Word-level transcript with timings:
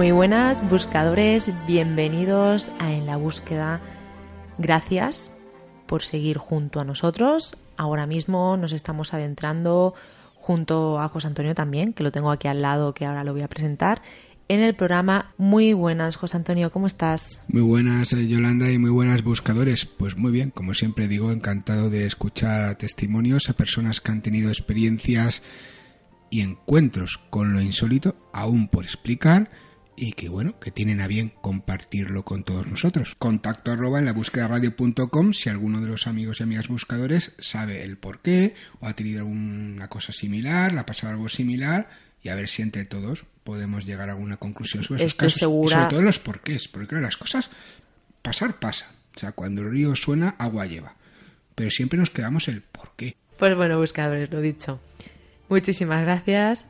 Muy 0.00 0.12
buenas 0.12 0.66
buscadores, 0.66 1.52
bienvenidos 1.66 2.72
a 2.78 2.90
En 2.90 3.04
la 3.04 3.18
búsqueda. 3.18 3.82
Gracias 4.56 5.30
por 5.84 6.02
seguir 6.02 6.38
junto 6.38 6.80
a 6.80 6.84
nosotros. 6.84 7.54
Ahora 7.76 8.06
mismo 8.06 8.56
nos 8.56 8.72
estamos 8.72 9.12
adentrando 9.12 9.92
junto 10.36 10.98
a 10.98 11.08
José 11.10 11.26
Antonio 11.26 11.54
también, 11.54 11.92
que 11.92 12.02
lo 12.02 12.12
tengo 12.12 12.30
aquí 12.30 12.48
al 12.48 12.62
lado, 12.62 12.94
que 12.94 13.04
ahora 13.04 13.24
lo 13.24 13.34
voy 13.34 13.42
a 13.42 13.48
presentar, 13.48 14.00
en 14.48 14.60
el 14.60 14.74
programa. 14.74 15.34
Muy 15.36 15.74
buenas, 15.74 16.16
José 16.16 16.38
Antonio, 16.38 16.72
¿cómo 16.72 16.86
estás? 16.86 17.42
Muy 17.48 17.60
buenas, 17.60 18.14
eh, 18.14 18.26
Yolanda, 18.26 18.70
y 18.70 18.78
muy 18.78 18.88
buenas 18.88 19.22
buscadores. 19.22 19.84
Pues 19.84 20.16
muy 20.16 20.32
bien, 20.32 20.50
como 20.50 20.72
siempre 20.72 21.08
digo, 21.08 21.30
encantado 21.30 21.90
de 21.90 22.06
escuchar 22.06 22.74
testimonios 22.76 23.50
a 23.50 23.52
personas 23.52 24.00
que 24.00 24.12
han 24.12 24.22
tenido 24.22 24.48
experiencias 24.48 25.42
y 26.30 26.40
encuentros 26.40 27.20
con 27.28 27.52
lo 27.52 27.60
insólito, 27.60 28.16
aún 28.32 28.68
por 28.68 28.84
explicar, 28.84 29.50
y 30.02 30.12
que 30.12 30.28
bueno, 30.30 30.58
que 30.58 30.70
tienen 30.70 31.00
a 31.00 31.06
bien 31.06 31.30
compartirlo 31.42 32.24
con 32.24 32.42
todos 32.42 32.66
nosotros. 32.66 33.14
Contacto 33.18 33.70
arroba 33.70 33.98
en 33.98 34.06
la 34.06 34.12
búsqueda 34.14 34.48
radio.com 34.48 35.32
si 35.34 35.48
alguno 35.50 35.80
de 35.80 35.88
los 35.88 36.06
amigos 36.06 36.40
y 36.40 36.42
amigas 36.44 36.68
buscadores 36.68 37.32
sabe 37.38 37.82
el 37.84 37.98
por 37.98 38.20
qué 38.20 38.54
o 38.80 38.86
ha 38.86 38.94
tenido 38.94 39.20
alguna 39.20 39.88
cosa 39.88 40.12
similar, 40.12 40.72
le 40.72 40.80
ha 40.80 40.86
pasado 40.86 41.12
algo 41.12 41.28
similar 41.28 41.90
y 42.22 42.30
a 42.30 42.34
ver 42.34 42.48
si 42.48 42.62
entre 42.62 42.84
todos 42.86 43.24
podemos 43.44 43.84
llegar 43.84 44.08
a 44.08 44.12
alguna 44.12 44.36
conclusión 44.38 44.84
sobre 44.84 45.02
esos 45.02 45.12
Estoy 45.12 45.26
casos. 45.26 45.38
segura- 45.40 45.76
Y 45.76 45.78
sobre 45.80 45.90
todo 45.90 46.02
los 46.02 46.18
porqués, 46.18 46.68
porque 46.68 46.88
claro, 46.88 47.04
las 47.04 47.16
cosas 47.16 47.50
pasar 48.22 48.58
pasa. 48.58 48.92
O 49.16 49.18
sea, 49.20 49.32
cuando 49.32 49.62
el 49.62 49.70
río 49.70 49.94
suena, 49.96 50.30
agua 50.38 50.66
lleva. 50.66 50.94
Pero 51.54 51.70
siempre 51.70 51.98
nos 51.98 52.10
quedamos 52.10 52.48
el 52.48 52.62
por 52.62 52.92
qué. 52.96 53.16
Pues 53.38 53.54
bueno, 53.56 53.78
buscadores, 53.78 54.30
lo 54.30 54.40
dicho. 54.40 54.80
Muchísimas 55.48 56.02
gracias 56.02 56.66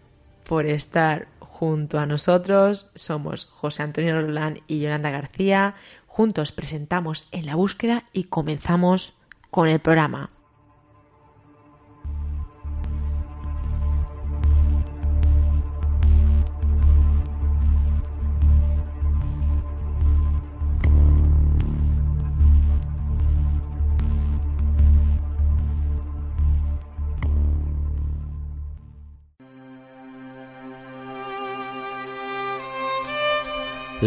por 0.49 0.67
estar 0.67 1.29
junto 1.61 1.99
a 1.99 2.07
nosotros. 2.07 2.91
Somos 2.95 3.45
José 3.45 3.83
Antonio 3.83 4.19
Roland 4.19 4.61
y 4.67 4.81
Yolanda 4.81 5.11
García. 5.11 5.75
Juntos 6.07 6.53
presentamos 6.53 7.29
En 7.33 7.45
la 7.45 7.55
búsqueda 7.55 8.05
y 8.15 8.25
comenzamos 8.25 9.13
con 9.51 9.69
el 9.69 9.79
programa. 9.79 10.31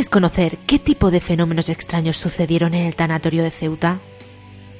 ¿Quieres 0.00 0.08
conocer 0.08 0.56
qué 0.66 0.78
tipo 0.78 1.10
de 1.10 1.20
fenómenos 1.20 1.68
extraños 1.68 2.16
sucedieron 2.16 2.72
en 2.72 2.86
el 2.86 2.96
tanatorio 2.96 3.42
de 3.42 3.50
Ceuta? 3.50 3.98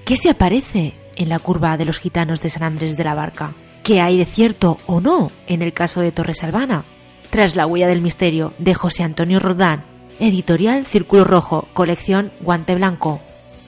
¿Qué 0.07 0.17
se 0.17 0.31
aparece 0.31 0.95
en 1.15 1.29
la 1.29 1.39
curva 1.39 1.77
de 1.77 1.85
los 1.85 1.99
gitanos 1.99 2.41
de 2.41 2.49
San 2.49 2.63
Andrés 2.63 2.97
de 2.97 3.05
la 3.05 3.13
Barca? 3.13 3.53
¿Qué 3.83 4.01
hay 4.01 4.17
de 4.17 4.25
cierto 4.25 4.79
o 4.87 5.03
no 5.03 5.31
en 5.47 5.61
el 5.61 5.75
caso 5.75 6.01
de 6.01 6.11
Torres 6.11 6.43
Albana? 6.43 6.85
Tras 7.29 7.55
la 7.55 7.67
huella 7.67 7.87
del 7.87 8.01
misterio 8.01 8.55
de 8.57 8.73
José 8.73 9.03
Antonio 9.03 9.41
Rodán, 9.41 9.85
editorial 10.21 10.87
Círculo 10.87 11.25
Rojo, 11.25 11.69
colección 11.75 12.33
Guante 12.41 12.75
Blanco. 12.75 13.21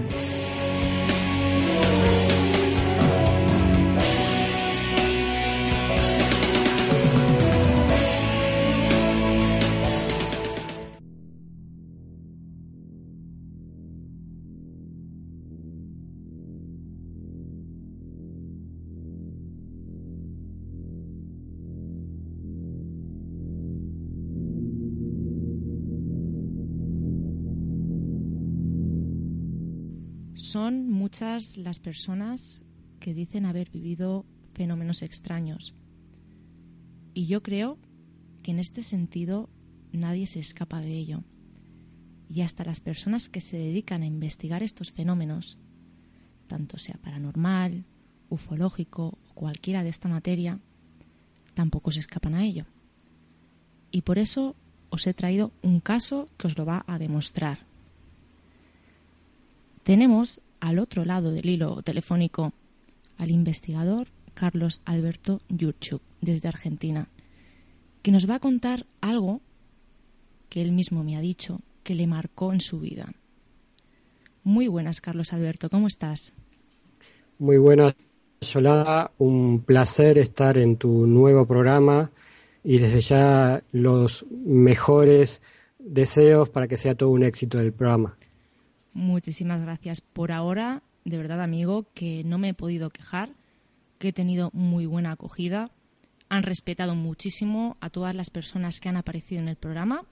Son 30.55 30.89
muchas 30.89 31.57
las 31.57 31.81
personas 31.81 32.63
que 33.01 33.13
dicen 33.13 33.45
haber 33.45 33.71
vivido 33.71 34.25
fenómenos 34.53 35.03
extraños. 35.03 35.75
Y 37.13 37.27
yo 37.27 37.43
creo 37.43 37.77
que 38.45 38.53
en 38.53 38.61
este 38.61 38.85
sentido 38.85 39.51
nadie 39.91 40.29
se 40.29 40.39
escapa 40.39 40.81
de 40.81 40.93
ello. 40.93 41.25
Y 42.29 42.43
hasta 42.43 42.65
las 42.65 42.79
personas 42.79 43.29
que 43.29 43.41
se 43.41 43.57
dedican 43.57 44.03
a 44.03 44.07
investigar 44.07 44.63
estos 44.63 44.93
fenómenos, 44.93 45.59
tanto 46.47 46.79
sea 46.79 47.01
paranormal, 47.03 47.85
ufológico 48.29 49.19
o 49.31 49.35
cualquiera 49.35 49.83
de 49.83 49.89
esta 49.89 50.09
materia, 50.09 50.61
tampoco 51.55 51.91
se 51.91 51.99
escapan 51.99 52.37
a 52.37 52.45
ello. 52.45 52.65
Y 53.91 54.03
por 54.03 54.21
eso 54.21 54.55
os 54.91 55.05
he 55.09 55.15
traído 55.15 55.51
un 55.63 55.81
caso 55.81 56.29
que 56.39 56.47
os 56.47 56.57
lo 56.57 56.65
va 56.65 56.85
a 56.87 57.01
demostrar. 57.01 57.67
Tenemos 59.83 60.41
al 60.65 60.79
otro 60.79 61.05
lado 61.05 61.31
del 61.31 61.51
hilo 61.51 61.83
telefónico 61.83 62.55
al 63.19 63.31
investigador 63.31 64.09
Carlos 64.33 64.81
Alberto 64.87 65.43
Yurchuk, 65.51 66.01
desde 66.23 66.49
Argentina, 66.49 67.11
que 68.01 68.11
nos 68.11 68.29
va 68.29 68.37
a 68.37 68.41
contar 68.41 68.87
algo 69.03 69.43
que 70.49 70.63
él 70.63 70.73
mismo 70.73 71.05
me 71.05 71.19
ha 71.19 71.21
dicho 71.21 71.61
que 71.83 71.95
le 71.95 72.07
marcó 72.07 72.55
en 72.55 72.63
su 72.63 72.81
vida. 72.81 73.13
Muy 74.43 74.67
buenas, 74.67 75.03
Carlos 75.03 75.35
Alberto, 75.35 75.69
¿cómo 75.69 75.87
estás? 75.87 76.33
Muy 77.39 77.59
buenas, 77.59 77.95
Yolanda. 78.41 79.13
Un 79.19 79.61
placer 79.61 80.17
estar 80.17 80.57
en 80.57 80.79
tu 80.79 81.07
nuevo 81.07 81.47
programa 81.47 82.11
y 82.63 82.79
desde 82.79 83.03
ya 83.03 83.63
los 83.73 84.25
mejores 84.31 85.43
deseos 85.79 86.49
para 86.49 86.67
que 86.67 86.79
sea 86.79 86.95
todo 86.95 87.11
un 87.11 87.23
éxito 87.23 87.59
el 87.59 87.75
programa. 87.75 88.17
Muchísimas 88.95 89.61
gracias. 89.61 90.01
Por 90.01 90.33
ahora, 90.33 90.83
de 91.05 91.19
verdad, 91.19 91.43
amigo, 91.43 91.87
que 91.95 92.23
no 92.25 92.39
me 92.39 92.51
he 92.51 92.55
podido 92.55 92.91
quejar, 92.91 93.31
que 93.99 94.09
he 94.09 94.13
tenido 94.13 94.51
muy 94.53 94.87
buena 94.87 95.13
acogida. 95.13 95.71
Han 96.29 96.45
respetado 96.45 96.95
muchísimo 96.95 97.77
a 97.81 97.91
todas 97.91 98.15
las 98.15 98.31
personas 98.31 98.81
que 98.81 98.89
han 98.89 98.97
aparecido 98.97 99.43
en 99.43 99.49
el 99.49 99.57
programa 99.57 100.07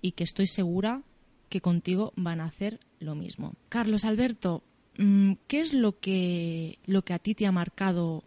y 0.00 0.12
que 0.12 0.24
estoy 0.24 0.46
segura 0.46 1.02
que 1.48 1.60
contigo 1.60 2.12
van 2.16 2.40
a 2.40 2.46
hacer 2.46 2.80
lo 2.98 3.14
mismo. 3.14 3.54
Carlos 3.68 4.04
Alberto, 4.04 4.64
mm, 4.98 5.34
¿qué 5.46 5.60
es 5.60 5.74
lo 5.74 6.00
que, 6.00 6.78
lo 6.86 7.04
que 7.04 7.12
a 7.12 7.18
ti 7.18 7.34
te 7.34 7.46
ha 7.46 7.52
marcado 7.52 8.24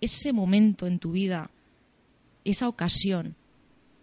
ese 0.00 0.32
momento 0.32 0.86
en 0.86 0.98
tu 0.98 1.12
vida, 1.12 1.50
esa 2.44 2.68
ocasión 2.68 3.34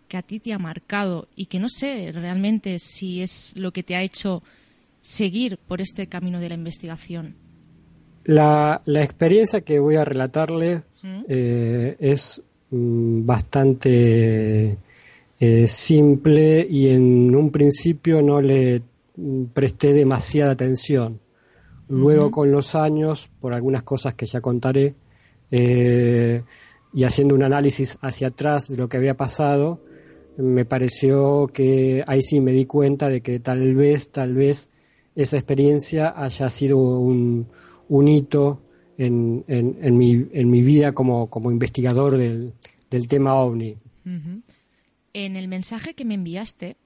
que 0.08 0.18
a 0.18 0.24
ti 0.24 0.40
te 0.40 0.54
ha 0.54 0.60
marcado 0.60 1.28
y 1.36 1.46
que 1.46 1.60
no 1.60 1.69
sé 1.69 2.12
realmente 2.12 2.80
si 2.80 3.22
es 3.22 3.54
lo 3.56 3.72
que 3.72 3.84
te 3.84 3.96
ha 3.96 4.04
hecho 4.04 4.44
seguir 5.06 5.60
por 5.60 5.81
este 5.81 6.07
camino 6.07 6.40
de 6.40 6.50
la 6.50 6.56
investigación? 6.56 7.36
La, 8.24 8.81
la 8.86 9.04
experiencia 9.04 9.62
que 9.62 9.80
voy 9.80 9.98
a 9.98 10.04
relatarle 10.04 10.81
¿Mm? 11.04 11.22
eh, 11.30 11.96
es 12.00 12.42
mm, 12.72 13.24
bastante 13.24 14.78
eh, 15.40 15.68
simple 15.68 16.66
y 16.68 16.90
en 16.90 17.36
un 17.36 17.52
principio 17.52 18.24
no 18.24 18.42
le 18.42 18.81
mm, 19.16 19.46
presté 19.54 19.94
demasiada 19.94 20.52
atención. 20.52 21.19
Luego 21.88 22.31
con 22.31 22.51
los 22.51 22.74
años, 22.74 23.30
por 23.40 23.54
algunas 23.54 23.84
cosas 23.84 24.16
que 24.16 24.25
ya 24.25 24.42
contaré, 24.42 24.96
eh, 25.51 26.42
y 26.96 27.04
haciendo 27.04 27.36
un 27.36 27.44
análisis 27.44 28.00
hacia 28.01 28.30
atrás 28.30 28.69
de 28.69 28.78
lo 28.78 28.90
que 28.90 28.98
había 28.98 29.16
pasado, 29.16 29.81
me 30.36 30.66
pareció 30.66 31.46
que 31.46 32.04
ahí 32.08 32.24
sí 32.24 32.42
me 32.42 32.54
di 32.54 32.66
cuenta 32.66 33.08
de 33.08 33.22
que 33.22 33.40
tal 33.40 33.75
vez, 33.75 34.10
tal 34.10 34.34
vez 34.34 34.69
esa 35.16 35.38
experiencia 35.38 36.14
haya 36.16 36.50
sido 36.50 36.78
un, 36.78 37.48
un 37.90 38.08
hito 38.08 38.62
en, 38.98 39.44
en, 39.48 39.78
en, 39.82 39.98
mi, 39.98 40.28
en 40.32 40.50
mi 40.50 40.62
vida 40.62 40.94
como, 40.94 41.30
como 41.30 41.52
investigador 41.52 42.18
del, 42.18 42.54
del 42.90 43.08
tema 43.08 43.36
ovni. 43.36 43.78
En 45.14 45.36
el 45.36 45.48
mensaje 45.48 45.94
que 45.94 46.06
me 46.06 46.14
enviaste, 46.14 46.78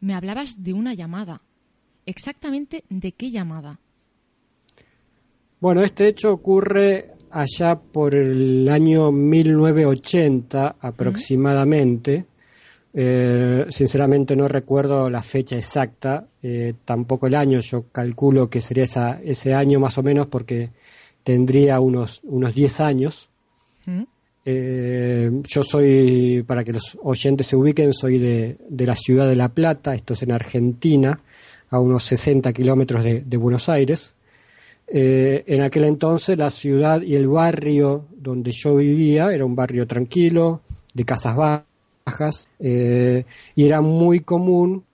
me 0.00 0.14
hablabas 0.14 0.62
de 0.62 0.72
una 0.72 0.94
llamada. 0.94 1.42
Exactamente 2.06 2.84
de 2.88 3.12
qué 3.12 3.30
llamada. 3.30 3.80
Bueno, 5.60 5.82
este 5.82 6.08
hecho 6.08 6.32
ocurre 6.32 7.12
allá 7.30 7.78
por 7.78 8.14
el 8.14 8.68
año 8.68 9.12
1980 9.12 10.76
aproximadamente. 10.80 12.24
Eh, 12.92 13.66
sinceramente 13.68 14.34
no 14.34 14.48
recuerdo 14.48 15.08
la 15.08 15.22
fecha 15.22 15.56
exacta, 15.56 16.26
eh, 16.42 16.74
tampoco 16.84 17.28
el 17.28 17.36
año, 17.36 17.60
yo 17.60 17.84
calculo 17.92 18.50
que 18.50 18.60
sería 18.60 18.84
esa, 18.84 19.20
ese 19.22 19.54
año 19.54 19.78
más 19.78 19.96
o 19.98 20.02
menos 20.02 20.26
porque 20.26 20.70
tendría 21.22 21.78
unos, 21.80 22.20
unos 22.24 22.54
10 22.54 22.80
años. 22.80 23.30
¿Mm? 23.86 24.02
Eh, 24.44 25.30
yo 25.46 25.62
soy, 25.62 26.42
para 26.46 26.64
que 26.64 26.72
los 26.72 26.98
oyentes 27.02 27.46
se 27.46 27.56
ubiquen, 27.56 27.92
soy 27.92 28.18
de, 28.18 28.56
de, 28.68 28.86
la 28.86 28.96
ciudad 28.96 29.28
de 29.28 29.36
La 29.36 29.50
Plata, 29.50 29.94
esto 29.94 30.14
es 30.14 30.22
en 30.22 30.32
Argentina, 30.32 31.20
a 31.68 31.78
unos 31.78 32.02
60 32.04 32.52
kilómetros 32.52 33.04
de, 33.04 33.20
de 33.20 33.36
Buenos 33.36 33.68
Aires. 33.68 34.14
En 34.92 35.62
aquel 35.62 35.84
entonces 35.84 36.36
la 36.36 36.50
ciudad 36.50 37.00
y 37.00 37.14
el 37.14 37.28
barrio 37.28 38.06
donde 38.10 38.50
yo 38.50 38.74
vivía 38.74 39.32
era 39.32 39.44
un 39.44 39.54
barrio 39.54 39.86
tranquilo, 39.86 40.62
de 40.92 41.04
casas 41.04 41.36
bajas, 41.36 41.69
eh, 42.58 43.24
y 43.54 43.64
era 43.64 43.80
muy 43.80 44.20
común 44.20 44.84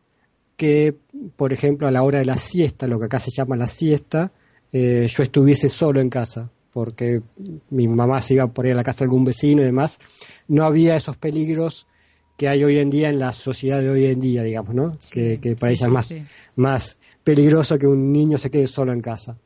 que, 0.57 0.97
por 1.37 1.53
ejemplo, 1.53 1.87
a 1.87 1.91
la 1.91 2.03
hora 2.03 2.19
de 2.19 2.25
la 2.25 2.39
siesta, 2.39 2.87
lo 2.87 2.99
que 2.99 3.07
acá 3.07 3.21
se 3.21 3.31
llama 3.31 3.57
la 3.57 3.69
siesta, 3.69 4.33
eh, 4.73 5.07
yo 5.09 5.23
estuviese 5.23 5.69
solo 5.69 6.01
en 6.01 6.09
casa, 6.09 6.51
porque 6.73 7.23
mi 7.71 7.89
mamá 7.89 8.21
se 8.23 8.35
iba 8.35 8.47
por 8.47 8.67
ir 8.67 8.73
a 8.73 8.77
la 8.77 8.85
casa 8.85 9.01
de 9.01 9.05
algún 9.05 9.25
vecino 9.25 9.63
y 9.63 9.67
demás. 9.67 9.99
No 10.49 10.65
había 10.65 10.97
esos 10.97 11.17
peligros 11.17 11.87
que 12.37 12.49
hay 12.49 12.65
hoy 12.65 12.79
en 12.79 12.91
día 12.91 13.09
en 13.09 13.19
la 13.19 13.33
sociedad 13.33 13.81
de 13.81 13.89
hoy 13.89 14.07
en 14.07 14.21
día, 14.21 14.43
digamos, 14.43 14.75
¿no? 14.75 14.93
Sí, 15.01 15.15
que, 15.15 15.41
que 15.41 15.57
para 15.57 15.75
sí, 15.75 15.79
ella 15.79 15.87
es 15.87 15.93
más, 15.93 16.07
sí. 16.07 16.23
más 16.57 16.99
peligroso 17.25 17.79
que 17.79 17.87
un 17.87 18.13
niño 18.13 18.37
se 18.39 18.51
quede 18.51 18.67
solo 18.67 18.93
en 18.93 19.01
casa. 19.01 19.39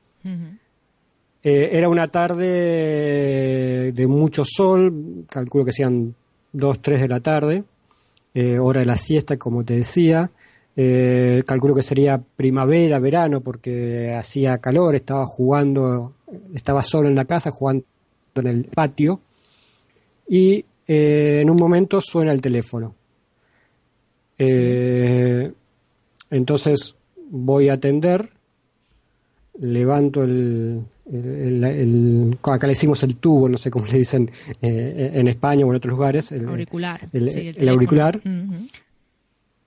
Eh, 1.42 1.70
era 1.72 1.88
una 1.88 2.08
tarde 2.08 3.92
de 3.92 4.06
mucho 4.06 4.44
sol, 4.44 5.24
calculo 5.28 5.64
que 5.64 5.72
sean 5.72 6.14
2, 6.52 6.82
3 6.82 7.00
de 7.00 7.08
la 7.08 7.20
tarde, 7.20 7.64
eh, 8.34 8.58
hora 8.58 8.80
de 8.80 8.86
la 8.86 8.96
siesta, 8.96 9.36
como 9.36 9.64
te 9.64 9.74
decía. 9.74 10.30
Eh, 10.76 11.42
calculo 11.46 11.74
que 11.74 11.82
sería 11.82 12.18
primavera, 12.18 12.98
verano, 12.98 13.40
porque 13.40 14.14
hacía 14.14 14.58
calor, 14.58 14.94
estaba 14.94 15.26
jugando, 15.26 16.14
estaba 16.54 16.82
solo 16.82 17.08
en 17.08 17.16
la 17.16 17.24
casa, 17.24 17.50
jugando 17.50 17.84
en 18.36 18.46
el 18.46 18.64
patio, 18.64 19.20
y 20.28 20.64
eh, 20.86 21.40
en 21.42 21.50
un 21.50 21.56
momento 21.56 22.00
suena 22.00 22.32
el 22.32 22.40
teléfono. 22.40 22.94
Entonces 26.30 26.96
voy 27.30 27.68
a 27.68 27.74
atender, 27.74 28.30
levanto 29.58 30.22
el, 30.22 30.86
el- 31.12 32.38
acá 32.42 32.66
le 32.66 32.72
decimos 32.72 33.02
el 33.02 33.16
tubo, 33.16 33.48
no 33.48 33.58
sé 33.58 33.70
cómo 33.70 33.86
le 33.86 33.98
dicen 33.98 34.30
eh, 34.62 35.10
en 35.14 35.26
España 35.28 35.64
o 35.66 35.70
en 35.70 35.76
otros 35.76 35.92
lugares. 35.92 36.30
el- 36.32 36.48
Auricular. 36.48 37.00
el- 37.12 37.28
sí, 37.30 37.38
el 37.48 37.54
teléfono. 37.54 37.70
auricular. 37.72 38.20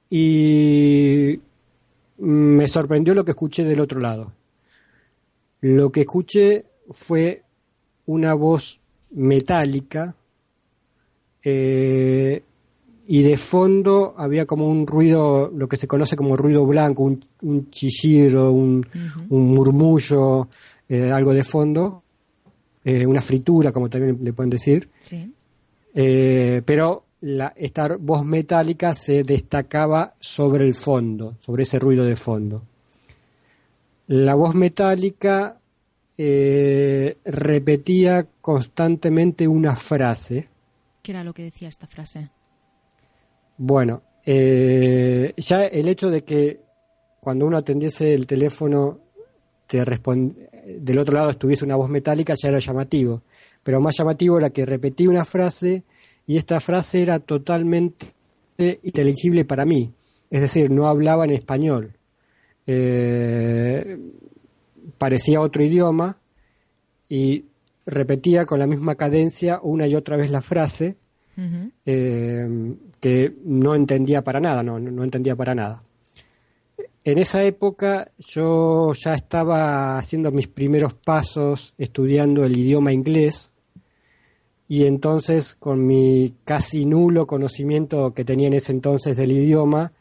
Y 0.09 1.39
me 2.19 2.67
sorprendió 2.67 3.13
lo 3.13 3.25
que 3.25 3.31
escuché 3.31 3.63
del 3.63 3.79
otro 3.79 3.99
lado. 3.99 4.31
Lo 5.61 5.91
que 5.91 6.01
escuché 6.01 6.65
fue 6.91 7.41
una 8.05 8.33
voz 8.33 8.79
metálica 9.11 10.15
eh, 11.43 12.43
y 13.07 13.21
de 13.23 13.37
fondo 13.37 14.13
había 14.17 14.45
como 14.45 14.69
un 14.69 14.85
ruido, 14.87 15.51
lo 15.53 15.67
que 15.67 15.77
se 15.77 15.87
conoce 15.87 16.15
como 16.15 16.37
ruido 16.37 16.65
blanco, 16.65 17.03
un, 17.03 17.19
un 17.41 17.69
chillido, 17.69 18.51
un, 18.51 18.85
un 19.29 19.41
murmullo, 19.53 20.47
eh, 20.89 21.11
algo 21.11 21.33
de 21.33 21.43
fondo, 21.43 22.03
eh, 22.83 23.05
una 23.05 23.21
fritura, 23.21 23.71
como 23.71 23.89
también 23.89 24.19
le 24.21 24.33
pueden 24.33 24.49
decir. 24.49 24.89
Sí. 25.01 25.33
Eh, 25.93 26.61
pero 26.65 27.05
la, 27.21 27.53
esta 27.55 27.95
voz 27.97 28.25
metálica 28.25 28.93
se 28.93 29.23
destacaba 29.23 30.15
sobre 30.19 30.65
el 30.65 30.73
fondo, 30.73 31.37
sobre 31.39 31.63
ese 31.63 31.79
ruido 31.79 32.03
de 32.05 32.15
fondo. 32.15 32.63
La 34.07 34.35
voz 34.35 34.53
metálica 34.55 35.59
repetía 37.25 38.27
constantemente 38.41 39.47
una 39.47 39.75
frase. 39.75 40.49
¿Qué 41.01 41.11
era 41.11 41.23
lo 41.23 41.33
que 41.33 41.43
decía 41.43 41.69
esta 41.69 41.87
frase? 41.87 42.29
Bueno, 43.57 44.01
eh, 44.25 45.33
ya 45.37 45.65
el 45.65 45.87
hecho 45.87 46.09
de 46.09 46.23
que 46.23 46.59
cuando 47.19 47.45
uno 47.45 47.57
atendiese 47.57 48.13
el 48.13 48.27
teléfono 48.27 48.99
te 49.67 49.83
respon- 49.85 50.35
del 50.65 50.97
otro 50.97 51.15
lado 51.15 51.29
estuviese 51.29 51.65
una 51.65 51.75
voz 51.75 51.89
metálica 51.89 52.33
ya 52.41 52.49
era 52.49 52.59
llamativo, 52.59 53.21
pero 53.63 53.81
más 53.81 53.95
llamativo 53.97 54.37
era 54.37 54.49
que 54.49 54.65
repetía 54.65 55.09
una 55.09 55.25
frase 55.25 55.83
y 56.25 56.37
esta 56.37 56.59
frase 56.59 57.01
era 57.01 57.19
totalmente 57.19 58.07
inteligible 58.57 59.45
para 59.45 59.65
mí, 59.65 59.91
es 60.29 60.41
decir, 60.41 60.71
no 60.71 60.87
hablaba 60.87 61.25
en 61.25 61.31
español, 61.31 61.93
Eh, 62.65 63.97
parecía 64.97 65.41
otro 65.41 65.61
idioma 65.63 66.17
y 67.09 67.43
repetía 67.85 68.45
con 68.45 68.59
la 68.59 68.67
misma 68.67 68.95
cadencia 68.95 69.59
una 69.61 69.85
y 69.85 69.95
otra 69.95 70.15
vez 70.15 70.31
la 70.31 70.39
frase 70.39 70.95
eh, 71.85 72.75
que 73.01 73.33
no 73.43 73.75
entendía 73.75 74.21
para 74.23 74.39
nada, 74.39 74.63
no 74.63 74.79
no 74.79 75.03
entendía 75.03 75.35
para 75.35 75.53
nada. 75.55 75.83
En 77.05 77.17
esa 77.17 77.43
época 77.43 78.11
yo 78.17 78.93
ya 78.93 79.13
estaba 79.13 79.97
haciendo 79.97 80.31
mis 80.31 80.47
primeros 80.47 80.93
pasos 80.93 81.73
estudiando 81.77 82.45
el 82.45 82.57
idioma 82.57 82.93
inglés 82.93 83.51
y 84.69 84.85
entonces 84.85 85.53
con 85.55 85.85
mi 85.85 86.33
casi 86.45 86.85
nulo 86.85 87.27
conocimiento 87.27 88.13
que 88.13 88.23
tenía 88.23 88.47
en 88.47 88.53
ese 88.53 88.71
entonces 88.71 89.17
del 89.17 89.33
idioma, 89.33 89.91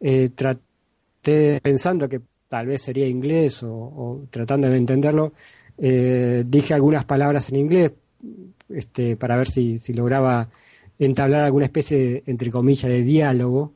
eh, 0.00 0.30
traté, 0.34 1.60
pensando 1.62 2.08
que 2.08 2.20
tal 2.48 2.66
vez 2.66 2.82
sería 2.82 3.06
inglés 3.06 3.62
o, 3.62 4.26
tratando 4.30 4.68
de 4.68 4.76
entenderlo, 4.78 5.32
eh, 5.78 6.44
dije 6.44 6.74
algunas 6.74 7.04
palabras 7.04 7.50
en 7.50 7.56
inglés 7.56 7.92
este, 8.68 9.16
para 9.16 9.36
ver 9.36 9.48
si, 9.48 9.78
si 9.78 9.94
lograba 9.94 10.50
entablar 10.98 11.44
alguna 11.44 11.66
especie, 11.66 11.98
de, 11.98 12.22
entre 12.26 12.50
comillas, 12.50 12.90
de 12.90 13.02
diálogo. 13.02 13.72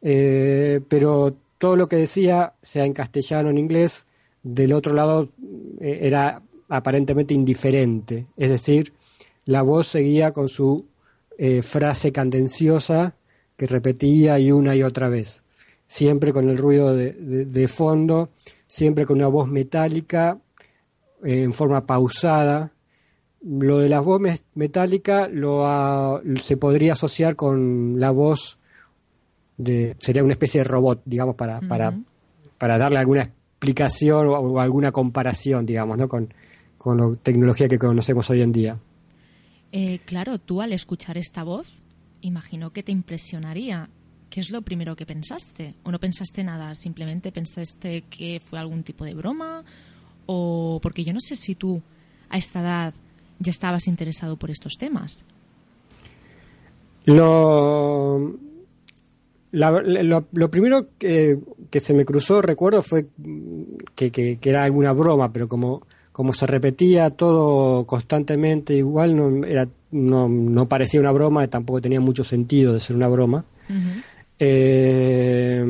Eh, 0.00 0.80
pero 0.88 1.36
todo 1.58 1.76
lo 1.76 1.88
que 1.88 1.96
decía, 1.96 2.54
sea 2.62 2.84
en 2.84 2.92
castellano 2.92 3.48
o 3.48 3.50
en 3.50 3.58
inglés, 3.58 4.06
del 4.42 4.72
otro 4.72 4.94
lado 4.94 5.28
eh, 5.80 5.98
era 6.02 6.42
aparentemente 6.68 7.34
indiferente. 7.34 8.26
Es 8.36 8.50
decir, 8.50 8.92
la 9.44 9.62
voz 9.62 9.88
seguía 9.88 10.32
con 10.32 10.48
su 10.48 10.86
eh, 11.36 11.62
frase 11.62 12.12
candenciosa 12.12 13.14
que 13.56 13.66
repetía 13.66 14.38
y 14.38 14.52
una 14.52 14.76
y 14.76 14.82
otra 14.82 15.08
vez. 15.08 15.42
Siempre 15.86 16.32
con 16.32 16.48
el 16.48 16.58
ruido 16.58 16.94
de, 16.94 17.12
de- 17.12 17.68
fondo, 17.68 18.28
siempre 18.66 19.06
con 19.06 19.16
una 19.16 19.28
voz 19.28 19.48
metálica, 19.48 20.38
eh, 21.24 21.42
en 21.42 21.52
forma 21.52 21.86
pausada. 21.86 22.72
Lo 23.40 23.78
de 23.78 23.88
la 23.88 24.00
voz 24.00 24.20
me- 24.20 24.40
metálica 24.54 25.28
lo, 25.28 25.66
ah, 25.66 26.20
se 26.40 26.56
podría 26.56 26.92
asociar 26.92 27.34
con 27.36 27.94
la 27.98 28.10
voz 28.10 28.58
de 29.58 29.96
sería 29.98 30.24
una 30.24 30.32
especie 30.32 30.60
de 30.60 30.64
robot, 30.64 31.02
digamos, 31.04 31.34
para, 31.34 31.60
para, 31.60 31.98
para 32.56 32.78
darle 32.78 32.98
alguna 32.98 33.22
explicación 33.22 34.28
o, 34.28 34.32
o 34.32 34.60
alguna 34.60 34.92
comparación, 34.92 35.66
digamos, 35.66 35.98
¿no? 35.98 36.08
con, 36.08 36.32
con 36.78 36.96
la 36.96 37.16
tecnología 37.16 37.68
que 37.68 37.78
conocemos 37.78 38.30
hoy 38.30 38.40
en 38.40 38.52
día. 38.52 38.78
Eh, 39.72 39.98
claro, 40.06 40.38
tú 40.38 40.62
al 40.62 40.72
escuchar 40.72 41.18
esta 41.18 41.42
voz, 41.42 41.72
imagino 42.20 42.72
que 42.72 42.82
te 42.82 42.92
impresionaría. 42.92 43.90
¿Qué 44.30 44.40
es 44.40 44.50
lo 44.50 44.62
primero 44.62 44.94
que 44.94 45.06
pensaste? 45.06 45.74
¿O 45.82 45.90
no 45.90 45.98
pensaste 45.98 46.44
nada? 46.44 46.74
¿Simplemente 46.74 47.32
pensaste 47.32 48.02
que 48.02 48.40
fue 48.44 48.58
algún 48.58 48.82
tipo 48.82 49.04
de 49.04 49.14
broma? 49.14 49.64
¿O 50.26 50.78
porque 50.82 51.04
yo 51.04 51.12
no 51.12 51.20
sé 51.20 51.34
si 51.34 51.54
tú 51.54 51.82
a 52.28 52.36
esta 52.36 52.60
edad 52.60 52.94
ya 53.38 53.50
estabas 53.50 53.88
interesado 53.88 54.36
por 54.36 54.50
estos 54.50 54.76
temas? 54.76 55.24
Lo, 57.06 58.38
la- 59.52 59.70
lo, 59.82 60.24
lo 60.32 60.50
primero 60.50 60.88
que, 60.98 61.38
que 61.70 61.80
se 61.80 61.94
me 61.94 62.04
cruzó, 62.04 62.42
recuerdo, 62.42 62.82
fue 62.82 63.06
que, 63.94 64.10
que- 64.10 64.38
que 64.38 64.50
era 64.50 64.64
alguna 64.64 64.92
broma, 64.92 65.32
pero 65.32 65.48
como, 65.48 65.82
como 66.12 66.32
se 66.32 66.46
repetía 66.46 67.10
todo 67.10 67.86
constantemente 67.86 68.74
igual, 68.74 69.16
no, 69.16 69.46
era, 69.46 69.68
no, 69.90 70.28
no 70.28 70.68
parecía 70.68 71.00
una 71.00 71.12
broma, 71.12 71.46
tampoco 71.48 71.80
tenía 71.80 72.00
mucho 72.00 72.24
sentido 72.24 72.72
de 72.72 72.80
ser 72.80 72.96
una 72.96 73.08
broma. 73.08 73.44
Eh, 74.38 75.64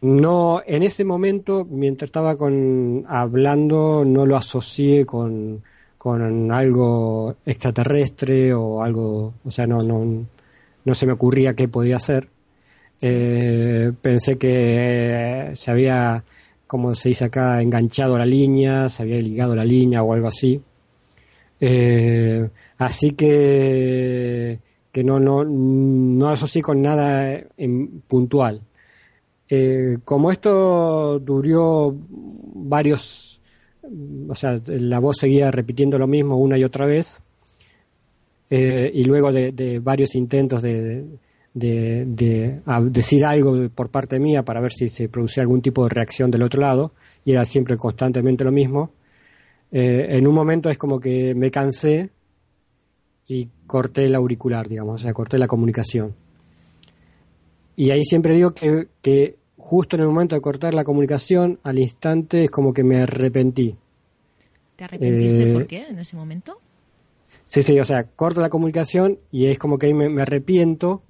no, 0.00 0.62
en 0.64 0.82
ese 0.84 1.04
momento, 1.04 1.66
mientras 1.68 2.08
estaba 2.08 2.36
con, 2.36 3.04
hablando, 3.08 4.04
no 4.06 4.26
lo 4.26 4.36
asocié 4.36 5.04
con, 5.04 5.60
con 5.98 6.52
algo 6.52 7.34
extraterrestre 7.44 8.54
o 8.54 8.82
algo, 8.82 9.34
o 9.44 9.50
sea, 9.50 9.66
no, 9.66 9.80
no, 9.82 10.24
no 10.84 10.94
se 10.94 11.06
me 11.06 11.12
ocurría 11.12 11.54
qué 11.54 11.68
podía 11.68 11.96
hacer. 11.96 12.30
Eh, 13.00 13.92
pensé 14.02 14.38
que 14.38 15.52
se 15.54 15.70
había, 15.70 16.24
como 16.66 16.94
se 16.94 17.10
dice 17.10 17.26
acá, 17.26 17.62
enganchado 17.62 18.18
la 18.18 18.26
línea, 18.26 18.88
se 18.88 19.02
había 19.02 19.18
ligado 19.18 19.54
la 19.54 19.64
línea 19.64 20.02
o 20.02 20.12
algo 20.12 20.28
así. 20.28 20.60
Eh, 21.60 22.48
así 22.78 23.12
que, 23.12 24.60
que 24.92 25.04
no, 25.04 25.20
no, 25.20 25.44
no 25.44 26.28
asocié 26.28 26.62
con 26.62 26.82
nada 26.82 27.40
en, 27.56 28.02
puntual. 28.02 28.62
Eh, 29.48 29.98
como 30.04 30.30
esto 30.30 31.18
duró 31.20 31.96
varios, 32.10 33.40
o 34.28 34.34
sea, 34.34 34.60
la 34.66 34.98
voz 34.98 35.18
seguía 35.18 35.50
repitiendo 35.50 35.98
lo 35.98 36.06
mismo 36.06 36.36
una 36.36 36.58
y 36.58 36.64
otra 36.64 36.86
vez, 36.86 37.22
eh, 38.50 38.90
y 38.94 39.04
luego 39.04 39.32
de, 39.32 39.80
varios 39.82 40.14
intentos 40.14 40.62
de, 40.62 41.04
de, 41.54 42.60
decir 42.90 43.24
algo 43.24 43.68
por 43.70 43.90
parte 43.90 44.18
mía 44.18 44.44
para 44.44 44.60
ver 44.60 44.72
si 44.72 44.88
se 44.88 45.08
producía 45.08 45.42
algún 45.42 45.60
tipo 45.60 45.84
de 45.84 45.90
reacción 45.90 46.30
del 46.30 46.42
otro 46.42 46.60
lado, 46.60 46.92
y 47.24 47.32
era 47.32 47.44
siempre 47.44 47.76
constantemente 47.76 48.44
lo 48.44 48.52
mismo, 48.52 48.92
eh, 49.70 50.06
en 50.10 50.26
un 50.26 50.34
momento 50.34 50.70
es 50.70 50.78
como 50.78 50.98
que 50.98 51.34
me 51.34 51.50
cansé 51.50 52.10
y 53.26 53.48
corté 53.66 54.06
el 54.06 54.14
auricular, 54.14 54.68
digamos, 54.68 55.00
o 55.00 55.04
sea, 55.04 55.12
corté 55.12 55.38
la 55.38 55.46
comunicación. 55.46 56.14
Y 57.76 57.90
ahí 57.90 58.02
siempre 58.02 58.32
digo 58.32 58.52
que, 58.52 58.88
que 59.02 59.36
justo 59.58 59.96
en 59.96 60.02
el 60.02 60.08
momento 60.08 60.34
de 60.34 60.40
cortar 60.40 60.72
la 60.72 60.84
comunicación, 60.84 61.58
al 61.62 61.78
instante 61.78 62.44
es 62.44 62.50
como 62.50 62.72
que 62.72 62.82
me 62.82 63.02
arrepentí. 63.02 63.76
¿Te 64.76 64.84
arrepentiste 64.84 65.52
por 65.52 65.62
eh, 65.62 65.66
qué 65.66 65.86
en 65.88 65.98
ese 65.98 66.16
momento? 66.16 66.60
Sí, 67.46 67.62
sí, 67.62 67.78
o 67.80 67.84
sea, 67.84 68.04
corto 68.04 68.40
la 68.40 68.50
comunicación 68.50 69.18
y 69.30 69.46
es 69.46 69.58
como 69.58 69.78
que 69.78 69.86
ahí 69.86 69.94
me, 69.94 70.20
arrepiento. 70.20 71.02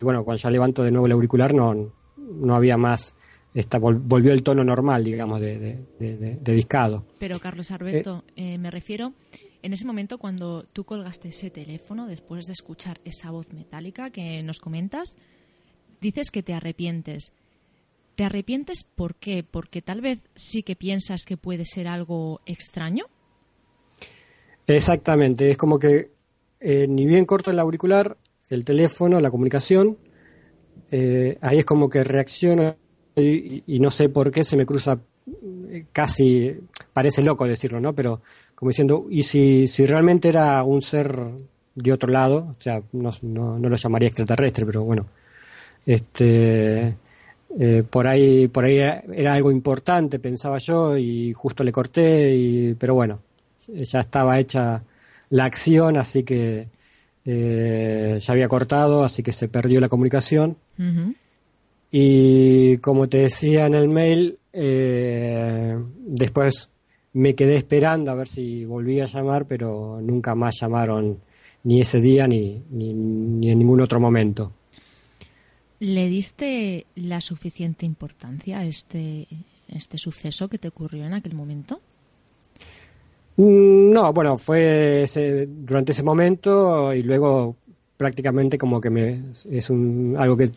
Y 0.00 0.04
bueno, 0.04 0.24
cuando 0.24 0.40
ya 0.40 0.50
levanto 0.50 0.82
de 0.82 0.90
nuevo 0.90 1.06
el 1.06 1.12
auricular 1.12 1.52
no, 1.54 1.92
no 2.16 2.54
había 2.54 2.76
más, 2.76 3.16
esta, 3.52 3.78
volvió 3.78 4.32
el 4.32 4.42
tono 4.44 4.62
normal, 4.62 5.02
digamos, 5.02 5.40
de, 5.40 5.80
de, 5.98 6.54
discado. 6.54 7.04
Pero 7.18 7.40
Carlos 7.40 7.72
Alberto, 7.72 8.24
eh, 8.36 8.54
eh, 8.54 8.58
me 8.58 8.70
refiero, 8.70 9.14
en 9.62 9.72
ese 9.72 9.84
momento 9.84 10.18
cuando 10.18 10.62
tú 10.62 10.84
colgaste 10.84 11.30
ese 11.30 11.50
teléfono, 11.50 12.06
después 12.06 12.46
de 12.46 12.52
escuchar 12.52 13.00
esa 13.04 13.32
voz 13.32 13.52
metálica 13.52 14.10
que 14.10 14.42
nos 14.44 14.60
comentas, 14.60 15.16
dices 16.00 16.30
que 16.30 16.44
te 16.44 16.54
arrepientes. 16.54 17.32
¿Te 18.14 18.24
arrepientes 18.24 18.84
por 18.84 19.16
qué? 19.16 19.42
¿Porque 19.42 19.82
tal 19.82 20.00
vez 20.00 20.18
sí 20.34 20.62
que 20.62 20.76
piensas 20.76 21.24
que 21.24 21.36
puede 21.36 21.64
ser 21.64 21.88
algo 21.88 22.40
extraño? 22.46 23.06
Exactamente, 24.68 25.50
es 25.50 25.56
como 25.56 25.78
que 25.78 26.10
eh, 26.60 26.86
ni 26.86 27.06
bien 27.06 27.24
corto 27.24 27.50
el 27.50 27.58
auricular, 27.58 28.18
el 28.50 28.66
teléfono, 28.66 29.18
la 29.18 29.30
comunicación, 29.30 29.96
eh, 30.90 31.38
ahí 31.40 31.60
es 31.60 31.64
como 31.64 31.88
que 31.88 32.04
reacciona 32.04 32.76
y, 33.16 33.78
no 33.80 33.90
sé 33.90 34.10
por 34.10 34.30
qué 34.30 34.44
se 34.44 34.58
me 34.58 34.66
cruza 34.66 34.98
eh, 35.70 35.86
casi, 35.90 36.54
parece 36.92 37.22
loco 37.22 37.46
decirlo, 37.46 37.80
¿no? 37.80 37.94
Pero 37.94 38.20
como 38.54 38.68
diciendo, 38.68 39.06
¿y 39.08 39.22
si, 39.22 39.66
si 39.66 39.86
realmente 39.86 40.28
era 40.28 40.62
un 40.62 40.82
ser 40.82 41.18
de 41.74 41.92
otro 41.92 42.12
lado? 42.12 42.54
O 42.58 42.60
sea, 42.60 42.82
no, 42.92 43.10
no, 43.22 43.58
lo 43.58 43.76
llamaría 43.76 44.08
extraterrestre, 44.08 44.66
pero 44.66 44.84
bueno, 44.84 45.06
este... 45.86 46.94
por 47.90 48.06
ahí 48.06 48.48
por 48.48 48.64
ahí 48.66 48.76
era, 48.76 49.32
algo 49.32 49.50
importante 49.50 50.18
pensaba 50.18 50.58
yo 50.58 50.98
y 50.98 51.32
justo 51.32 51.64
le 51.64 51.72
corté 51.72 52.36
y 52.36 52.74
pero 52.74 52.94
bueno 52.94 53.27
ya 53.74 54.00
estaba 54.00 54.38
hecha 54.38 54.82
la 55.30 55.44
acción, 55.44 55.96
así 55.96 56.22
que 56.22 56.68
eh, 57.24 58.18
ya 58.20 58.32
había 58.32 58.48
cortado, 58.48 59.04
así 59.04 59.22
que 59.22 59.32
se 59.32 59.48
perdió 59.48 59.80
la 59.80 59.88
comunicación. 59.88 60.56
Y 61.90 62.78
como 62.78 63.08
te 63.08 63.18
decía 63.18 63.66
en 63.66 63.74
el 63.74 63.88
mail, 63.88 64.38
eh, 64.52 65.76
después 66.06 66.70
me 67.14 67.34
quedé 67.34 67.56
esperando 67.56 68.10
a 68.10 68.14
ver 68.14 68.28
si 68.28 68.64
volvía 68.64 69.04
a 69.04 69.08
llamar, 69.08 69.46
pero 69.46 70.00
nunca 70.00 70.34
más 70.34 70.60
llamaron 70.60 71.18
ni 71.64 71.80
ese 71.80 72.00
día 72.00 72.26
ni, 72.26 72.62
ni, 72.70 72.92
ni 72.92 73.50
en 73.50 73.58
ningún 73.58 73.80
otro 73.80 74.00
momento. 74.00 74.52
¿Le 75.80 76.08
diste 76.08 76.86
la 76.96 77.20
suficiente 77.20 77.86
importancia 77.86 78.58
a 78.58 78.64
este, 78.64 79.28
este 79.68 79.96
suceso 79.98 80.48
que 80.48 80.58
te 80.58 80.68
ocurrió 80.68 81.04
en 81.04 81.14
aquel 81.14 81.34
momento? 81.34 81.80
Mm, 83.38 83.92
no, 83.92 84.12
bueno, 84.12 84.36
fue 84.36 85.06
durante 85.46 85.92
ese 85.92 86.02
momento 86.02 86.92
y 86.92 87.04
luego 87.04 87.54
prácticamente 87.96 88.58
como 88.58 88.80
que 88.80 88.90
me, 88.90 89.32
es 89.48 89.70
un, 89.70 90.16
algo 90.18 90.36
que 90.36 90.50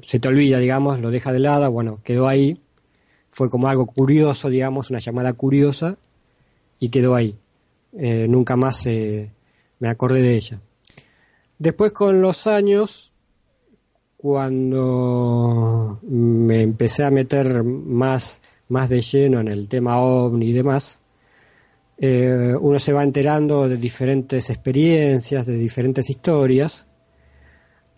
se 0.00 0.18
te 0.18 0.28
olvida, 0.28 0.58
digamos, 0.58 0.98
lo 1.00 1.10
deja 1.10 1.30
de 1.30 1.40
lado, 1.40 1.70
bueno, 1.70 2.00
quedó 2.02 2.28
ahí, 2.28 2.58
fue 3.30 3.50
como 3.50 3.68
algo 3.68 3.84
curioso, 3.84 4.48
digamos, 4.48 4.88
una 4.88 4.98
llamada 4.98 5.34
curiosa 5.34 5.98
y 6.80 6.88
quedó 6.88 7.14
ahí. 7.14 7.36
Eh, 7.98 8.26
nunca 8.28 8.56
más 8.56 8.86
me 8.86 9.88
acordé 9.88 10.22
de 10.22 10.34
ella. 10.34 10.58
Después 11.58 11.92
con 11.92 12.22
los 12.22 12.46
años, 12.46 13.12
cuando 14.16 16.00
me 16.02 16.62
empecé 16.62 17.04
a 17.04 17.10
meter 17.10 17.62
más, 17.62 18.40
más 18.68 18.88
de 18.88 19.02
lleno 19.02 19.40
en 19.40 19.48
el 19.48 19.68
tema 19.68 20.00
ovni 20.00 20.46
y 20.46 20.52
demás, 20.52 21.01
eh, 21.98 22.54
uno 22.58 22.78
se 22.78 22.92
va 22.92 23.02
enterando 23.02 23.68
de 23.68 23.76
diferentes 23.76 24.50
experiencias, 24.50 25.46
de 25.46 25.56
diferentes 25.56 26.10
historias, 26.10 26.86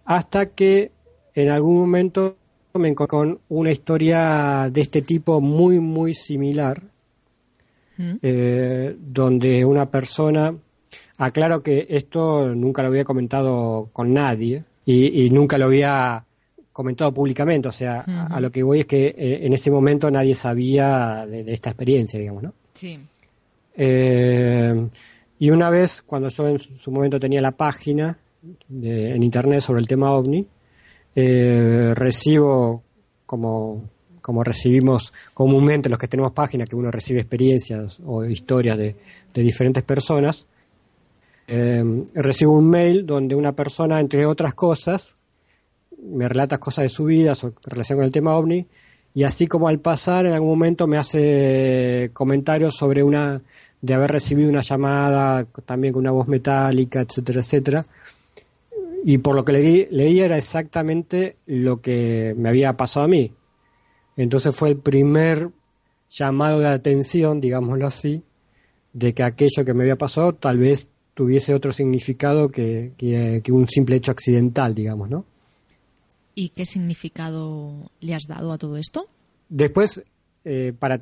hasta 0.05 0.47
que 0.47 0.93
en 1.35 1.49
algún 1.49 1.79
momento 1.79 2.37
me 2.75 2.89
encontré 2.89 3.17
con 3.17 3.41
una 3.49 3.71
historia 3.71 4.69
de 4.71 4.81
este 4.81 5.03
tipo 5.03 5.41
muy, 5.41 5.81
muy 5.81 6.13
similar, 6.13 6.83
mm. 7.97 8.15
eh, 8.21 8.97
donde 8.99 9.65
una 9.65 9.91
persona, 9.91 10.55
aclaro 11.19 11.61
que 11.61 11.87
esto 11.89 12.55
nunca 12.55 12.83
lo 12.83 12.89
había 12.89 13.05
comentado 13.05 13.89
con 13.93 14.13
nadie 14.13 14.65
y, 14.85 15.31
nunca 15.31 15.57
lo 15.57 15.67
había 15.67 16.25
comentado 16.73 17.15
públicamente, 17.15 17.69
o 17.69 17.73
sea, 17.73 18.01
a, 18.01 18.41
lo 18.41 18.51
que 18.51 18.63
voy 18.65 18.81
es 18.81 18.87
que 18.87 19.07
eh, 19.17 19.47
en 19.47 19.53
ese 19.53 19.71
momento 19.71 20.11
nadie 20.11 20.35
sabía 20.35 21.25
de, 21.27 21.45
de 21.45 21.53
esta 21.53 21.71
experiencia, 21.71 22.19
digamos, 22.19 22.43
¿no? 22.43 22.53
Sí. 22.75 22.99
Eh, 23.76 24.88
y 25.38 25.50
una 25.50 25.71
vez, 25.71 26.02
cuando 26.02 26.28
yo 26.28 26.49
en 26.49 26.59
su 26.59 26.90
momento 26.90 27.19
tenía 27.19 27.40
la 27.40 27.52
página 27.52 28.19
en 28.71 29.23
internet 29.23 29.61
sobre 29.61 29.81
el 29.81 29.88
tema 29.88 30.12
ovni, 30.12 30.47
eh, 31.14 31.93
recibo 31.95 32.83
como, 33.26 33.90
como 34.21 34.43
recibimos 34.43 35.12
comúnmente 35.33 35.88
los 35.88 35.99
que 35.99 36.09
tenemos 36.09 36.33
páginas, 36.33 36.69
que 36.69 36.76
uno 36.76 36.90
recibe 36.90 37.21
experiencias 37.21 38.00
o 38.04 38.25
historias 38.25 38.78
de, 38.78 38.97
diferentes 39.33 39.83
personas, 39.83 40.47
eh, 41.47 41.85
recibo 42.14 42.52
un 42.54 42.69
mail 42.69 43.04
donde 43.04 43.35
una 43.35 43.52
persona, 43.52 44.00
entre 44.00 44.25
otras 44.26 44.54
cosas, 44.54 45.16
me 46.02 46.28
relata 46.28 46.59
cosas 46.59 46.85
de 46.85 46.88
su 46.88 47.04
vida 47.04 47.33
en 47.43 47.54
relación 47.64 47.99
con 47.99 48.04
el 48.07 48.12
tema 48.12 48.37
ovni, 48.37 48.66
y 49.14 49.23
así 49.23 49.47
como 49.47 49.68
al 49.68 49.78
pasar 49.78 50.26
en 50.26 50.33
algún 50.33 50.50
momento 50.50 50.88
me 50.88 50.99
hace 50.99 52.11
comentarios 52.12 52.75
sobre 52.75 53.04
una 53.04 53.40
de 53.80 53.94
haber 53.94 54.11
recibido 54.11 54.50
una 54.50 54.61
llamada 54.61 55.44
también 55.64 55.92
con 55.92 56.00
una 56.00 56.11
voz 56.11 56.26
metálica, 56.26 57.00
etcétera, 57.00 57.40
etcétera. 57.40 57.87
Y 59.04 59.18
por 59.18 59.37
lo 59.37 59.44
que 59.44 59.52
leí, 59.52 59.87
leí 59.90 60.21
era 60.21 60.37
exactamente 60.37 61.37
lo 61.47 61.80
que 61.80 62.35
me 62.37 62.49
había 62.49 62.76
pasado 62.76 63.04
a 63.04 63.09
mí. 63.09 63.30
Entonces 64.16 64.56
fue 64.56 64.71
el 64.71 64.78
primer 64.78 65.50
llamado 66.11 66.59
de 66.61 66.68
atención, 66.68 67.40
digámoslo 67.40 67.87
así, 67.87 68.23
de 68.92 69.14
que 69.14 69.23
aquello 69.23 69.64
que 69.64 69.75
me 69.75 69.85
había 69.85 69.97
pasado 69.97 70.35
tal 70.35 70.59
vez 70.59 70.88
tuviese 71.12 71.54
otro 71.54 71.71
significado 71.71 72.49
que, 72.49 72.92
que 72.97 73.52
un 73.52 73.68
simple 73.68 73.97
hecho 73.97 74.11
accidental, 74.11 74.75
digamos, 74.75 75.09
¿no? 75.09 75.25
¿Y 76.35 76.49
qué 76.49 76.67
significado 76.67 77.91
le 78.00 78.14
has 78.14 78.25
dado 78.26 78.53
a 78.53 78.59
todo 78.59 78.76
esto? 78.76 79.07
Después, 79.49 80.03
eh, 80.45 80.73
para 80.79 81.00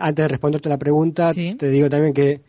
antes 0.00 0.24
de 0.24 0.28
responderte 0.28 0.68
la 0.68 0.78
pregunta, 0.78 1.32
te 1.34 1.68
digo 1.68 1.90
también 1.90 2.14
que 2.14 2.40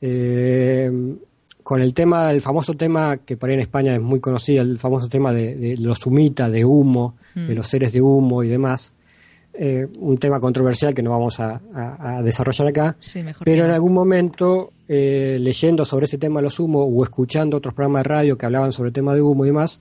eh, 0.00 1.16
con 1.62 1.80
el 1.80 1.94
tema, 1.94 2.30
el 2.30 2.40
famoso 2.40 2.74
tema 2.74 3.16
que 3.16 3.36
por 3.36 3.48
ahí 3.48 3.54
en 3.54 3.60
España 3.60 3.94
es 3.94 4.00
muy 4.00 4.20
conocido, 4.20 4.62
el 4.62 4.76
famoso 4.76 5.08
tema 5.08 5.32
de, 5.32 5.76
los 5.78 6.04
humitas, 6.06 6.52
de 6.52 6.64
humo, 6.64 7.16
de 7.34 7.54
mm. 7.54 7.56
los 7.56 7.66
seres 7.66 7.92
de 7.92 8.02
humo 8.02 8.42
y 8.42 8.48
demás, 8.48 8.92
eh, 9.54 9.86
un 9.98 10.18
tema 10.18 10.38
controversial 10.38 10.94
que 10.94 11.02
no 11.02 11.10
vamos 11.10 11.40
a, 11.40 11.60
desarrollar 12.22 12.68
acá, 12.68 12.96
pero 13.42 13.64
en 13.64 13.70
algún 13.70 13.94
momento, 13.94 14.72
leyendo 14.86 15.84
sobre 15.84 16.04
ese 16.04 16.18
tema 16.18 16.40
de 16.40 16.44
los 16.44 16.60
humos 16.60 16.86
o 16.88 17.02
escuchando 17.02 17.56
otros 17.56 17.74
programas 17.74 18.04
de 18.04 18.08
radio 18.08 18.38
que 18.38 18.46
hablaban 18.46 18.70
sobre 18.70 18.88
el 18.88 18.92
tema 18.92 19.14
de 19.14 19.22
humo 19.22 19.44
y 19.44 19.48
demás, 19.48 19.80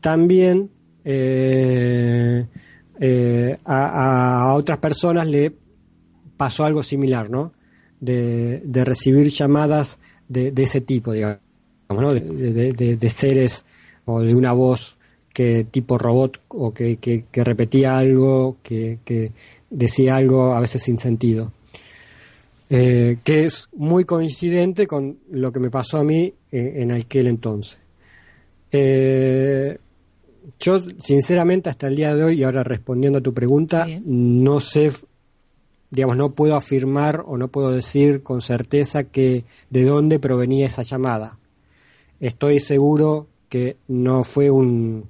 también 0.00 0.70
eh, 1.04 2.46
eh, 3.00 3.58
a, 3.64 4.52
otras 4.54 4.78
personas 4.78 5.28
le 5.28 5.52
pasó 6.36 6.64
algo 6.64 6.82
similar, 6.82 7.30
¿no? 7.30 7.52
De, 8.00 8.62
recibir 8.84 9.28
llamadas 9.28 9.98
de, 10.28 10.52
ese 10.56 10.80
tipo, 10.80 11.12
digamos, 11.12 11.40
¿no? 11.90 12.12
de, 12.12 13.08
seres 13.08 13.64
o 14.04 14.20
de 14.20 14.34
una 14.34 14.52
voz 14.52 14.96
que 15.32 15.64
tipo 15.64 15.98
robot 15.98 16.40
o 16.48 16.72
que, 16.72 17.24
repetía 17.32 17.98
algo, 17.98 18.58
que, 18.62 19.32
decía 19.70 20.16
algo 20.16 20.54
a 20.54 20.60
veces 20.60 20.82
sin 20.82 20.98
sentido. 20.98 21.52
Eh, 22.70 23.16
que 23.24 23.46
es 23.46 23.70
muy 23.74 24.04
coincidente 24.04 24.86
con 24.86 25.18
lo 25.30 25.52
que 25.52 25.58
me 25.58 25.70
pasó 25.70 25.98
a 25.98 26.04
mí 26.04 26.34
en 26.50 26.92
aquel 26.92 27.26
entonces. 27.28 27.80
Yo, 30.58 30.80
sinceramente, 30.98 31.70
hasta 31.70 31.88
el 31.88 31.96
día 31.96 32.14
de 32.14 32.24
hoy, 32.24 32.40
y 32.40 32.44
ahora 32.44 32.62
respondiendo 32.62 33.18
a 33.18 33.22
tu 33.22 33.34
pregunta, 33.34 33.86
no 34.04 34.60
sé, 34.60 34.90
digamos, 35.90 36.16
no 36.16 36.32
puedo 36.34 36.56
afirmar 36.56 37.24
o 37.26 37.36
no 37.36 37.48
puedo 37.48 37.70
decir 37.70 38.22
con 38.22 38.40
certeza 38.40 39.04
que 39.04 39.44
de 39.70 39.84
dónde 39.84 40.18
provenía 40.18 40.66
esa 40.66 40.82
llamada. 40.82 41.38
Estoy 42.20 42.60
seguro 42.60 43.28
que 43.48 43.76
no 43.88 44.24
fue 44.24 44.50
un, 44.50 45.08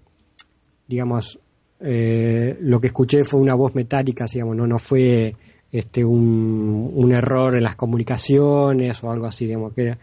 digamos, 0.87 1.39
eh, 1.81 2.57
lo 2.61 2.81
que 2.81 2.89
escuché 2.89 3.25
fue 3.25 3.41
una 3.41 3.55
voz 3.55 3.75
metálica, 3.75 4.27
digamos, 4.27 4.57
no, 4.57 4.67
no 4.67 4.79
fue 4.79 5.35
este, 5.71 6.05
un, 6.05 6.93
un 6.95 7.13
error 7.13 7.55
en 7.55 7.63
las 7.63 7.77
comunicaciones 7.77 9.03
o 9.05 9.11
algo 9.11 9.27
así, 9.27 9.47
digamos, 9.47 9.73
que 9.73 9.95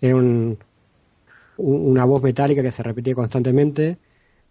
era, 0.00 0.16
un, 0.16 0.58
una 1.56 2.04
voz 2.04 2.22
metálica 2.22 2.62
que 2.62 2.70
se 2.70 2.82
repetía 2.82 3.14
constantemente, 3.14 3.98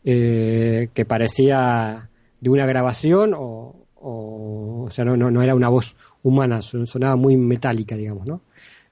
eh, 0.04 0.90
que 0.94 1.06
parecía 1.06 2.10
de 2.42 2.50
una 2.50 2.66
grabación 2.66 3.34
o, 3.36 3.76
o, 3.96 4.88
sea, 4.92 5.06
no, 5.06 5.16
no, 5.16 5.32
no, 5.32 5.42
era 5.42 5.56
una 5.56 5.70
voz 5.70 5.96
humana, 6.24 6.62
sonaba 6.62 7.16
muy 7.16 7.38
metálica, 7.38 7.96
digamos, 7.96 8.28
¿no? 8.28 8.42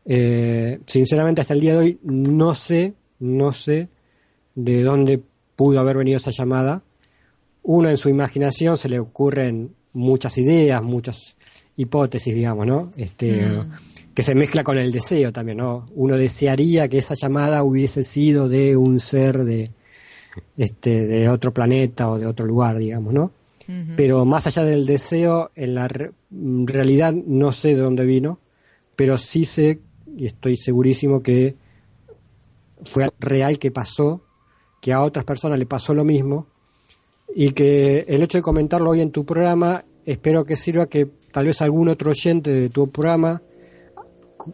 Eh, 0.05 0.79
sinceramente, 0.85 1.41
hasta 1.41 1.53
el 1.53 1.59
día 1.59 1.73
de 1.73 1.79
hoy 1.79 1.99
no 2.03 2.55
sé, 2.55 2.93
no 3.19 3.51
sé 3.51 3.89
de 4.55 4.83
dónde 4.83 5.21
pudo 5.55 5.79
haber 5.79 5.97
venido 5.97 6.17
esa 6.17 6.31
llamada. 6.31 6.81
Uno 7.63 7.89
en 7.89 7.97
su 7.97 8.09
imaginación 8.09 8.77
se 8.77 8.89
le 8.89 8.99
ocurren 8.99 9.75
muchas 9.93 10.37
ideas, 10.37 10.81
muchas 10.81 11.35
hipótesis, 11.75 12.33
digamos, 12.33 12.65
¿no? 12.65 12.91
Este, 12.95 13.45
mm. 13.45 13.71
Que 14.13 14.23
se 14.23 14.35
mezcla 14.35 14.63
con 14.63 14.77
el 14.77 14.91
deseo 14.91 15.31
también, 15.31 15.57
¿no? 15.57 15.85
Uno 15.95 16.15
desearía 16.17 16.87
que 16.87 16.97
esa 16.97 17.15
llamada 17.15 17.63
hubiese 17.63 18.03
sido 18.03 18.49
de 18.49 18.75
un 18.75 18.99
ser 18.99 19.43
de, 19.43 19.71
este, 20.57 21.05
de 21.05 21.29
otro 21.29 21.53
planeta 21.53 22.09
o 22.09 22.17
de 22.17 22.25
otro 22.25 22.45
lugar, 22.45 22.77
digamos, 22.77 23.13
¿no? 23.13 23.31
Pero 23.95 24.25
más 24.25 24.47
allá 24.47 24.65
del 24.65 24.85
deseo, 24.85 25.51
en 25.55 25.75
la 25.75 25.88
realidad 25.88 27.13
no 27.13 27.53
sé 27.53 27.69
de 27.69 27.81
dónde 27.81 28.05
vino, 28.05 28.39
pero 28.97 29.17
sí 29.17 29.45
sé 29.45 29.79
y 30.17 30.25
estoy 30.25 30.57
segurísimo 30.57 31.23
que 31.23 31.55
fue 32.83 33.07
real 33.19 33.59
que 33.59 33.71
pasó, 33.71 34.25
que 34.81 34.91
a 34.91 35.01
otras 35.01 35.23
personas 35.23 35.57
le 35.57 35.65
pasó 35.65 35.93
lo 35.93 36.03
mismo 36.03 36.47
y 37.33 37.51
que 37.51 38.05
el 38.09 38.23
hecho 38.23 38.39
de 38.39 38.41
comentarlo 38.41 38.89
hoy 38.89 39.01
en 39.01 39.11
tu 39.11 39.25
programa 39.25 39.85
espero 40.05 40.45
que 40.45 40.55
sirva 40.55 40.88
que 40.88 41.07
tal 41.31 41.45
vez 41.45 41.61
algún 41.61 41.88
otro 41.88 42.11
oyente 42.11 42.51
de 42.51 42.69
tu 42.69 42.89
programa 42.89 43.41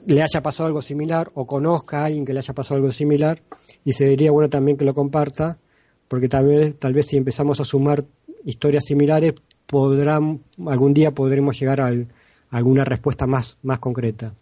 le 0.06 0.22
haya 0.22 0.42
pasado 0.44 0.68
algo 0.68 0.82
similar 0.82 1.32
o 1.34 1.48
conozca 1.48 2.02
a 2.02 2.06
alguien 2.06 2.26
que 2.26 2.34
le 2.34 2.40
haya 2.40 2.54
pasado 2.54 2.76
algo 2.76 2.92
similar 2.92 3.42
y 3.84 3.94
sería 3.94 4.32
bueno 4.32 4.50
también 4.50 4.78
que 4.78 4.86
lo 4.86 4.94
comparta 4.94 5.58
porque 6.08 6.30
tal 6.30 6.46
vez 6.46 6.78
tal 6.78 6.94
vez 6.94 7.08
si 7.08 7.18
empezamos 7.18 7.60
a 7.60 7.66
sumar 7.66 8.06
historias 8.46 8.86
similares 8.86 9.34
podrán 9.66 10.42
algún 10.66 10.94
día 10.94 11.14
podremos 11.14 11.60
llegar 11.60 11.82
a, 11.82 11.92
alguna 12.50 12.84
respuesta 12.84 13.28
más 13.28 13.58
más 13.64 13.80
concreta 13.80 14.34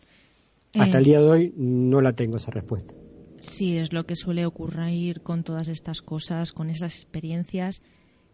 hasta 0.77 0.97
el 0.97 1.03
eh. 1.03 1.07
día 1.07 1.19
de 1.21 1.29
hoy 1.29 1.53
no 1.57 2.01
la 2.01 2.13
tengo 2.13 2.37
esa 2.37 2.51
respuesta 2.51 2.93
sí 3.39 3.77
es 3.77 3.93
lo 3.93 4.05
que 4.05 4.15
suele 4.15 4.45
ocurrir 4.45 5.21
con 5.21 5.43
todas 5.43 5.67
estas 5.67 6.01
cosas 6.01 6.51
con 6.51 6.69
esas 6.69 6.95
experiencias 6.95 7.81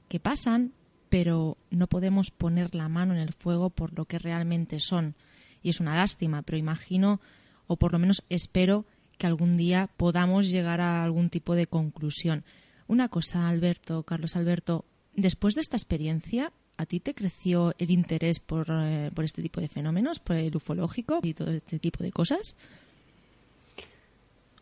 que 0.10 0.20
pasan 0.20 0.74
pero 1.12 1.58
no 1.70 1.88
podemos 1.88 2.32
poner 2.32 2.74
la 2.74 2.88
mano 2.88 3.14
en 3.14 3.20
el 3.20 3.34
fuego 3.34 3.70
por 3.70 3.92
lo 3.98 4.06
que 4.06 4.18
realmente 4.18 4.80
son. 4.80 5.16
Y 5.62 5.70
es 5.70 5.82
una 5.82 5.94
lástima, 5.94 6.42
pero 6.42 6.58
imagino, 6.58 7.20
o 7.68 7.76
por 7.76 7.92
lo 7.92 8.00
menos 8.00 8.24
espero, 8.30 8.86
que 9.18 9.28
algún 9.28 9.58
día 9.58 9.90
podamos 9.98 10.50
llegar 10.50 10.80
a 10.80 11.04
algún 11.04 11.30
tipo 11.30 11.54
de 11.54 11.68
conclusión. 11.68 12.46
Una 12.92 13.08
cosa, 13.08 13.48
Alberto, 13.48 14.04
Carlos 14.04 14.36
Alberto, 14.36 14.84
después 15.16 15.56
de 15.56 15.62
esta 15.62 15.78
experiencia, 15.78 16.52
¿a 16.76 16.86
ti 16.86 17.00
te 17.00 17.14
creció 17.14 17.74
el 17.78 17.90
interés 17.90 18.42
por, 18.42 18.68
eh, 18.70 19.12
por 19.16 19.24
este 19.24 19.42
tipo 19.42 19.62
de 19.62 19.70
fenómenos, 19.70 20.20
por 20.20 20.36
el 20.36 20.54
ufológico 20.54 21.22
y 21.24 21.34
todo 21.34 21.52
este 21.52 21.80
tipo 21.80 22.04
de 22.04 22.12
cosas? 22.12 22.58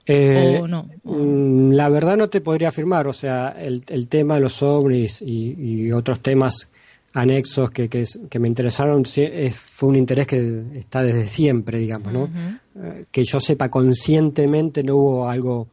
Eh, 0.06 0.62
no? 0.70 0.88
Mm, 1.06 1.72
la 1.72 1.90
verdad 1.90 2.18
no 2.18 2.28
te 2.28 2.42
podría 2.42 2.68
afirmar, 2.68 3.08
o 3.08 3.14
sea, 3.14 3.50
el, 3.50 4.08
tema 4.08 4.36
de 4.36 4.42
los 4.42 4.62
ovnis 4.62 5.24
y, 5.24 5.92
otros 5.92 6.20
temas 6.20 6.70
anexos 7.14 7.72
que, 7.72 7.90
que, 7.90 8.40
me 8.40 8.48
interesaron 8.48 9.06
fue 9.52 9.90
un 9.90 9.96
interés 9.96 10.28
que 10.28 10.66
está 10.76 11.02
desde 11.02 11.28
siempre, 11.28 11.80
digamos, 11.80 12.14
¿no? 12.14 12.30
Eh, 12.76 13.06
que 13.10 13.24
yo 13.24 13.40
sepa 13.40 13.70
conscientemente 13.70 14.84
no 14.84 14.98
hubo 14.98 15.28
algo 15.28 15.68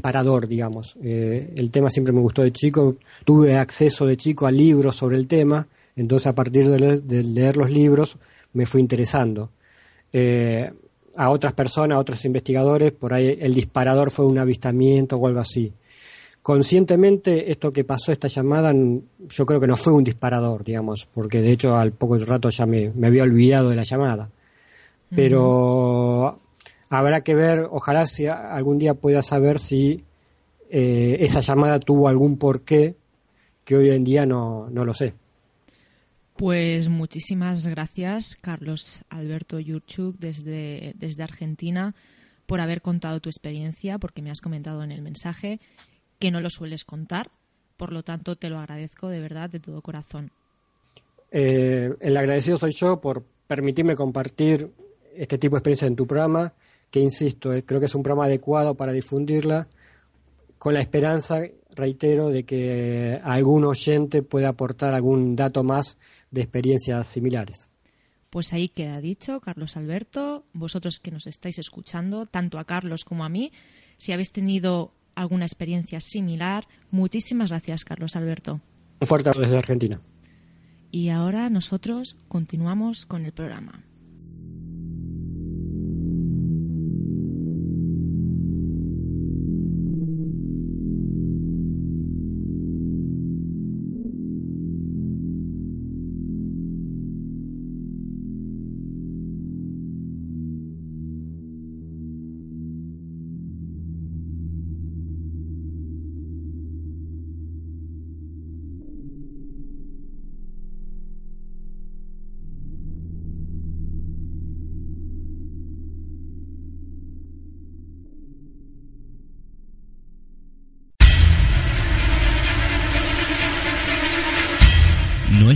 parador, 0.00 0.46
digamos. 0.46 0.96
Eh, 1.02 1.52
el 1.56 1.70
tema 1.70 1.90
siempre 1.90 2.12
me 2.12 2.20
gustó 2.20 2.42
de 2.42 2.52
chico, 2.52 2.96
tuve 3.24 3.56
acceso 3.56 4.06
de 4.06 4.16
chico 4.16 4.46
a 4.46 4.50
libros 4.50 4.96
sobre 4.96 5.16
el 5.16 5.26
tema, 5.26 5.66
entonces 5.96 6.26
a 6.26 6.34
partir 6.34 6.68
de, 6.68 7.22
leer 7.22 7.56
los 7.56 7.70
libros 7.70 8.16
me 8.52 8.66
fui 8.66 8.80
interesando. 8.80 9.50
Eh, 10.12 10.70
a 11.16 11.30
otras 11.30 11.52
personas, 11.52 11.96
a 11.96 12.00
otros 12.00 12.24
investigadores, 12.24 12.92
por 12.92 13.12
ahí 13.12 13.36
el 13.40 13.52
disparador 13.52 14.10
fue 14.10 14.26
un 14.26 14.38
avistamiento 14.38 15.16
o 15.16 15.26
algo 15.26 15.40
así. 15.40 15.72
Conscientemente, 16.42 17.50
esto 17.50 17.70
que 17.70 17.84
pasó, 17.84 18.12
esta 18.12 18.28
llamada, 18.28 18.72
yo 18.72 19.44
creo 19.44 19.60
que 19.60 19.66
no 19.66 19.76
fue 19.76 19.92
un 19.92 20.04
disparador, 20.04 20.64
digamos, 20.64 21.06
porque 21.12 21.42
de 21.42 21.52
hecho 21.52 21.76
al 21.76 21.92
poco 21.92 22.16
rato 22.18 22.48
ya 22.48 22.64
me, 22.64 22.92
había 23.04 23.24
olvidado 23.24 23.70
de 23.70 23.76
la 23.76 23.82
llamada. 23.82 24.30
Pero 25.14 26.38
habrá 26.88 27.22
que 27.22 27.34
ver, 27.34 27.66
ojalá 27.70 28.06
si 28.06 28.26
algún 28.26 28.78
día 28.78 28.94
pueda 28.94 29.22
saber 29.22 29.58
si 29.58 30.04
eh, 30.70 31.16
esa 31.20 31.40
llamada 31.40 31.80
tuvo 31.80 32.08
algún 32.08 32.38
porqué 32.38 32.96
que 33.64 33.76
hoy 33.76 33.90
en 33.90 34.04
día 34.04 34.26
no, 34.26 34.68
no 34.70 34.84
lo 34.84 34.94
sé. 34.94 35.14
Pues 36.36 36.88
muchísimas 36.88 37.66
gracias, 37.66 38.36
Carlos 38.40 39.02
Alberto 39.08 39.58
Yurchuk, 39.58 40.16
desde, 40.18 40.94
desde 40.96 41.24
Argentina, 41.24 41.94
por 42.46 42.60
haber 42.60 42.80
contado 42.80 43.20
tu 43.20 43.28
experiencia, 43.28 43.98
porque 43.98 44.22
me 44.22 44.30
has 44.30 44.40
comentado 44.40 44.84
en 44.84 44.92
el 44.92 45.02
mensaje 45.02 45.58
que 46.20 46.30
no 46.30 46.40
lo 46.40 46.48
sueles 46.48 46.84
contar. 46.84 47.30
Por 47.76 47.92
lo 47.92 48.04
tanto, 48.04 48.36
te 48.36 48.50
lo 48.50 48.58
agradezco 48.58 49.08
de 49.08 49.20
verdad, 49.20 49.50
de 49.50 49.60
todo 49.60 49.82
corazón. 49.82 50.30
Eh, 51.30 51.92
el 52.00 52.16
agradecido 52.16 52.56
soy 52.56 52.72
yo 52.72 53.00
por 53.00 53.24
permitirme 53.46 53.96
compartir 53.96 54.70
este 55.14 55.38
tipo 55.38 55.56
de 55.56 55.58
experiencia 55.58 55.86
en 55.86 55.96
tu 55.96 56.06
programa, 56.06 56.52
que 56.90 57.00
insisto, 57.00 57.52
eh, 57.52 57.64
creo 57.64 57.80
que 57.80 57.86
es 57.86 57.94
un 57.94 58.02
programa 58.02 58.26
adecuado 58.26 58.76
para 58.76 58.92
difundirla, 58.92 59.68
con 60.58 60.74
la 60.74 60.80
esperanza, 60.80 61.42
reitero, 61.74 62.30
de 62.30 62.44
que 62.44 63.20
algún 63.22 63.64
oyente 63.64 64.22
pueda 64.22 64.48
aportar 64.48 64.94
algún 64.94 65.36
dato 65.36 65.62
más 65.62 65.96
de 66.30 66.40
experiencias 66.42 67.06
similares. 67.06 67.70
Pues 68.30 68.52
ahí 68.52 68.68
queda 68.68 69.00
dicho, 69.00 69.40
Carlos 69.40 69.76
Alberto, 69.76 70.44
vosotros 70.52 70.98
que 70.98 71.10
nos 71.10 71.26
estáis 71.26 71.58
escuchando, 71.58 72.26
tanto 72.26 72.58
a 72.58 72.64
Carlos 72.64 73.04
como 73.04 73.24
a 73.24 73.28
mí, 73.28 73.52
si 73.96 74.12
habéis 74.12 74.32
tenido 74.32 74.92
alguna 75.14 75.46
experiencia 75.46 76.00
similar, 76.00 76.66
muchísimas 76.90 77.50
gracias, 77.50 77.84
Carlos 77.84 78.16
Alberto. 78.16 78.60
Un 79.00 79.06
fuerte 79.06 79.30
abrazo 79.30 79.42
desde 79.42 79.58
Argentina. 79.58 80.00
Y 80.90 81.08
ahora 81.10 81.48
nosotros 81.50 82.16
continuamos 82.28 83.06
con 83.06 83.24
el 83.24 83.32
programa. 83.32 83.84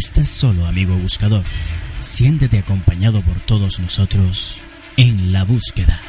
Estás 0.03 0.29
solo, 0.29 0.67
amigo 0.67 0.97
buscador. 0.97 1.45
Siéntete 2.01 2.59
acompañado 2.59 3.23
por 3.23 3.39
todos 3.39 3.79
nosotros 3.79 4.57
en 4.97 5.33
la 5.33 5.45
búsqueda. 5.45 6.01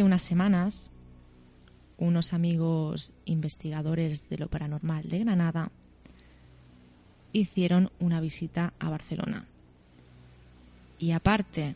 Hace 0.00 0.06
unas 0.06 0.22
semanas, 0.22 0.90
unos 1.98 2.32
amigos 2.32 3.12
investigadores 3.26 4.30
de 4.30 4.38
lo 4.38 4.48
paranormal 4.48 5.10
de 5.10 5.18
Granada 5.18 5.70
hicieron 7.34 7.90
una 8.00 8.18
visita 8.22 8.72
a 8.78 8.88
Barcelona. 8.88 9.44
Y 10.98 11.10
aparte 11.10 11.74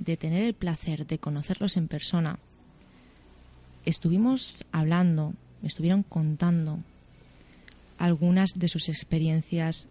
de 0.00 0.16
tener 0.16 0.42
el 0.42 0.54
placer 0.54 1.06
de 1.06 1.20
conocerlos 1.20 1.76
en 1.76 1.86
persona, 1.86 2.36
estuvimos 3.84 4.64
hablando, 4.72 5.32
me 5.62 5.68
estuvieron 5.68 6.02
contando 6.02 6.80
algunas 7.96 8.54
de 8.56 8.66
sus 8.66 8.88
experiencias 8.88 9.86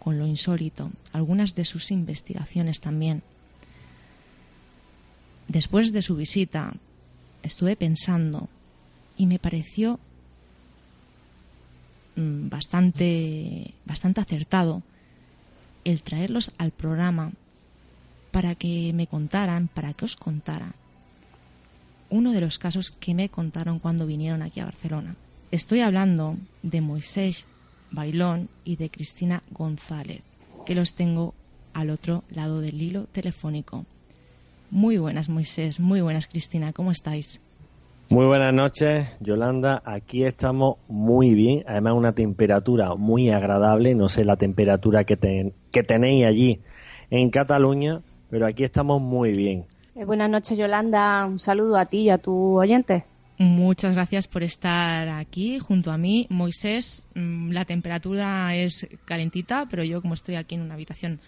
con 0.00 0.18
lo 0.18 0.26
insólito, 0.26 0.90
algunas 1.12 1.54
de 1.54 1.64
sus 1.64 1.92
investigaciones 1.92 2.80
también. 2.80 3.22
Después 5.48 5.92
de 5.92 6.02
su 6.02 6.16
visita, 6.16 6.74
estuve 7.42 7.76
pensando 7.76 8.48
y 9.16 9.26
me 9.26 9.38
pareció 9.38 9.98
mm, 12.16 12.48
bastante, 12.48 13.74
bastante 13.84 14.20
acertado 14.20 14.82
el 15.84 16.02
traerlos 16.02 16.52
al 16.58 16.70
programa 16.70 17.32
para 18.30 18.54
que 18.54 18.92
me 18.94 19.06
contaran, 19.06 19.68
para 19.68 19.92
que 19.92 20.04
os 20.04 20.16
contara 20.16 20.74
uno 22.08 22.32
de 22.32 22.40
los 22.40 22.58
casos 22.58 22.90
que 22.90 23.14
me 23.14 23.28
contaron 23.28 23.78
cuando 23.78 24.06
vinieron 24.06 24.42
aquí 24.42 24.60
a 24.60 24.66
Barcelona. 24.66 25.16
Estoy 25.50 25.80
hablando 25.80 26.36
de 26.62 26.80
Moisés 26.80 27.46
Bailón 27.90 28.48
y 28.64 28.76
de 28.76 28.90
Cristina 28.90 29.42
González, 29.50 30.22
que 30.66 30.74
los 30.74 30.94
tengo 30.94 31.34
al 31.72 31.90
otro 31.90 32.24
lado 32.30 32.60
del 32.60 32.80
hilo 32.80 33.04
telefónico. 33.04 33.86
Muy 34.72 34.96
buenas, 34.96 35.28
Moisés. 35.28 35.80
Muy 35.80 36.00
buenas, 36.00 36.26
Cristina. 36.26 36.72
¿Cómo 36.72 36.92
estáis? 36.92 37.42
Muy 38.08 38.24
buenas 38.24 38.54
noches, 38.54 39.06
Yolanda. 39.20 39.82
Aquí 39.84 40.24
estamos 40.24 40.78
muy 40.88 41.34
bien. 41.34 41.62
Además, 41.66 41.92
una 41.92 42.14
temperatura 42.14 42.94
muy 42.94 43.28
agradable. 43.28 43.94
No 43.94 44.08
sé 44.08 44.24
la 44.24 44.36
temperatura 44.36 45.04
que, 45.04 45.52
que 45.70 45.82
tenéis 45.82 46.24
allí 46.24 46.60
en 47.10 47.28
Cataluña, 47.28 48.00
pero 48.30 48.46
aquí 48.46 48.64
estamos 48.64 49.02
muy 49.02 49.32
bien. 49.32 49.66
Eh, 49.94 50.06
buenas 50.06 50.30
noches, 50.30 50.56
Yolanda. 50.56 51.26
Un 51.26 51.38
saludo 51.38 51.76
a 51.76 51.84
ti 51.84 52.04
y 52.04 52.10
a 52.10 52.16
tu 52.16 52.58
oyente. 52.58 53.04
Muchas 53.36 53.92
gracias 53.92 54.26
por 54.26 54.42
estar 54.42 55.06
aquí 55.10 55.58
junto 55.58 55.90
a 55.90 55.98
mí. 55.98 56.26
Moisés, 56.30 57.04
mm, 57.14 57.50
la 57.50 57.66
temperatura 57.66 58.56
es 58.56 58.88
calentita, 59.04 59.66
pero 59.70 59.84
yo 59.84 60.00
como 60.00 60.14
estoy 60.14 60.36
aquí 60.36 60.54
en 60.54 60.62
una 60.62 60.74
habitación 60.74 61.20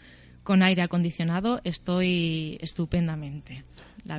con 0.44 0.62
aire 0.62 0.82
acondicionado, 0.82 1.60
estoy 1.64 2.58
estupendamente. 2.60 3.64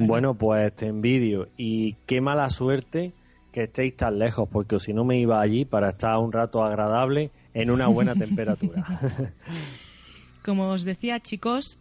Bueno, 0.02 0.34
pues 0.34 0.76
te 0.76 0.88
envidio 0.88 1.48
y 1.56 1.94
qué 2.08 2.20
mala 2.20 2.50
suerte 2.50 3.14
que 3.52 3.64
estéis 3.64 3.96
tan 3.96 4.20
lejos, 4.20 4.50
porque 4.52 4.80
si 4.80 4.92
no 4.92 5.06
me 5.06 5.20
iba 5.20 5.40
allí 5.40 5.64
para 5.64 5.92
estar 5.92 6.18
un 6.18 6.34
rato 6.34 6.64
agradable 6.64 7.32
en 7.54 7.70
una 7.70 7.88
buena 7.88 8.16
temperatura. 8.16 8.84
Como 10.44 10.70
os 10.70 10.84
decía, 10.84 11.20
chicos, 11.20 11.78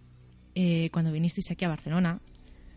eh, 0.54 0.90
cuando 0.92 1.10
vinisteis 1.10 1.50
aquí 1.50 1.64
a 1.64 1.68
Barcelona, 1.68 2.20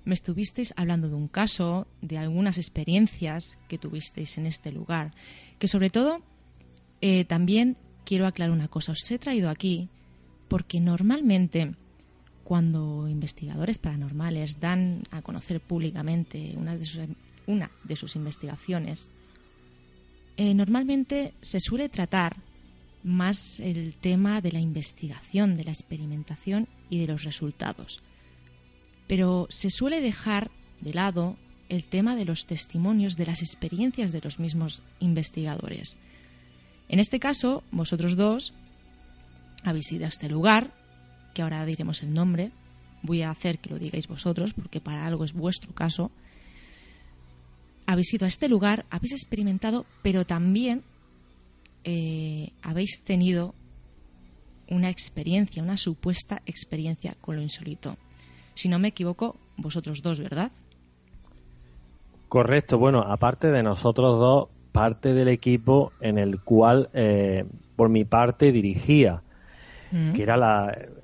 me 0.05 0.13
estuvisteis 0.13 0.73
hablando 0.77 1.09
de 1.09 1.15
un 1.15 1.27
caso, 1.27 1.85
de 2.01 2.17
algunas 2.17 2.57
experiencias 2.57 3.59
que 3.67 3.77
tuvisteis 3.77 4.37
en 4.37 4.45
este 4.45 4.71
lugar, 4.71 5.11
que 5.59 5.67
sobre 5.67 5.89
todo 5.89 6.21
eh, 7.01 7.25
también 7.25 7.77
quiero 8.05 8.25
aclarar 8.25 8.55
una 8.55 8.69
cosa, 8.69 8.93
os 8.93 9.11
he 9.11 9.19
traído 9.19 9.49
aquí 9.49 9.89
porque 10.47 10.79
normalmente 10.79 11.73
cuando 12.43 13.07
investigadores 13.09 13.77
paranormales 13.77 14.59
dan 14.59 15.03
a 15.11 15.21
conocer 15.21 15.59
públicamente 15.59 16.53
una 16.55 16.77
de 16.77 16.85
sus, 16.85 17.99
sus 17.99 18.15
investigaciones, 18.15 19.09
eh, 20.37 20.53
normalmente 20.53 21.33
se 21.41 21.59
suele 21.59 21.89
tratar 21.89 22.37
más 23.03 23.59
el 23.59 23.95
tema 23.95 24.41
de 24.41 24.51
la 24.51 24.59
investigación, 24.59 25.55
de 25.55 25.65
la 25.65 25.71
experimentación 25.71 26.67
y 26.89 26.99
de 26.99 27.07
los 27.07 27.23
resultados 27.23 28.01
pero 29.07 29.47
se 29.49 29.69
suele 29.69 30.01
dejar 30.01 30.51
de 30.81 30.93
lado 30.93 31.37
el 31.69 31.83
tema 31.85 32.15
de 32.15 32.25
los 32.25 32.45
testimonios 32.45 33.15
de 33.15 33.25
las 33.25 33.41
experiencias 33.41 34.11
de 34.11 34.21
los 34.21 34.39
mismos 34.39 34.81
investigadores. 34.99 35.97
En 36.89 36.99
este 36.99 37.19
caso, 37.19 37.63
vosotros 37.71 38.15
dos 38.15 38.53
habéis 39.67 39.91
ido 39.91 40.05
a 40.05 40.09
este 40.09 40.29
lugar, 40.29 40.71
que 41.33 41.41
ahora 41.41 41.65
diremos 41.65 42.01
el 42.03 42.13
nombre, 42.13 42.51
voy 43.03 43.21
a 43.21 43.29
hacer 43.29 43.59
que 43.59 43.69
lo 43.69 43.79
digáis 43.79 44.07
vosotros, 44.07 44.53
porque 44.53 44.81
para 44.81 45.05
algo 45.05 45.23
es 45.23 45.33
vuestro 45.33 45.73
caso. 45.73 46.09
Habéis 47.85 48.13
ido 48.13 48.25
a 48.25 48.27
este 48.27 48.49
lugar, 48.49 48.85
habéis 48.89 49.13
experimentado, 49.13 49.85
pero 50.01 50.25
también 50.25 50.83
eh, 51.83 52.51
habéis 52.61 53.03
tenido 53.03 53.55
una 54.69 54.89
experiencia, 54.89 55.63
una 55.63 55.77
supuesta 55.77 56.41
experiencia 56.45 57.15
con 57.21 57.35
lo 57.35 57.41
insólito. 57.41 57.97
Si 58.55 58.69
no 58.69 58.79
me 58.79 58.89
equivoco, 58.89 59.37
vosotros 59.57 60.01
dos, 60.01 60.19
¿verdad? 60.19 60.51
Correcto. 62.27 62.77
Bueno, 62.77 63.01
aparte 63.01 63.51
de 63.51 63.63
nosotros 63.63 64.19
dos, 64.19 64.49
parte 64.71 65.13
del 65.13 65.29
equipo 65.29 65.93
en 66.01 66.17
el 66.17 66.41
cual, 66.41 66.89
eh, 66.93 67.45
por 67.75 67.89
mi 67.89 68.03
parte, 68.03 68.51
dirigía, 68.51 69.23
mm. 69.91 70.13
que 70.13 70.23
era 70.23 70.35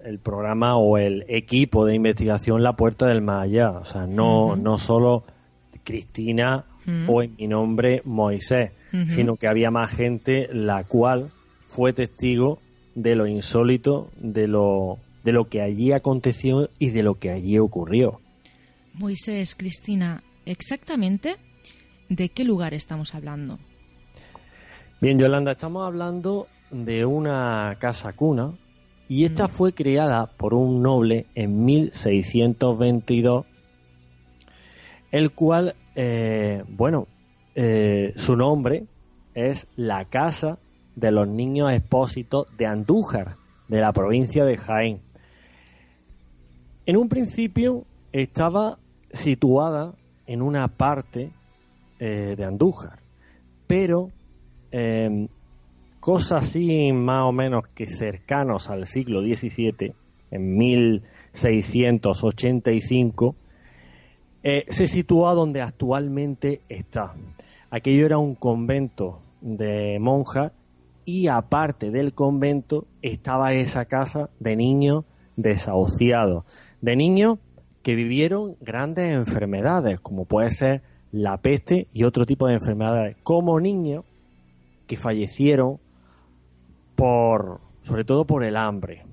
el 0.04 0.20
programa 0.20 0.78
o 0.78 0.98
el 0.98 1.26
equipo 1.28 1.86
de 1.86 1.96
investigación 1.96 2.64
La 2.64 2.74
Puerta 2.74 3.08
del 3.08 3.22
Más 3.22 3.44
Allá. 3.44 3.72
O 3.72 3.86
sea, 3.86 4.08
no, 4.08 4.56
no 4.56 4.78
solo 4.78 5.24
Cristina 5.84 6.66
mm. 6.86 7.10
o 7.10 7.24
en 7.24 7.36
mi 7.38 7.48
nombre 7.48 8.02
Moisés, 8.06 8.72
sino 9.08 9.38
que 9.38 9.48
había 9.48 9.72
más 9.72 9.92
gente 9.92 10.48
la 10.54 10.84
cual 10.84 11.32
fue 11.66 11.94
testigo 11.94 12.60
de 12.94 13.16
lo 13.16 13.26
insólito, 13.26 14.12
de 14.18 14.48
lo 14.48 15.00
de 15.24 15.32
lo 15.32 15.46
que 15.46 15.62
allí 15.62 15.94
aconteció 15.94 16.70
y 16.80 16.90
de 16.90 17.02
lo 17.02 17.16
que 17.16 17.32
allí 17.32 17.58
ocurrió. 17.58 18.20
Moisés, 18.94 19.56
Cristina, 19.56 20.22
exactamente 20.46 21.38
de 22.10 22.30
qué 22.30 22.44
lugar 22.44 22.74
estamos 22.74 23.16
hablando. 23.16 23.58
Bien, 25.02 25.18
Yolanda, 25.18 25.54
estamos 25.54 25.88
hablando 25.88 26.48
de 26.72 27.06
una 27.06 27.78
casa 27.80 28.14
cuna 28.14 28.54
y 29.08 29.26
esta 29.26 29.46
mm. 29.46 29.50
fue 29.50 29.74
creada 29.74 30.28
por 30.28 30.54
un 30.54 30.82
noble 30.82 31.26
en 31.36 31.66
1622, 31.66 33.46
el 35.12 35.32
cual, 35.32 35.76
eh, 35.96 36.64
bueno, 36.68 37.08
eh, 37.56 38.14
su 38.16 38.36
nombre 38.36 38.86
es 39.36 39.68
la 39.76 40.06
Casa 40.06 40.58
de 40.96 41.12
los 41.12 41.28
Niños 41.28 41.72
Expósitos 41.72 42.48
de 42.58 42.66
Andújar, 42.66 43.36
de 43.68 43.82
la 43.82 43.94
provincia 43.94 44.46
de 44.46 44.58
Jaén. 44.58 45.02
En 46.86 46.98
un 46.98 47.10
principio 47.10 47.86
estaba 48.12 48.78
situada 49.12 49.94
en 50.26 50.42
una 50.42 50.68
parte 50.68 51.32
eh, 52.00 52.36
de 52.38 52.44
Andújar, 52.44 53.00
pero 53.68 54.10
cosas 56.04 56.50
así 56.50 56.92
más 56.92 57.24
o 57.24 57.32
menos 57.32 57.64
que 57.74 57.88
cercanos 57.88 58.70
al 58.70 58.86
siglo 58.88 59.22
XVII, 59.22 59.94
en 60.32 60.58
1685, 60.58 63.36
eh, 64.44 64.66
se 64.68 64.88
sitúa 64.88 65.34
donde 65.34 65.62
actualmente 65.62 66.60
está. 66.68 67.14
Aquello 67.70 68.06
era 68.06 68.18
un 68.18 68.36
convento 68.36 69.22
de 69.40 69.98
monjas 70.02 70.52
y 71.06 71.28
aparte 71.28 71.90
del 71.90 72.14
convento 72.14 72.86
estaba 73.02 73.54
esa 73.54 73.86
casa 73.86 74.30
de 74.42 74.58
niños 74.58 75.06
desahuciados 75.38 76.44
de 76.82 76.98
niños 76.98 77.40
que 77.82 77.96
vivieron 77.96 78.58
grandes 78.60 79.16
enfermedades, 79.16 80.02
como 80.02 80.26
puede 80.26 80.52
ser 80.52 80.82
la 81.14 81.38
peste 81.38 81.88
y 81.94 82.04
otro 82.04 82.26
tipo 82.26 82.48
de 82.48 82.56
enfermedades, 82.56 83.16
como 83.24 83.62
niños 83.62 84.04
que 84.86 84.98
fallecieron 84.98 85.80
por, 87.04 87.60
sobre 87.82 88.06
todo 88.06 88.24
por 88.24 88.46
el 88.46 88.56
hambre. 88.56 89.04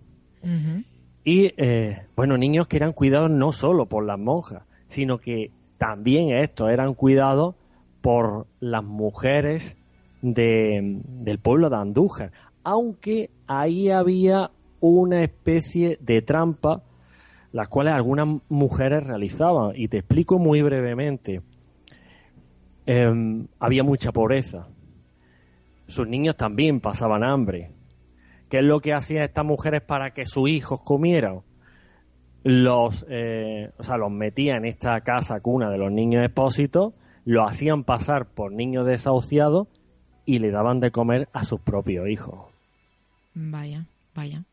Y, 1.25 1.53
eh, 1.57 2.07
bueno, 2.15 2.39
niños 2.39 2.69
que 2.69 2.77
eran 2.77 2.93
cuidados 2.93 3.29
no 3.29 3.51
solo 3.51 3.87
por 3.87 4.07
las 4.07 4.17
monjas, 4.17 4.63
sino 4.87 5.19
que 5.19 5.51
también 5.77 6.31
estos 6.31 6.71
eran 6.71 6.95
cuidados 6.95 7.57
por 8.01 8.47
las 8.61 8.85
mujeres 8.85 9.77
del 10.23 11.41
pueblo 11.43 11.69
de 11.69 11.77
Andújar, 11.79 12.31
aunque 12.63 13.31
ahí 13.49 13.91
había 13.91 14.53
una 14.79 15.25
especie 15.25 15.99
de 16.01 16.23
trampa 16.23 16.85
las 17.51 17.69
cuales 17.69 17.95
algunas 17.95 18.29
mujeres 18.49 19.03
realizaban. 19.03 19.73
Y 19.75 19.89
te 19.89 19.99
explico 19.99 20.39
muy 20.39 20.63
brevemente. 20.63 21.43
Em, 22.87 23.49
había 23.59 23.83
mucha 23.83 24.13
pobreza. 24.13 24.69
Sus 25.89 26.07
niños 26.07 26.37
también 26.37 26.79
pasaban 26.79 27.25
hambre. 27.25 27.80
¿Qué 28.51 28.59
es 28.59 28.65
lo 28.65 28.81
que 28.81 28.93
hacían 28.93 29.23
estas 29.23 29.47
mujeres 29.47 29.81
para 29.81 30.11
que 30.11 30.27
sus 30.27 30.51
hijos 30.51 30.83
comieran? 30.83 31.41
los, 32.43 33.05
eh, 33.09 33.71
o 33.79 33.85
sea, 33.85 33.97
los 33.97 34.11
metía 34.11 34.57
en 34.57 34.65
esta 34.65 35.01
casa 35.03 35.41
cuna 35.41 35.71
de 35.71 35.79
los 35.79 35.93
niños 35.93 36.25
expósitos, 36.25 36.95
los 37.25 37.51
hacían 37.51 37.85
pasar 37.85 38.31
por 38.33 38.53
niños 38.53 38.87
desahuciados 38.87 39.69
y 40.25 40.39
le 40.39 40.51
daban 40.51 40.81
de 40.81 40.91
comer 40.91 41.29
a 41.33 41.45
sus 41.45 41.61
propios 41.61 42.09
hijos. 42.09 42.47
Vaya, 43.35 43.87
vaya. 44.15 44.45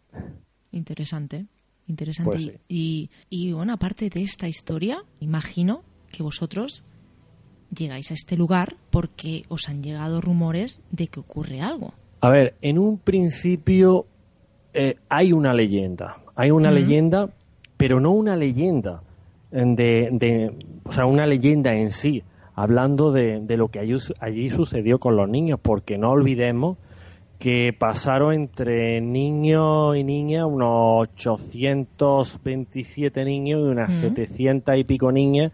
Interesante. 0.71 1.45
Interesante. 1.87 2.29
Pues 2.29 2.43
sí. 2.43 2.51
y, 2.67 3.09
y 3.29 3.53
bueno, 3.53 3.73
aparte 3.73 4.09
de 4.09 4.21
esta 4.21 4.47
historia, 4.47 5.03
imagino 5.19 5.83
que 6.11 6.23
vosotros 6.23 6.83
llegáis 7.75 8.11
a 8.11 8.13
este 8.13 8.35
lugar 8.35 8.75
porque 8.89 9.43
os 9.47 9.69
han 9.69 9.81
llegado 9.81 10.19
rumores 10.19 10.81
de 10.91 11.07
que 11.07 11.21
ocurre 11.21 11.61
algo. 11.61 11.93
A 12.21 12.29
ver, 12.29 12.55
en 12.61 12.79
un 12.79 12.97
principio 12.97 14.05
eh, 14.73 14.95
hay 15.09 15.33
una 15.33 15.53
leyenda. 15.53 16.17
Hay 16.35 16.51
una 16.51 16.71
leyenda, 16.71 17.29
pero 17.77 17.99
no 17.99 18.11
una 18.11 18.35
leyenda 18.35 19.01
de, 19.51 20.09
de- 20.11 20.51
o 20.83 20.91
sea, 20.91 21.05
una 21.05 21.25
leyenda 21.25 21.73
en 21.73 21.91
sí, 21.91 22.23
hablando 22.55 23.11
de, 23.11 23.39
de 23.41 23.57
lo 23.57 23.69
que 23.69 23.79
allí, 23.79 23.95
allí 24.19 24.49
sucedió 24.49 24.99
con 24.99 25.15
los 25.15 25.29
niños, 25.29 25.59
porque 25.61 25.97
no 25.97 26.11
olvidemos 26.11 26.77
que 27.39 27.71
pasaron 27.77 28.33
entre 28.33 28.99
niños 28.99 29.95
y 29.95 30.03
niñas 30.03 30.45
unos 30.47 31.07
827 31.09 33.25
niños 33.25 33.59
y 33.61 33.69
unas 33.69 33.89
Ujú. 33.91 33.99
700 34.15 34.77
y 34.77 34.83
pico 34.83 35.11
niñas, 35.11 35.51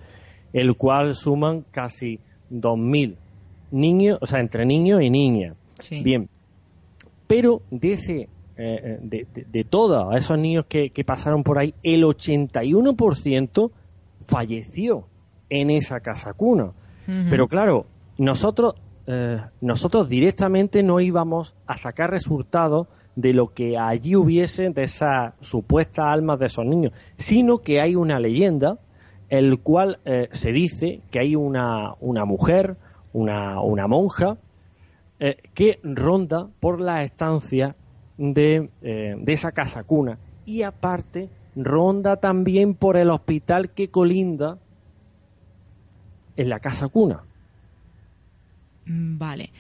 el 0.54 0.76
cual 0.76 1.14
suman 1.14 1.66
casi 1.72 2.20
2.000 2.50 3.16
niños, 3.72 4.18
o 4.22 4.26
sea, 4.26 4.40
entre 4.40 4.66
niños 4.66 5.02
y 5.02 5.10
niñas. 5.10 5.56
Sí. 5.80 6.02
Bien, 6.04 6.30
pero 7.34 7.64
de 7.72 7.94
ese 7.94 8.16
eh, 8.22 8.28
eh, 8.58 9.00
de, 9.02 9.28
de, 9.34 9.46
de 9.50 9.64
todos 9.64 10.16
esos 10.16 10.38
niños 10.38 10.66
que, 10.70 10.92
que 10.92 11.04
pasaron 11.04 11.42
por 11.42 11.58
ahí, 11.58 11.74
el 11.82 12.04
81% 12.04 13.72
falleció 14.22 15.08
en 15.50 15.72
esa 15.72 16.00
casa 16.00 16.34
cuna. 16.34 16.74
Pero 17.08 17.48
claro, 17.48 17.88
nosotros, 18.20 18.76
eh, 19.08 19.42
nosotros 19.62 20.10
directamente 20.10 20.84
no 20.84 21.00
íbamos 21.00 21.56
a 21.66 21.76
sacar 21.76 22.12
resultados 22.12 22.88
de 23.16 23.34
lo 23.34 23.52
que 23.52 23.80
allí 23.80 24.16
hubiese 24.16 24.70
de 24.70 24.84
esas 24.84 25.34
supuestas 25.42 26.06
almas 26.08 26.38
de 26.38 26.46
esos 26.46 26.68
niños, 26.68 26.94
sino 27.18 27.58
que 27.58 27.82
hay 27.82 27.96
una 27.96 28.20
leyenda, 28.20 28.78
el 29.30 29.58
cual 29.60 29.98
eh, 30.06 30.30
se 30.34 30.52
dice 30.52 31.02
que 31.10 31.20
hay 31.20 31.36
una, 31.36 31.96
una 32.00 32.26
mujer, 32.26 32.78
una, 33.12 33.60
una 33.60 33.88
monja, 33.88 34.38
eh, 35.26 35.38
que 35.54 35.80
ronda 35.84 36.50
por 36.60 36.82
las 36.82 37.06
estancias 37.06 37.78
de, 38.18 38.70
eh, 38.82 39.16
de 39.18 39.32
esa 39.32 39.54
casa 39.54 39.86
cuna 39.86 40.20
y 40.46 40.64
aparte 40.64 41.30
ronda 41.56 42.18
también 42.18 42.74
por 42.74 42.98
el 42.98 43.10
hospital 43.10 43.70
que 43.70 43.88
colinda 43.88 44.60
en 46.36 46.50
la 46.50 46.60
casa 46.60 46.90
cuna. 46.90 47.24
Mm, 48.86 49.18
Vale. 49.18 49.52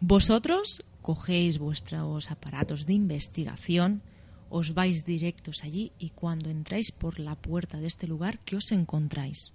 Vosotros 0.00 0.84
cogéis 1.00 1.58
vuestros 1.58 2.30
aparatos 2.30 2.84
de 2.84 2.92
investigación, 2.92 4.02
os 4.50 4.74
vais 4.74 5.06
directos 5.06 5.64
allí 5.64 5.92
y 5.98 6.10
cuando 6.10 6.50
entráis 6.50 6.92
por 6.92 7.18
la 7.18 7.34
puerta 7.34 7.78
de 7.78 7.86
este 7.86 8.06
lugar, 8.06 8.40
¿qué 8.40 8.56
os 8.56 8.70
encontráis? 8.72 9.54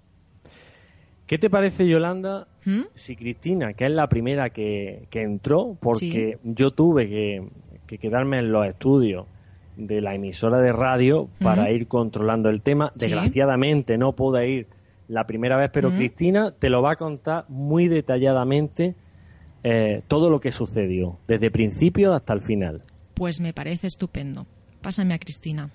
¿Qué 1.28 1.36
te 1.36 1.50
parece, 1.50 1.86
Yolanda, 1.86 2.48
¿Mm? 2.64 2.84
si 2.94 3.14
Cristina, 3.14 3.74
que 3.74 3.84
es 3.84 3.92
la 3.92 4.08
primera 4.08 4.48
que, 4.48 5.06
que 5.10 5.20
entró, 5.20 5.76
porque 5.78 6.38
yo 6.42 6.70
tuve 6.70 7.06
que, 7.06 7.46
que 7.86 7.98
quedarme 7.98 8.38
en 8.38 8.50
los 8.50 8.66
estudios 8.66 9.26
de 9.76 10.00
la 10.00 10.14
emisora 10.14 10.58
de 10.58 10.72
radio 10.72 11.28
para 11.38 11.70
ir 11.70 11.86
controlando 11.86 12.48
el 12.48 12.62
tema. 12.62 12.92
Sí. 12.94 13.00
Desgraciadamente 13.06 13.98
no 13.98 14.12
pude 14.12 14.48
ir 14.48 14.66
la 15.06 15.26
primera 15.26 15.58
vez, 15.58 15.70
pero. 15.70 15.90
Cristina 15.90 16.50
te 16.50 16.70
lo 16.70 16.80
va 16.80 16.92
a 16.92 16.96
contar 16.96 17.44
muy 17.48 17.88
detalladamente 17.88 18.94
eh, 19.64 20.02
todo 20.08 20.30
lo 20.30 20.40
que 20.40 20.50
sucedió, 20.50 21.18
desde 21.28 21.50
principio 21.50 22.14
hasta 22.14 22.32
el 22.32 22.40
final. 22.40 22.80
Pues 23.12 23.38
me 23.38 23.52
parece 23.52 23.86
estupendo. 23.86 24.46
Pásame 24.80 25.12
a 25.12 25.18
Cristina. 25.18 25.68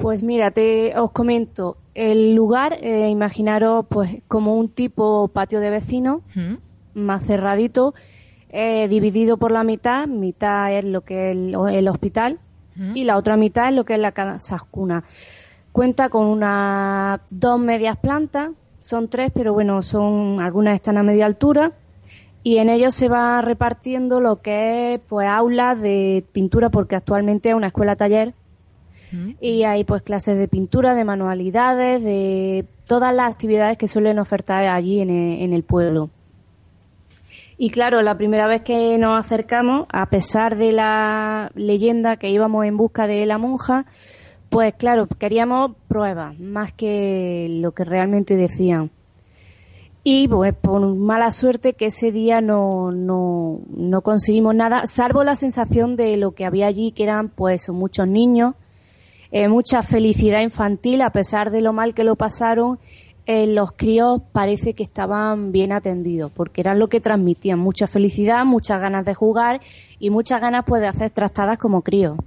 Pues 0.00 0.22
mira, 0.22 0.50
te, 0.50 0.98
os 0.98 1.10
comento. 1.10 1.76
El 1.94 2.34
lugar, 2.34 2.78
eh, 2.80 3.10
imaginaros 3.10 3.84
pues 3.86 4.22
como 4.28 4.56
un 4.56 4.70
tipo 4.70 5.28
patio 5.28 5.60
de 5.60 5.68
vecinos, 5.68 6.22
¿Mm? 6.34 6.54
más 6.94 7.26
cerradito, 7.26 7.92
eh, 8.48 8.88
dividido 8.88 9.36
por 9.36 9.52
la 9.52 9.62
mitad. 9.62 10.06
Mitad 10.06 10.72
es 10.72 10.84
lo 10.84 11.02
que 11.02 11.30
es 11.30 11.36
el, 11.36 11.54
el 11.70 11.88
hospital 11.88 12.38
¿Mm? 12.76 12.96
y 12.96 13.04
la 13.04 13.18
otra 13.18 13.36
mitad 13.36 13.68
es 13.68 13.74
lo 13.74 13.84
que 13.84 13.92
es 13.92 14.00
la 14.00 14.12
casa 14.12 14.56
cuna. 14.70 15.04
Cuenta 15.70 16.08
con 16.08 16.24
unas 16.24 17.20
dos 17.30 17.60
medias 17.60 17.98
plantas, 17.98 18.52
son 18.80 19.08
tres, 19.08 19.30
pero 19.34 19.52
bueno, 19.52 19.82
son 19.82 20.40
algunas 20.40 20.76
están 20.76 20.96
a 20.96 21.02
media 21.02 21.26
altura 21.26 21.72
y 22.42 22.56
en 22.56 22.70
ellos 22.70 22.94
se 22.94 23.10
va 23.10 23.42
repartiendo 23.42 24.18
lo 24.20 24.40
que 24.40 24.94
es 24.94 25.00
pues 25.06 25.28
aulas 25.28 25.78
de 25.78 26.24
pintura 26.32 26.70
porque 26.70 26.96
actualmente 26.96 27.50
es 27.50 27.54
una 27.54 27.66
escuela 27.66 27.96
taller 27.96 28.32
Y 29.40 29.64
hay 29.64 29.84
pues 29.84 30.02
clases 30.02 30.38
de 30.38 30.46
pintura, 30.46 30.94
de 30.94 31.04
manualidades, 31.04 32.02
de 32.02 32.66
todas 32.86 33.14
las 33.14 33.30
actividades 33.30 33.76
que 33.76 33.88
suelen 33.88 34.18
ofertar 34.18 34.66
allí 34.66 35.00
en 35.00 35.10
el, 35.10 35.42
en 35.42 35.52
el 35.52 35.62
pueblo. 35.62 36.10
Y 37.58 37.70
claro, 37.70 38.00
la 38.00 38.16
primera 38.16 38.46
vez 38.46 38.62
que 38.62 38.96
nos 38.96 39.18
acercamos, 39.18 39.86
a 39.92 40.06
pesar 40.06 40.56
de 40.56 40.72
la 40.72 41.50
leyenda 41.54 42.16
que 42.16 42.30
íbamos 42.30 42.64
en 42.64 42.76
busca 42.76 43.06
de 43.06 43.26
la 43.26 43.36
monja, 43.36 43.84
pues 44.48 44.74
claro, 44.74 45.06
queríamos 45.06 45.72
pruebas, 45.86 46.38
más 46.40 46.72
que 46.72 47.48
lo 47.60 47.72
que 47.72 47.84
realmente 47.84 48.36
decían. 48.36 48.90
Y 50.02 50.26
pues 50.28 50.54
por 50.54 50.80
mala 50.96 51.30
suerte 51.30 51.74
que 51.74 51.86
ese 51.86 52.10
día 52.10 52.40
no, 52.40 52.90
no, 52.90 53.60
no 53.76 54.00
conseguimos 54.00 54.54
nada, 54.54 54.86
salvo 54.86 55.22
la 55.22 55.36
sensación 55.36 55.96
de 55.96 56.16
lo 56.16 56.32
que 56.32 56.46
había 56.46 56.66
allí, 56.66 56.92
que 56.92 57.02
eran 57.02 57.28
pues 57.28 57.68
muchos 57.68 58.08
niños, 58.08 58.54
eh, 59.32 59.48
mucha 59.48 59.82
felicidad 59.82 60.40
infantil, 60.40 61.02
a 61.02 61.10
pesar 61.10 61.50
de 61.50 61.60
lo 61.60 61.72
mal 61.72 61.94
que 61.94 62.04
lo 62.04 62.16
pasaron, 62.16 62.78
eh, 63.26 63.46
los 63.46 63.72
críos 63.72 64.22
parece 64.32 64.74
que 64.74 64.82
estaban 64.82 65.52
bien 65.52 65.70
atendidos, 65.70 66.32
porque 66.32 66.62
eran 66.62 66.80
lo 66.80 66.88
que 66.88 67.00
transmitían, 67.00 67.58
mucha 67.58 67.86
felicidad, 67.86 68.44
muchas 68.44 68.80
ganas 68.80 69.04
de 69.04 69.14
jugar 69.14 69.60
y 70.00 70.10
muchas 70.10 70.40
ganas 70.40 70.64
pues 70.66 70.82
de 70.82 70.88
hacer 70.88 71.10
trastadas 71.10 71.58
como 71.58 71.82
críos. 71.82 72.18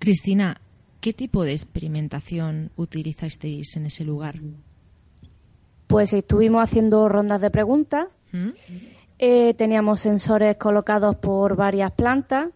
Cristina, 0.00 0.60
¿qué 1.00 1.12
tipo 1.12 1.44
de 1.44 1.52
experimentación 1.52 2.72
utilizasteis 2.74 3.76
en 3.76 3.86
ese 3.86 4.04
lugar? 4.04 4.34
Pues 5.86 6.12
estuvimos 6.12 6.62
haciendo 6.62 7.08
rondas 7.08 7.40
de 7.40 7.50
preguntas, 7.50 8.08
¿Mm? 8.32 8.48
eh, 9.20 9.54
teníamos 9.54 10.00
sensores 10.00 10.56
colocados 10.56 11.14
por 11.14 11.54
varias 11.54 11.92
plantas, 11.92 12.48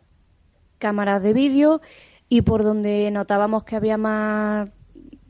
cámaras 0.78 1.22
de 1.22 1.32
vídeo 1.32 1.80
y 2.28 2.42
por 2.42 2.62
donde 2.62 3.10
notábamos 3.10 3.64
que 3.64 3.76
había 3.76 3.96
más 3.96 4.68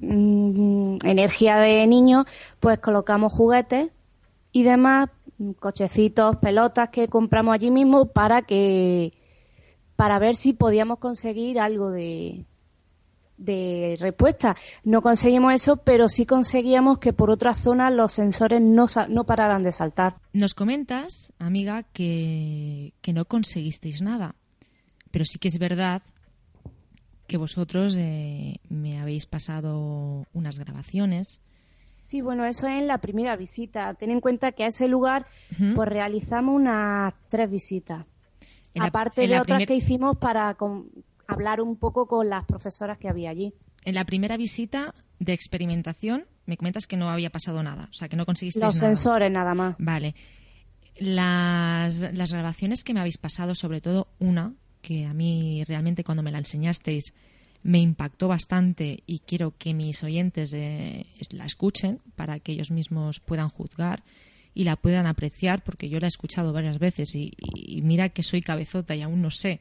mm, 0.00 0.98
energía 1.04 1.56
de 1.56 1.86
niños, 1.86 2.26
pues 2.60 2.78
colocamos 2.78 3.32
juguetes 3.32 3.90
y 4.52 4.62
demás, 4.62 5.10
cochecitos, 5.58 6.36
pelotas 6.36 6.88
que 6.88 7.08
compramos 7.08 7.54
allí 7.54 7.70
mismo 7.70 8.06
para 8.06 8.42
que 8.42 9.12
para 9.94 10.18
ver 10.18 10.34
si 10.34 10.52
podíamos 10.52 10.98
conseguir 10.98 11.58
algo 11.58 11.90
de 11.90 12.44
de 13.36 13.96
respuesta. 14.00 14.56
No 14.82 15.02
conseguimos 15.02 15.52
eso, 15.54 15.76
pero 15.76 16.08
sí 16.08 16.26
conseguíamos 16.26 16.98
que 16.98 17.12
por 17.12 17.30
otras 17.30 17.60
zonas 17.60 17.92
los 17.92 18.12
sensores 18.12 18.60
no, 18.60 18.86
no 19.08 19.24
pararan 19.24 19.62
de 19.62 19.72
saltar. 19.72 20.16
Nos 20.32 20.54
comentas, 20.54 21.32
amiga, 21.38 21.82
que, 21.82 22.94
que 23.00 23.12
no 23.12 23.26
conseguisteis 23.26 24.02
nada. 24.02 24.34
Pero 25.10 25.24
sí 25.24 25.38
que 25.38 25.48
es 25.48 25.58
verdad 25.58 26.02
que 27.26 27.36
vosotros 27.36 27.96
eh, 27.98 28.60
me 28.68 28.98
habéis 29.00 29.26
pasado 29.26 30.24
unas 30.32 30.58
grabaciones. 30.58 31.40
Sí, 32.02 32.20
bueno, 32.20 32.44
eso 32.44 32.66
es 32.68 32.78
en 32.78 32.86
la 32.86 32.98
primera 32.98 33.34
visita. 33.36 33.92
Ten 33.94 34.10
en 34.10 34.20
cuenta 34.20 34.52
que 34.52 34.64
a 34.64 34.68
ese 34.68 34.86
lugar 34.88 35.26
pues 35.74 35.88
realizamos 35.88 36.54
unas 36.54 37.12
tres 37.28 37.50
visitas. 37.50 38.04
En 38.74 38.82
la- 38.82 38.88
Aparte 38.88 39.24
en 39.24 39.30
de 39.30 39.36
otras 39.40 39.56
primer- 39.56 39.66
que 39.68 39.74
hicimos 39.74 40.16
para 40.18 40.54
con- 40.54 40.88
hablar 41.26 41.60
un 41.60 41.76
poco 41.76 42.06
con 42.06 42.28
las 42.28 42.44
profesoras 42.44 42.98
que 42.98 43.08
había 43.08 43.30
allí. 43.30 43.52
En 43.84 43.94
la 43.96 44.04
primera 44.04 44.36
visita 44.36 44.94
de 45.18 45.32
experimentación 45.32 46.26
me 46.44 46.56
comentas 46.56 46.86
que 46.86 46.96
no 46.96 47.10
había 47.10 47.30
pasado 47.30 47.62
nada, 47.64 47.88
o 47.90 47.92
sea, 47.92 48.08
que 48.08 48.14
no 48.16 48.24
conseguisteis 48.24 48.64
Los 48.64 48.76
nada. 48.76 48.94
sensores 48.94 49.32
nada 49.32 49.54
más. 49.54 49.74
Vale. 49.78 50.14
Las, 50.98 52.00
las 52.14 52.32
grabaciones 52.32 52.82
que 52.84 52.94
me 52.94 53.00
habéis 53.00 53.18
pasado, 53.18 53.54
sobre 53.54 53.80
todo 53.80 54.08
una, 54.18 54.54
que 54.82 55.06
a 55.06 55.14
mí 55.14 55.64
realmente 55.64 56.04
cuando 56.04 56.22
me 56.22 56.32
la 56.32 56.38
enseñasteis 56.38 57.12
me 57.62 57.78
impactó 57.80 58.28
bastante 58.28 59.02
y 59.06 59.18
quiero 59.20 59.54
que 59.56 59.74
mis 59.74 60.02
oyentes 60.04 60.52
eh, 60.52 61.06
la 61.30 61.46
escuchen 61.46 62.00
para 62.14 62.38
que 62.38 62.52
ellos 62.52 62.70
mismos 62.70 63.20
puedan 63.20 63.48
juzgar 63.48 64.04
y 64.54 64.64
la 64.64 64.76
puedan 64.76 65.06
apreciar 65.06 65.64
porque 65.64 65.88
yo 65.88 65.98
la 65.98 66.06
he 66.06 66.08
escuchado 66.08 66.52
varias 66.52 66.78
veces 66.78 67.14
y, 67.14 67.32
y 67.38 67.82
mira 67.82 68.08
que 68.10 68.22
soy 68.22 68.40
cabezota 68.40 68.94
y 68.94 69.02
aún 69.02 69.20
no 69.20 69.30
sé 69.30 69.60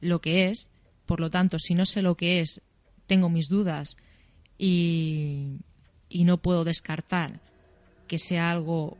lo 0.00 0.20
que 0.20 0.48
es. 0.48 0.70
Por 1.06 1.20
lo 1.20 1.30
tanto, 1.30 1.58
si 1.58 1.74
no 1.74 1.86
sé 1.86 2.02
lo 2.02 2.16
que 2.16 2.40
es, 2.40 2.60
tengo 3.06 3.28
mis 3.28 3.48
dudas 3.48 3.96
y, 4.58 5.58
y 6.08 6.24
no 6.24 6.38
puedo 6.38 6.64
descartar 6.64 7.40
que 8.06 8.18
sea 8.18 8.50
algo 8.50 8.96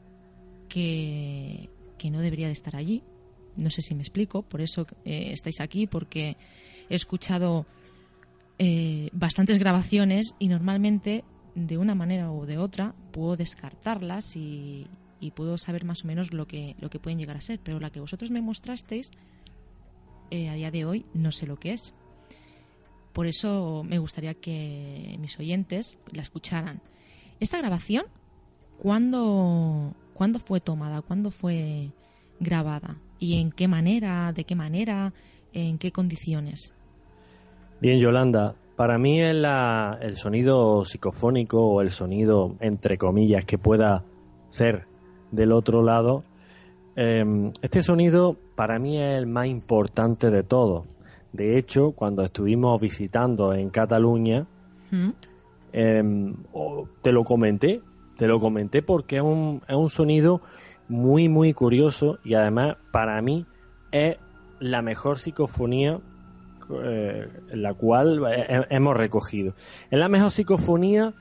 que, 0.69 1.69
que 1.99 2.11
no 2.11 2.21
debería 2.21 2.47
de 2.47 2.53
estar 2.53 2.77
allí. 2.77 3.03
No 3.59 3.71
sé 3.71 3.83
si 3.83 3.95
me 3.95 4.03
explico, 4.03 4.43
por 4.43 4.61
eso 4.61 4.87
eh, 5.05 5.33
estáis 5.33 5.61
aquí, 5.61 5.87
porque 5.87 6.37
he 6.89 6.95
escuchado 6.95 7.67
eh, 8.59 9.11
bastantes 9.13 9.59
grabaciones 9.59 10.35
y 10.39 10.49
normalmente 10.49 11.25
de 11.55 11.77
una 11.77 11.95
manera 11.95 12.31
o 12.31 12.47
de 12.47 12.59
otra 12.59 12.95
puedo 13.13 13.37
descartarlas 13.37 14.37
y, 14.37 14.87
puedo 15.35 15.59
saber 15.59 15.85
más 15.85 16.05
o 16.05 16.07
menos 16.07 16.33
lo 16.33 16.47
que, 16.47 16.77
lo 16.79 16.89
que 16.89 17.01
pueden 17.01 17.19
llegar 17.19 17.37
a 17.37 17.41
ser. 17.41 17.59
Pero 17.63 17.81
la 17.81 17.91
que 17.91 18.01
vosotros 18.01 18.31
me 18.31 18.41
mostrasteis 18.41 19.11
eh, 20.31 20.49
a 20.49 20.55
día 20.55 20.71
de 20.71 20.85
hoy 20.85 21.05
no 21.15 21.33
sé 21.33 21.47
lo 21.47 21.59
que 21.59 21.73
es. 21.73 21.93
Por 23.13 23.27
eso 23.27 23.83
me 23.85 23.99
gustaría 23.99 24.35
que 24.35 25.17
mis 25.19 25.39
oyentes 25.39 25.99
la 26.13 26.23
escucharan. 26.23 26.81
Esta 27.41 27.59
grabación, 27.59 28.07
¿cuándo, 28.79 29.95
¿cuándo 30.15 30.39
fue 30.39 30.61
tomada? 30.61 31.03
¿Cuándo 31.03 31.33
fue 31.33 31.91
grabada? 32.39 32.97
¿Y 33.19 33.41
en 33.41 33.51
qué 33.51 33.69
manera? 33.69 34.33
¿De 34.33 34.45
qué 34.45 34.55
manera? 34.55 35.13
¿En 35.53 35.79
qué 35.79 35.93
condiciones? 35.93 36.75
Bien, 37.81 37.99
Yolanda, 38.01 38.55
para 38.77 38.99
mí 38.99 39.21
el, 39.21 39.45
el 39.45 40.17
sonido 40.17 40.85
psicofónico 40.85 41.61
o 41.61 41.81
el 41.81 41.91
sonido, 41.91 42.57
entre 42.61 42.99
comillas, 42.99 43.45
que 43.45 43.59
pueda 43.59 44.05
ser 44.51 44.87
del 45.31 45.53
otro 45.53 45.83
lado, 45.83 46.25
eh, 46.97 47.25
este 47.63 47.83
sonido 47.83 48.37
para 48.57 48.79
mí 48.79 49.01
es 49.01 49.19
el 49.19 49.27
más 49.27 49.47
importante 49.47 50.31
de 50.31 50.43
todos. 50.43 50.85
De 51.33 51.59
hecho, 51.59 51.93
cuando 51.93 52.25
estuvimos 52.25 52.81
visitando 52.81 53.53
en 53.53 53.71
Cataluña, 53.71 54.47
¿Mm? 54.91 55.11
eh, 55.73 56.35
te 57.03 57.13
lo 57.13 57.23
comenté, 57.23 57.81
te 58.17 58.27
lo 58.27 58.41
comenté 58.41 58.83
porque 58.83 59.17
es 59.17 59.23
un, 59.23 59.63
es 59.69 59.77
un 59.77 59.91
sonido 59.91 60.41
muy, 60.89 61.29
muy 61.29 61.53
curioso 61.53 62.19
y 62.25 62.35
además 62.35 62.77
para 62.91 63.21
mí 63.23 63.47
es 63.93 64.17
la 64.61 64.83
mejor 64.83 65.19
psicofonía 65.19 66.01
eh, 66.71 67.27
la 67.53 67.73
cual 67.75 68.21
hemos 68.69 68.97
recogido. 68.97 69.55
Es 69.91 69.99
la 69.99 70.09
mejor 70.09 70.31
psicofonía 70.31 71.15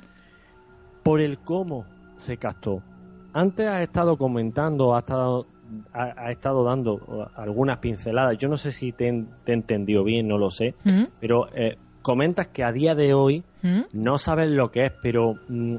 por 1.03 1.21
el 1.21 1.39
cómo 1.39 1.85
se 2.17 2.35
captó. 2.35 2.83
Antes 3.31 3.65
ha 3.67 3.81
estado 3.81 4.17
comentando, 4.17 4.93
ha 4.93 4.99
estado, 4.99 5.47
ha, 5.93 6.31
estado 6.31 6.65
dando 6.65 7.29
algunas 7.35 7.77
pinceladas. 7.77 8.37
Yo 8.37 8.49
no 8.49 8.57
sé 8.57 8.73
si 8.73 8.91
te, 8.91 9.07
entendido 9.45 10.03
bien, 10.03 10.27
no 10.27 10.37
lo 10.37 10.49
sé, 10.49 10.75
¿Mm? 10.83 11.03
pero 11.21 11.47
eh, 11.53 11.77
comentas 12.01 12.47
que 12.47 12.65
a 12.65 12.73
día 12.73 12.93
de 12.93 13.13
hoy 13.13 13.43
¿Mm? 13.61 13.83
no 13.93 14.17
sabes 14.17 14.49
lo 14.49 14.69
que 14.69 14.87
es, 14.87 14.93
pero 15.01 15.35
mm, 15.47 15.77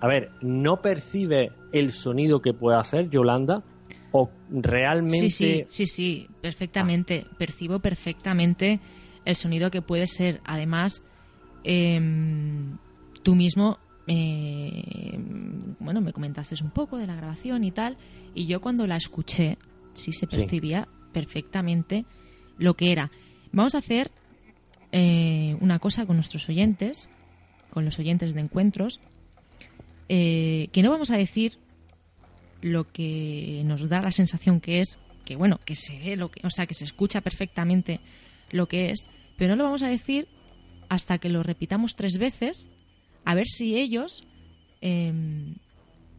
a 0.00 0.08
ver, 0.08 0.30
no 0.40 0.78
percibe 0.78 1.52
el 1.74 1.92
sonido 1.92 2.40
que 2.40 2.54
puede 2.54 2.78
hacer 2.78 3.10
Yolanda 3.10 3.64
o 4.12 4.30
realmente. 4.48 5.28
Sí, 5.28 5.30
sí, 5.30 5.64
sí, 5.68 5.86
sí, 5.86 6.28
perfectamente. 6.40 7.26
Percibo 7.36 7.80
perfectamente 7.80 8.80
el 9.24 9.34
sonido 9.34 9.72
que 9.72 9.82
puede 9.82 10.06
ser. 10.06 10.40
Además, 10.44 11.02
em, 11.64 12.78
tú 13.24 13.34
mismo, 13.34 13.78
eh, 14.06 15.18
bueno, 15.80 16.00
me 16.00 16.12
comentaste 16.12 16.54
un 16.62 16.70
poco 16.70 16.96
de 16.96 17.08
la 17.08 17.16
grabación 17.16 17.64
y 17.64 17.72
tal, 17.72 17.96
y 18.36 18.46
yo 18.46 18.60
cuando 18.60 18.86
la 18.86 18.96
escuché, 18.96 19.58
sí 19.94 20.12
se 20.12 20.28
percibía 20.28 20.86
perfectamente 21.12 22.04
lo 22.56 22.74
que 22.74 22.92
era. 22.92 23.10
Vamos 23.50 23.74
a 23.74 23.78
hacer 23.78 24.12
eh, 24.92 25.56
una 25.60 25.80
cosa 25.80 26.06
con 26.06 26.14
nuestros 26.14 26.48
oyentes, 26.48 27.08
con 27.70 27.84
los 27.84 27.98
oyentes 27.98 28.32
de 28.32 28.40
encuentros, 28.42 29.00
eh, 30.08 30.68
que 30.72 30.82
no 30.82 30.90
vamos 30.90 31.10
a 31.10 31.16
decir 31.16 31.58
lo 32.60 32.90
que 32.90 33.62
nos 33.64 33.88
da 33.88 34.00
la 34.00 34.10
sensación 34.10 34.60
que 34.60 34.80
es, 34.80 34.98
que 35.24 35.36
bueno, 35.36 35.60
que 35.64 35.74
se 35.74 35.98
ve 35.98 36.16
lo 36.16 36.30
que, 36.30 36.46
o 36.46 36.50
sea, 36.50 36.66
que 36.66 36.74
se 36.74 36.84
escucha 36.84 37.20
perfectamente 37.20 38.00
lo 38.50 38.68
que 38.68 38.90
es, 38.90 39.06
pero 39.36 39.56
no 39.56 39.62
lo 39.62 39.64
vamos 39.64 39.82
a 39.82 39.88
decir 39.88 40.28
hasta 40.88 41.18
que 41.18 41.28
lo 41.28 41.42
repitamos 41.42 41.96
tres 41.96 42.18
veces, 42.18 42.68
a 43.24 43.34
ver 43.34 43.46
si 43.46 43.76
ellos 43.76 44.26
em, 44.80 45.56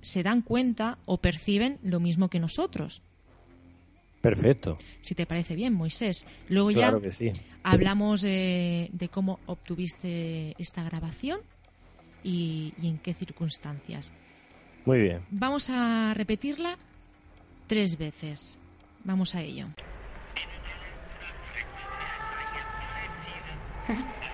se 0.02 0.24
dan 0.24 0.42
cuenta 0.42 0.98
o 1.06 1.18
perciben 1.18 1.80
lo 1.84 2.00
mismo 2.00 2.30
que 2.30 2.40
nosotros. 2.40 3.04
Perfecto. 4.22 4.78
Si 5.02 5.14
te 5.14 5.28
parece 5.28 5.56
bien, 5.56 5.74
Moisés. 5.74 6.26
Luego 6.50 6.72
ya 6.72 6.92
hablamos 7.62 8.22
de 8.22 9.10
cómo 9.12 9.40
obtuviste 9.46 10.56
esta 10.58 10.84
grabación 10.84 11.42
y, 12.26 12.74
y 12.82 12.90
en 12.90 12.98
qué 12.98 13.14
circunstancias. 13.14 14.12
Muy 14.86 15.00
bien. 15.00 15.22
Vamos 15.30 15.70
a 15.70 16.14
repetirla 16.16 16.78
tres 17.68 17.98
veces. 17.98 18.60
Vamos 19.04 19.36
a 19.36 19.42
ello. 19.42 19.68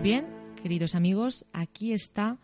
Pues 0.00 0.12
bien, 0.14 0.24
queridos 0.62 0.94
amigos, 0.94 1.44
aquí 1.52 1.92
está 1.92 2.38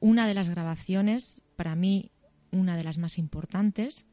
una 0.00 0.26
de 0.26 0.34
las 0.34 0.50
grabaciones, 0.50 1.40
para 1.54 1.76
mí 1.76 2.10
una 2.50 2.76
de 2.76 2.82
las 2.82 2.98
más 2.98 3.16
importantes 3.16 4.06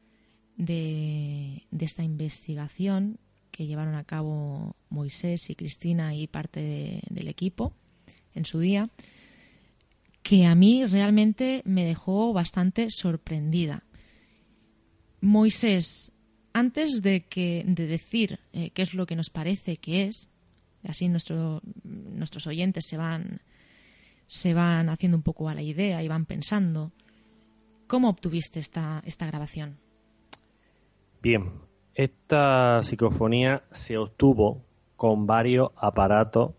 de, 0.56 1.66
esta 1.76 2.04
investigación 2.04 3.18
que 3.50 3.66
llevaron 3.66 3.96
a 3.96 4.04
cabo 4.04 4.76
Moisés 4.90 5.50
y 5.50 5.56
Cristina 5.56 6.14
y 6.14 6.28
parte 6.28 7.02
del 7.10 7.26
equipo 7.26 7.72
en 8.32 8.44
su 8.44 8.60
día, 8.60 8.90
que 10.22 10.46
a 10.46 10.54
mí 10.54 10.86
realmente 10.86 11.62
me 11.64 11.84
dejó 11.84 12.32
bastante 12.32 12.90
sorprendida. 12.90 13.82
Moisés, 15.20 16.12
antes 16.52 17.02
de, 17.02 17.24
que, 17.24 17.64
de 17.66 17.88
decir 17.88 18.38
eh, 18.52 18.70
qué 18.70 18.82
es 18.82 18.94
lo 18.94 19.04
que 19.04 19.16
nos 19.16 19.30
parece 19.30 19.78
que 19.78 20.04
es, 20.04 20.28
Así 20.84 21.08
nuestro, 21.08 21.60
nuestros 21.84 22.46
oyentes 22.46 22.86
se 22.86 22.96
van, 22.96 23.40
se 24.26 24.54
van 24.54 24.88
haciendo 24.88 25.16
un 25.16 25.22
poco 25.22 25.48
a 25.48 25.54
la 25.54 25.62
idea 25.62 26.02
y 26.02 26.08
van 26.08 26.24
pensando. 26.24 26.92
¿Cómo 27.86 28.08
obtuviste 28.08 28.60
esta, 28.60 29.02
esta 29.04 29.26
grabación? 29.26 29.78
Bien, 31.20 31.52
esta 31.94 32.82
psicofonía 32.82 33.64
se 33.72 33.98
obtuvo 33.98 34.64
con 34.96 35.26
varios 35.26 35.70
aparatos. 35.76 36.52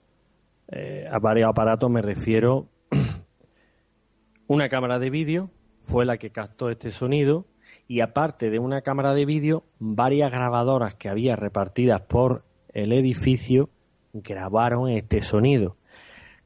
Eh, 0.71 1.05
a 1.09 1.19
varios 1.19 1.49
aparatos 1.49 1.89
me 1.89 2.01
refiero. 2.01 2.67
una 4.47 4.67
cámara 4.69 4.99
de 4.99 5.09
vídeo 5.09 5.51
fue 5.81 6.05
la 6.05 6.17
que 6.17 6.31
captó 6.31 6.69
este 6.69 6.91
sonido 6.91 7.45
y 7.87 8.01
aparte 8.01 8.49
de 8.49 8.59
una 8.59 8.81
cámara 8.81 9.13
de 9.13 9.25
vídeo, 9.25 9.63
varias 9.79 10.31
grabadoras 10.31 10.95
que 10.95 11.09
había 11.09 11.35
repartidas 11.35 12.01
por 12.01 12.45
el 12.73 12.91
edificio 12.93 13.69
grabaron 14.13 14.89
este 14.89 15.21
sonido. 15.21 15.77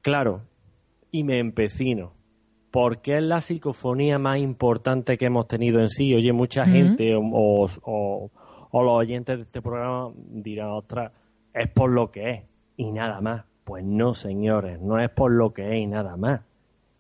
Claro, 0.02 0.42
y 1.12 1.24
me 1.24 1.40
empecino, 1.40 2.14
porque 2.72 3.18
es 3.18 3.24
la 3.24 3.40
psicofonía 3.40 4.20
más 4.20 4.40
importante 4.40 5.18
que 5.18 5.26
hemos 5.26 5.48
tenido 5.48 5.80
en 5.80 5.90
sí. 5.90 6.14
Oye, 6.14 6.34
mucha 6.34 6.66
gente 6.66 7.14
o, 7.16 7.68
los 8.74 8.94
oyentes 8.94 9.38
de 9.38 9.44
este 9.44 9.62
programa 9.62 10.12
dirán, 10.16 10.70
ostras, 10.70 11.12
es 11.54 11.70
por 11.70 11.92
lo 11.92 12.10
que 12.10 12.30
es. 12.32 12.44
y 12.78 12.92
nada 12.92 13.22
más. 13.22 13.46
Pues 13.64 13.86
no, 13.86 14.14
señores, 14.14 14.82
no 14.82 15.00
es 15.00 15.10
por 15.10 15.32
lo 15.32 15.54
que 15.54 15.70
es 15.70 15.84
y 15.84 15.88
nada 15.88 16.18
más. 16.18 16.42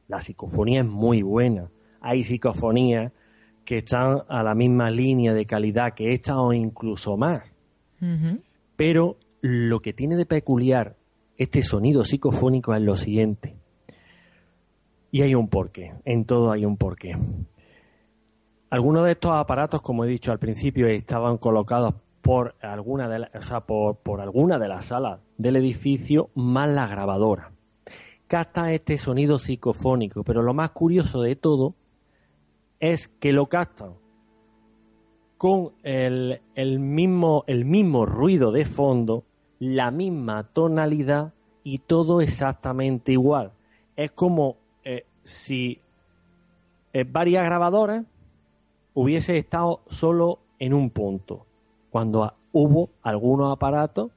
La 0.08 0.22
psicofonía 0.22 0.82
es 0.82 0.88
muy 0.88 1.24
buena. 1.24 1.70
Hay 2.00 2.24
psicofonías 2.24 3.12
que 3.66 3.80
están 3.80 4.22
a 4.30 4.44
la 4.44 4.56
misma 4.56 4.92
línea 4.92 5.34
de 5.34 5.46
calidad 5.46 5.94
que 5.94 6.14
esta 6.14 6.40
o 6.40 6.54
incluso 6.54 7.18
más. 7.18 7.44
Pero 8.76 9.18
lo 9.44 9.82
que 9.82 9.92
tiene 9.92 10.16
de 10.16 10.26
peculiar 10.26 10.96
este 11.38 11.64
sonido 11.64 12.06
psicofónico 12.06 12.74
es 12.76 12.82
lo 12.82 12.96
siguiente. 12.96 13.58
Y 15.12 15.22
hay 15.22 15.36
un 15.36 15.50
porqué, 15.50 15.96
en 16.06 16.24
todo 16.24 16.50
hay 16.50 16.66
un 16.66 16.78
porqué. 16.78 17.18
Algunos 18.70 19.04
de 19.04 19.12
estos 19.12 19.34
aparatos, 19.34 19.82
como 19.82 20.06
he 20.06 20.08
dicho 20.08 20.32
al 20.32 20.40
principio, 20.40 20.88
estaban 20.88 21.38
colocados 21.38 21.96
por 22.22 22.56
alguna 22.62 23.10
de, 23.10 23.20
las 24.70 24.86
salas 24.86 25.20
del 25.38 25.58
edificio 25.58 26.30
más 26.36 26.70
la 26.70 26.88
grabadora. 26.88 27.52
Capta 28.28 28.72
este 28.72 28.98
sonido 28.98 29.38
psicofónico, 29.40 30.24
pero 30.24 30.42
lo 30.42 30.54
más 30.54 30.72
curioso 30.72 31.22
de 31.22 31.36
todo 31.36 31.76
es 32.80 33.10
que 33.10 33.34
lo 33.34 33.48
captan 33.48 33.96
con 35.38 35.74
el 35.84 36.40
mismo 36.80 38.06
ruido 38.06 38.54
de 38.54 38.64
fondo, 38.64 39.26
la 39.64 39.92
misma 39.92 40.44
tonalidad 40.44 41.34
y 41.64 41.78
todo 41.78 42.20
exactamente 42.20 43.14
igual. 43.14 43.54
Es 43.96 44.12
como 44.12 44.58
eh, 44.84 45.06
si 45.24 45.80
eh, 46.92 47.06
varias 47.10 47.46
grabadoras 47.46 48.04
hubiese 48.94 49.38
estado 49.38 49.82
solo 49.88 50.40
en 50.60 50.74
un 50.74 50.90
punto 50.90 51.46
cuando 51.90 52.34
hubo 52.52 52.90
algunos 53.04 53.54
aparatos 53.54 54.12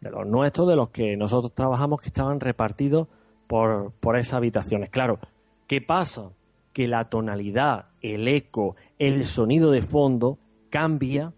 de 0.00 0.10
los 0.10 0.26
nuestros, 0.26 0.68
de 0.68 0.76
los 0.76 0.90
que 0.90 1.16
nosotros 1.16 1.54
trabajamos, 1.54 2.00
que 2.00 2.08
estaban 2.08 2.38
repartidos 2.38 3.08
por, 3.46 3.92
por 3.92 4.18
esas 4.18 4.34
habitaciones. 4.34 4.90
Claro, 4.90 5.18
¿qué 5.66 5.80
pasa? 5.80 6.32
Que 6.74 6.86
la 6.86 7.08
tonalidad, 7.08 7.86
el 8.02 8.28
eco, 8.28 8.76
el 8.98 9.24
sonido 9.24 9.70
de 9.70 9.80
fondo 9.80 10.38
cambia 10.68 11.32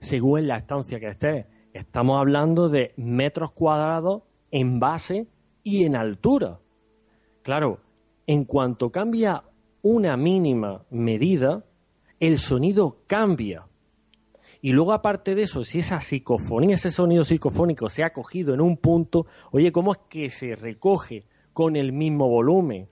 según 0.00 0.48
la 0.48 0.56
estancia 0.56 0.98
que 0.98 1.08
esté. 1.08 1.51
Estamos 1.72 2.18
hablando 2.18 2.68
de 2.68 2.92
metros 2.96 3.52
cuadrados 3.52 4.22
en 4.50 4.78
base 4.78 5.26
y 5.62 5.84
en 5.84 5.96
altura. 5.96 6.58
Claro, 7.42 7.80
en 8.26 8.44
cuanto 8.44 8.90
cambia 8.90 9.42
una 9.82 10.16
mínima 10.16 10.84
medida, 10.90 11.64
el 12.20 12.38
sonido 12.38 12.98
cambia. 13.06 13.66
Y 14.60 14.72
luego, 14.72 14.92
aparte 14.92 15.34
de 15.34 15.42
eso, 15.42 15.64
si 15.64 15.80
esa 15.80 16.00
psicofonía, 16.00 16.76
ese 16.76 16.90
sonido 16.90 17.24
psicofónico 17.24 17.90
se 17.90 18.04
ha 18.04 18.12
cogido 18.12 18.54
en 18.54 18.60
un 18.60 18.76
punto, 18.76 19.26
oye, 19.50 19.72
¿cómo 19.72 19.92
es 19.92 19.98
que 20.08 20.30
se 20.30 20.54
recoge 20.54 21.24
con 21.52 21.74
el 21.74 21.92
mismo 21.92 22.28
volumen? 22.28 22.88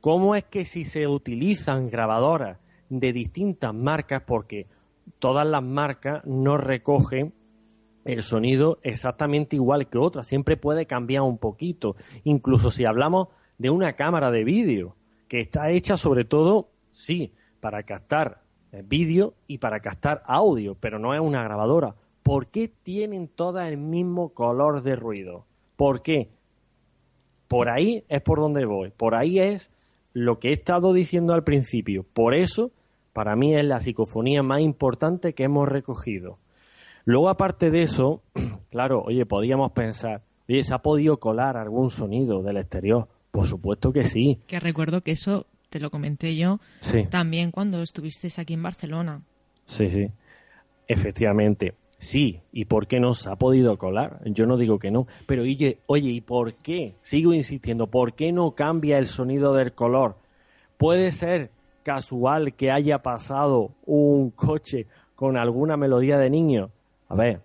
¿Cómo 0.00 0.34
es 0.34 0.44
que 0.44 0.64
si 0.64 0.84
se 0.84 1.06
utilizan 1.06 1.90
grabadoras 1.90 2.58
de 2.88 3.12
distintas 3.12 3.74
marcas, 3.74 4.22
porque 4.26 4.66
todas 5.18 5.46
las 5.46 5.62
marcas 5.62 6.24
no 6.24 6.56
recogen 6.56 7.34
el 8.08 8.22
sonido 8.22 8.78
exactamente 8.82 9.56
igual 9.56 9.86
que 9.90 9.98
otras, 9.98 10.26
siempre 10.26 10.56
puede 10.56 10.86
cambiar 10.86 11.22
un 11.24 11.36
poquito, 11.36 11.94
incluso 12.24 12.70
si 12.70 12.86
hablamos 12.86 13.28
de 13.58 13.68
una 13.68 13.92
cámara 13.92 14.30
de 14.30 14.44
vídeo, 14.44 14.96
que 15.28 15.40
está 15.40 15.70
hecha 15.70 15.98
sobre 15.98 16.24
todo, 16.24 16.70
sí, 16.90 17.34
para 17.60 17.82
captar 17.82 18.40
eh, 18.72 18.82
vídeo 18.82 19.34
y 19.46 19.58
para 19.58 19.80
captar 19.80 20.22
audio, 20.24 20.74
pero 20.74 20.98
no 20.98 21.12
es 21.12 21.20
una 21.20 21.42
grabadora. 21.42 21.96
¿Por 22.22 22.46
qué 22.46 22.68
tienen 22.68 23.28
todas 23.28 23.68
el 23.68 23.76
mismo 23.76 24.30
color 24.30 24.82
de 24.82 24.96
ruido? 24.96 25.44
¿Por 25.76 26.00
qué? 26.00 26.30
Por 27.46 27.68
ahí 27.68 28.04
es 28.08 28.22
por 28.22 28.40
donde 28.40 28.64
voy. 28.64 28.90
Por 28.90 29.14
ahí 29.14 29.38
es 29.38 29.70
lo 30.14 30.38
que 30.38 30.48
he 30.48 30.52
estado 30.52 30.94
diciendo 30.94 31.34
al 31.34 31.44
principio. 31.44 32.06
Por 32.14 32.34
eso, 32.34 32.70
para 33.12 33.36
mí 33.36 33.54
es 33.54 33.66
la 33.66 33.80
psicofonía 33.80 34.42
más 34.42 34.62
importante 34.62 35.34
que 35.34 35.44
hemos 35.44 35.68
recogido. 35.68 36.38
Luego, 37.08 37.30
aparte 37.30 37.70
de 37.70 37.80
eso, 37.80 38.20
claro, 38.70 39.00
oye, 39.02 39.24
podíamos 39.24 39.72
pensar, 39.72 40.20
oye, 40.46 40.62
¿se 40.62 40.74
ha 40.74 40.80
podido 40.80 41.16
colar 41.18 41.56
algún 41.56 41.90
sonido 41.90 42.42
del 42.42 42.58
exterior? 42.58 43.08
Por 43.30 43.46
supuesto 43.46 43.94
que 43.94 44.04
sí. 44.04 44.40
Que 44.46 44.60
recuerdo 44.60 45.00
que 45.00 45.12
eso 45.12 45.46
te 45.70 45.80
lo 45.80 45.90
comenté 45.90 46.36
yo 46.36 46.60
también 47.08 47.50
cuando 47.50 47.80
estuvisteis 47.80 48.38
aquí 48.38 48.52
en 48.52 48.62
Barcelona. 48.62 49.22
Sí, 49.64 49.88
sí, 49.88 50.08
efectivamente. 50.86 51.72
Sí, 51.96 52.42
¿y 52.52 52.66
por 52.66 52.86
qué 52.86 53.00
no 53.00 53.14
se 53.14 53.30
ha 53.30 53.36
podido 53.36 53.78
colar? 53.78 54.20
Yo 54.26 54.44
no 54.44 54.58
digo 54.58 54.78
que 54.78 54.90
no, 54.90 55.06
pero 55.26 55.44
oye, 55.44 55.78
oye, 55.86 56.10
¿y 56.10 56.20
por 56.20 56.56
qué? 56.56 56.94
Sigo 57.00 57.32
insistiendo, 57.32 57.86
¿por 57.86 58.12
qué 58.12 58.32
no 58.32 58.50
cambia 58.50 58.98
el 58.98 59.06
sonido 59.06 59.54
del 59.54 59.72
color? 59.72 60.16
Puede 60.76 61.10
ser 61.12 61.52
casual 61.84 62.52
que 62.52 62.70
haya 62.70 62.98
pasado 62.98 63.70
un 63.86 64.30
coche 64.30 64.86
con 65.14 65.38
alguna 65.38 65.78
melodía 65.78 66.18
de 66.18 66.28
niño. 66.28 66.70
A 67.08 67.14
ver, 67.14 67.40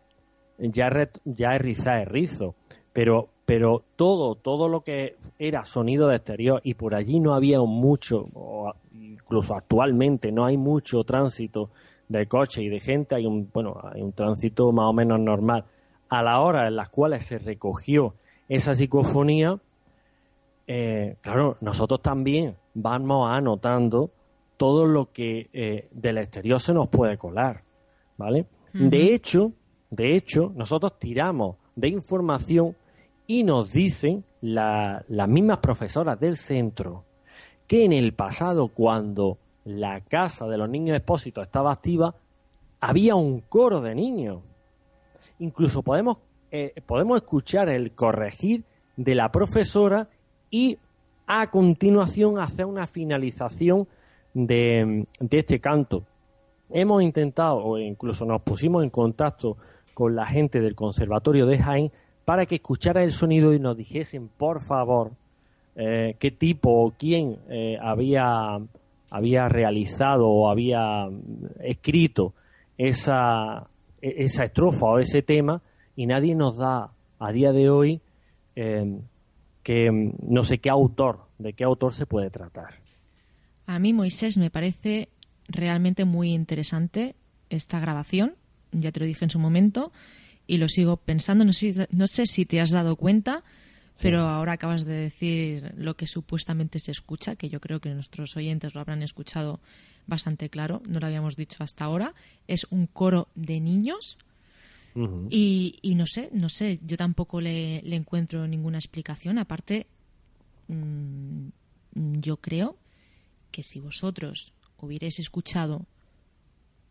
ya, 0.57 0.89
ya 1.25 1.55
es 1.55 1.61
riza, 1.61 2.01
es 2.01 2.07
rizo, 2.07 2.55
pero 2.91 3.29
pero 3.45 3.83
todo, 3.95 4.35
todo 4.35 4.69
lo 4.69 4.81
que 4.81 5.17
era 5.37 5.65
sonido 5.65 6.07
de 6.07 6.15
exterior 6.15 6.61
y 6.63 6.75
por 6.75 6.95
allí 6.95 7.19
no 7.19 7.33
había 7.33 7.59
mucho, 7.59 8.29
o 8.33 8.73
incluso 8.93 9.53
actualmente 9.55 10.31
no 10.31 10.45
hay 10.45 10.57
mucho 10.57 11.03
tránsito 11.03 11.69
de 12.07 12.25
coche 12.27 12.63
y 12.63 12.69
de 12.69 12.79
gente, 12.79 13.15
hay 13.15 13.25
un, 13.25 13.49
bueno, 13.53 13.75
hay 13.83 14.01
un 14.01 14.13
tránsito 14.13 14.71
más 14.71 14.85
o 14.85 14.93
menos 14.93 15.19
normal. 15.19 15.65
A 16.09 16.21
la 16.21 16.39
hora 16.39 16.67
en 16.67 16.75
las 16.75 16.89
cuales 16.89 17.25
se 17.25 17.37
recogió 17.37 18.13
esa 18.47 18.75
psicofonía, 18.75 19.57
eh, 20.67 21.17
claro, 21.21 21.57
nosotros 21.59 22.01
también 22.01 22.55
vamos 22.73 23.29
anotando 23.29 24.11
todo 24.55 24.85
lo 24.85 25.11
que 25.11 25.49
eh, 25.51 25.89
del 25.91 26.19
exterior 26.19 26.61
se 26.61 26.73
nos 26.73 26.87
puede 26.87 27.17
colar, 27.17 27.63
¿vale? 28.17 28.45
De 28.73 29.13
hecho, 29.13 29.53
de 29.89 30.15
hecho, 30.15 30.51
nosotros 30.55 30.97
tiramos 30.97 31.57
de 31.75 31.89
información 31.89 32.75
y 33.27 33.43
nos 33.43 33.71
dicen 33.71 34.25
las 34.41 35.29
mismas 35.29 35.59
profesoras 35.59 36.19
del 36.19 36.37
centro 36.37 37.05
que 37.67 37.85
en 37.85 37.93
el 37.93 38.13
pasado, 38.13 38.69
cuando 38.69 39.37
la 39.65 40.01
casa 40.01 40.47
de 40.47 40.57
los 40.57 40.69
niños 40.69 40.97
expósitos 40.97 41.43
estaba 41.43 41.71
activa, 41.71 42.15
había 42.81 43.15
un 43.15 43.41
coro 43.41 43.81
de 43.81 43.95
niños. 43.95 44.41
Incluso 45.39 45.83
podemos, 45.83 46.17
eh, 46.51 46.73
podemos 46.85 47.17
escuchar 47.17 47.69
el 47.69 47.93
corregir 47.93 48.63
de 48.97 49.15
la 49.15 49.31
profesora 49.31 50.09
y 50.49 50.77
a 51.25 51.49
continuación 51.49 52.39
hacer 52.39 52.65
una 52.65 52.87
finalización 52.87 53.87
de, 54.33 55.07
de 55.19 55.37
este 55.37 55.59
canto. 55.59 56.05
Hemos 56.69 57.03
intentado, 57.03 57.57
o 57.57 57.77
incluso 57.77 58.25
nos 58.25 58.41
pusimos 58.41 58.83
en 58.83 58.89
contacto 58.89 59.57
con 59.93 60.15
la 60.15 60.25
gente 60.25 60.59
del 60.59 60.75
Conservatorio 60.75 61.45
de 61.45 61.59
Jaén 61.59 61.91
para 62.25 62.45
que 62.45 62.55
escuchara 62.55 63.03
el 63.03 63.11
sonido 63.11 63.53
y 63.53 63.59
nos 63.59 63.77
dijesen, 63.77 64.29
por 64.29 64.61
favor, 64.61 65.11
eh, 65.75 66.15
qué 66.19 66.31
tipo 66.31 66.69
o 66.71 66.91
quién 66.91 67.37
eh, 67.49 67.77
había, 67.81 68.59
había 69.09 69.49
realizado 69.49 70.27
o 70.27 70.49
había 70.49 71.09
escrito 71.59 72.33
esa, 72.77 73.67
e, 74.01 74.23
esa 74.23 74.45
estrofa 74.45 74.85
o 74.85 74.99
ese 74.99 75.21
tema 75.21 75.61
y 75.95 76.05
nadie 76.05 76.35
nos 76.35 76.57
da 76.57 76.91
a 77.19 77.31
día 77.31 77.51
de 77.51 77.69
hoy 77.69 78.01
eh, 78.55 78.99
que 79.63 80.11
no 80.27 80.43
sé 80.43 80.59
qué 80.59 80.69
autor, 80.69 81.19
de 81.37 81.53
qué 81.53 81.63
autor 81.63 81.93
se 81.93 82.05
puede 82.05 82.29
tratar. 82.29 82.75
A 83.65 83.79
mí, 83.79 83.93
Moisés, 83.93 84.37
me 84.37 84.49
parece 84.49 85.09
realmente 85.47 86.05
muy 86.05 86.33
interesante 86.33 87.15
esta 87.49 87.79
grabación, 87.79 88.35
ya 88.71 88.91
te 88.91 88.99
lo 88.99 89.05
dije 89.05 89.25
en 89.25 89.31
su 89.31 89.39
momento, 89.39 89.91
y 90.47 90.57
lo 90.57 90.69
sigo 90.69 90.97
pensando. 90.97 91.45
No 91.45 91.53
sé, 91.53 91.87
no 91.91 92.07
sé 92.07 92.25
si 92.25 92.45
te 92.45 92.59
has 92.59 92.71
dado 92.71 92.95
cuenta, 92.95 93.43
pero 94.01 94.21
ahora 94.21 94.53
acabas 94.53 94.85
de 94.85 94.93
decir 94.93 95.73
lo 95.77 95.95
que 95.95 96.07
supuestamente 96.07 96.79
se 96.79 96.91
escucha, 96.91 97.35
que 97.35 97.49
yo 97.49 97.59
creo 97.59 97.79
que 97.79 97.93
nuestros 97.93 98.35
oyentes 98.35 98.73
lo 98.73 98.81
habrán 98.81 99.03
escuchado 99.03 99.59
bastante 100.07 100.49
claro, 100.49 100.81
no 100.87 100.99
lo 100.99 101.07
habíamos 101.07 101.35
dicho 101.35 101.63
hasta 101.63 101.85
ahora. 101.85 102.13
Es 102.47 102.65
un 102.71 102.87
coro 102.87 103.27
de 103.35 103.59
niños. 103.59 104.17
y, 105.29 105.79
y, 105.81 105.95
no 105.95 106.05
sé, 106.05 106.29
no 106.33 106.49
sé, 106.49 106.79
yo 106.85 106.97
tampoco 106.97 107.41
le, 107.41 107.81
le 107.83 107.95
encuentro 107.95 108.47
ninguna 108.47 108.77
explicación. 108.77 109.39
Aparte, 109.39 109.87
mmm, 110.67 111.47
yo 111.95 112.37
creo 112.37 112.77
que 113.51 113.63
si 113.63 113.79
vosotros 113.79 114.53
hubierais 114.83 115.19
escuchado 115.19 115.85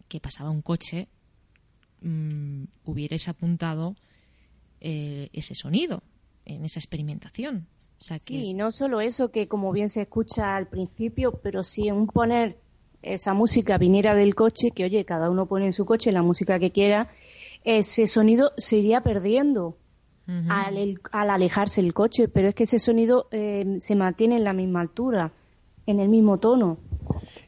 que 0.09 0.21
pasaba 0.21 0.51
un 0.51 0.63
coche, 0.63 1.09
mmm, 2.01 2.65
hubierais 2.85 3.29
apuntado 3.29 3.97
eh, 4.81 5.31
ese 5.33 5.55
sonido 5.55 6.03
en 6.45 6.65
esa 6.65 6.81
experimentación. 6.81 7.67
O 8.01 8.05
sea, 8.05 8.19
que 8.19 8.43
sí, 8.43 8.55
no 8.55 8.73
solo 8.73 9.01
eso 9.01 9.31
que 9.31 9.47
como 9.47 9.71
bien 9.73 9.89
se 9.89 10.03
escucha 10.03 10.57
al 10.57 10.67
principio, 10.67 11.41
pero 11.43 11.63
si 11.63 11.91
un 11.91 12.09
poner 12.09 12.59
esa 13.03 13.35
música 13.35 13.79
viniera 13.79 14.15
del 14.15 14.35
coche, 14.35 14.71
que 14.71 14.85
oye, 14.85 15.05
cada 15.05 15.31
uno 15.31 15.47
pone 15.47 15.67
en 15.67 15.73
su 15.73 15.85
coche 15.85 16.13
la 16.13 16.23
música 16.23 16.59
que 16.59 16.71
quiera, 16.71 17.11
ese 17.65 18.07
sonido 18.07 18.53
se 18.57 18.79
iría 18.79 19.03
perdiendo. 19.03 19.77
al, 20.49 21.01
al, 21.11 21.31
alejarse 21.31 21.81
el 21.81 21.93
coche, 21.93 22.29
pero 22.29 22.49
es 22.49 22.55
que 22.55 22.63
ese 22.63 22.79
sonido 22.79 23.29
eh, 23.33 23.79
se 23.81 23.97
mantiene 23.97 24.37
en 24.37 24.45
la 24.45 24.53
misma 24.53 24.81
altura, 24.81 25.33
en 25.87 26.01
el 26.01 26.09
mismo 26.09 26.39
tono. 26.39 26.79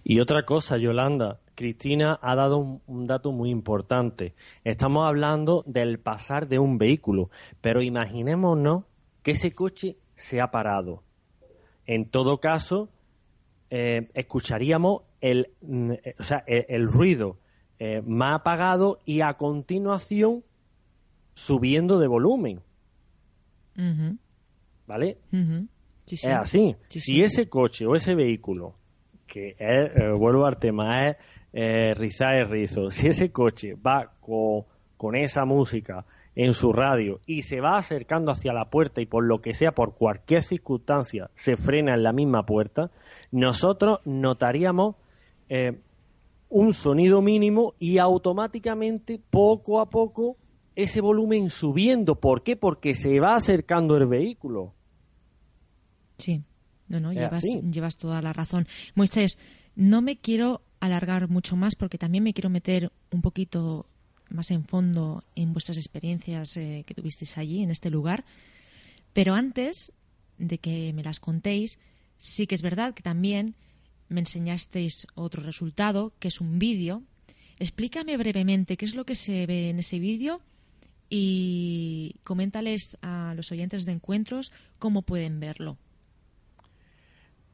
Y 0.04 0.20
otra 0.20 0.44
cosa, 0.44 0.76
Yolanda, 0.76 1.40
Cristina 1.54 2.18
ha 2.20 2.34
dado 2.34 2.58
un, 2.58 3.06
dato 3.06 3.32
muy 3.32 3.48
importante. 3.48 4.34
Estamos 4.62 5.08
hablando 5.08 5.64
del 5.66 5.98
pasar 5.98 6.46
de 6.46 6.58
un 6.58 6.76
vehículo, 6.76 7.30
pero 7.62 7.80
imaginémonos 7.80 8.84
que 9.22 9.30
ese 9.30 9.54
coche 9.54 9.96
se 10.14 10.42
ha 10.42 10.50
parado. 10.50 11.02
En 11.86 12.10
todo 12.10 12.38
caso, 12.38 12.90
eh, 13.70 14.10
escucharíamos 14.12 15.04
el, 15.22 15.52
mm, 15.62 15.92
o 16.18 16.22
sea, 16.22 16.44
el, 16.46 16.86
ruido 16.86 17.38
eh, 17.78 18.02
más 18.04 18.40
apagado 18.40 19.00
y 19.06 19.22
a 19.22 19.34
continuación 19.34 20.44
subiendo 21.32 21.98
de 21.98 22.08
volumen. 22.08 22.60
¿Vale? 24.86 25.18
Es 26.06 26.26
así. 26.26 26.76
si 26.88 27.22
ese 27.22 27.48
coche 27.48 27.86
o 27.86 27.94
ese 27.94 28.14
vehículo, 28.14 28.76
que 29.26 29.56
es, 29.58 29.96
eh, 29.96 30.10
vuelvo 30.16 30.46
al 30.46 30.58
tema, 30.58 31.08
es 31.08 31.16
eh, 31.52 31.94
rizar 31.94 32.48
rizo, 32.48 32.90
si 32.90 33.08
ese 33.08 33.30
coche 33.30 33.74
va 33.74 34.12
con, 34.20 34.64
con 34.96 35.16
esa 35.16 35.44
música 35.44 36.04
en 36.34 36.52
su 36.52 36.72
radio 36.72 37.20
y 37.26 37.42
se 37.42 37.60
va 37.60 37.76
acercando 37.76 38.32
hacia 38.32 38.52
la 38.52 38.70
puerta 38.70 39.00
y 39.00 39.06
por 39.06 39.24
lo 39.24 39.40
que 39.40 39.54
sea, 39.54 39.72
por 39.72 39.94
cualquier 39.94 40.42
circunstancia, 40.42 41.30
se 41.34 41.56
frena 41.56 41.94
en 41.94 42.02
la 42.02 42.12
misma 42.12 42.44
puerta, 42.44 42.90
nosotros 43.30 44.00
notaríamos 44.04 44.96
eh, 45.48 45.78
un 46.48 46.72
sonido 46.72 47.20
mínimo 47.20 47.74
y 47.78 47.98
automáticamente, 47.98 49.20
poco 49.30 49.80
a 49.80 49.90
poco, 49.90 50.36
ese 50.76 51.00
volumen 51.00 51.50
subiendo. 51.50 52.16
¿Por 52.16 52.42
qué? 52.42 52.56
Porque 52.56 52.94
se 52.94 53.20
va 53.20 53.36
acercando 53.36 53.96
el 53.96 54.06
vehículo. 54.06 54.72
Sí, 56.18 56.42
no, 57.00 57.12
no, 57.12 57.12
llevas, 57.12 57.44
llevas, 57.44 57.96
toda 57.96 58.22
la 58.22 58.32
razón. 58.32 58.66
Moisés, 58.94 59.38
no 59.76 60.02
me 60.02 60.16
quiero 60.18 60.62
alargar 60.80 61.28
mucho 61.28 61.56
más 61.56 61.74
porque 61.74 61.98
también 61.98 62.24
me 62.24 62.34
quiero 62.34 62.50
meter 62.50 62.92
un 63.10 63.22
poquito 63.22 63.86
más 64.30 64.50
en 64.50 64.64
fondo 64.64 65.24
en 65.34 65.52
vuestras 65.52 65.78
experiencias 65.78 66.56
eh, 66.56 66.84
que 66.86 66.94
tuvisteis 66.94 67.38
allí, 67.38 67.62
en 67.62 67.70
este 67.70 67.90
lugar. 67.90 68.24
Pero 69.12 69.34
antes 69.34 69.92
de 70.38 70.58
que 70.58 70.92
me 70.92 71.02
las 71.02 71.20
contéis, 71.20 71.78
sí 72.18 72.46
que 72.46 72.54
es 72.54 72.62
verdad 72.62 72.94
que 72.94 73.02
también 73.02 73.54
me 74.08 74.20
enseñasteis 74.20 75.06
otro 75.14 75.42
resultado, 75.42 76.12
que 76.18 76.28
es 76.28 76.40
un 76.40 76.58
vídeo. 76.58 77.02
Explícame 77.58 78.16
brevemente 78.16 78.76
qué 78.76 78.84
es 78.84 78.94
lo 78.94 79.04
que 79.06 79.14
se 79.14 79.46
ve 79.46 79.70
en 79.70 79.78
ese 79.78 79.98
vídeo 79.98 80.40
y 81.08 82.16
coméntales 82.24 82.98
a 83.02 83.34
los 83.36 83.52
oyentes 83.52 83.84
de 83.84 83.92
encuentros 83.92 84.52
cómo 84.78 85.02
pueden 85.02 85.40
verlo. 85.40 85.78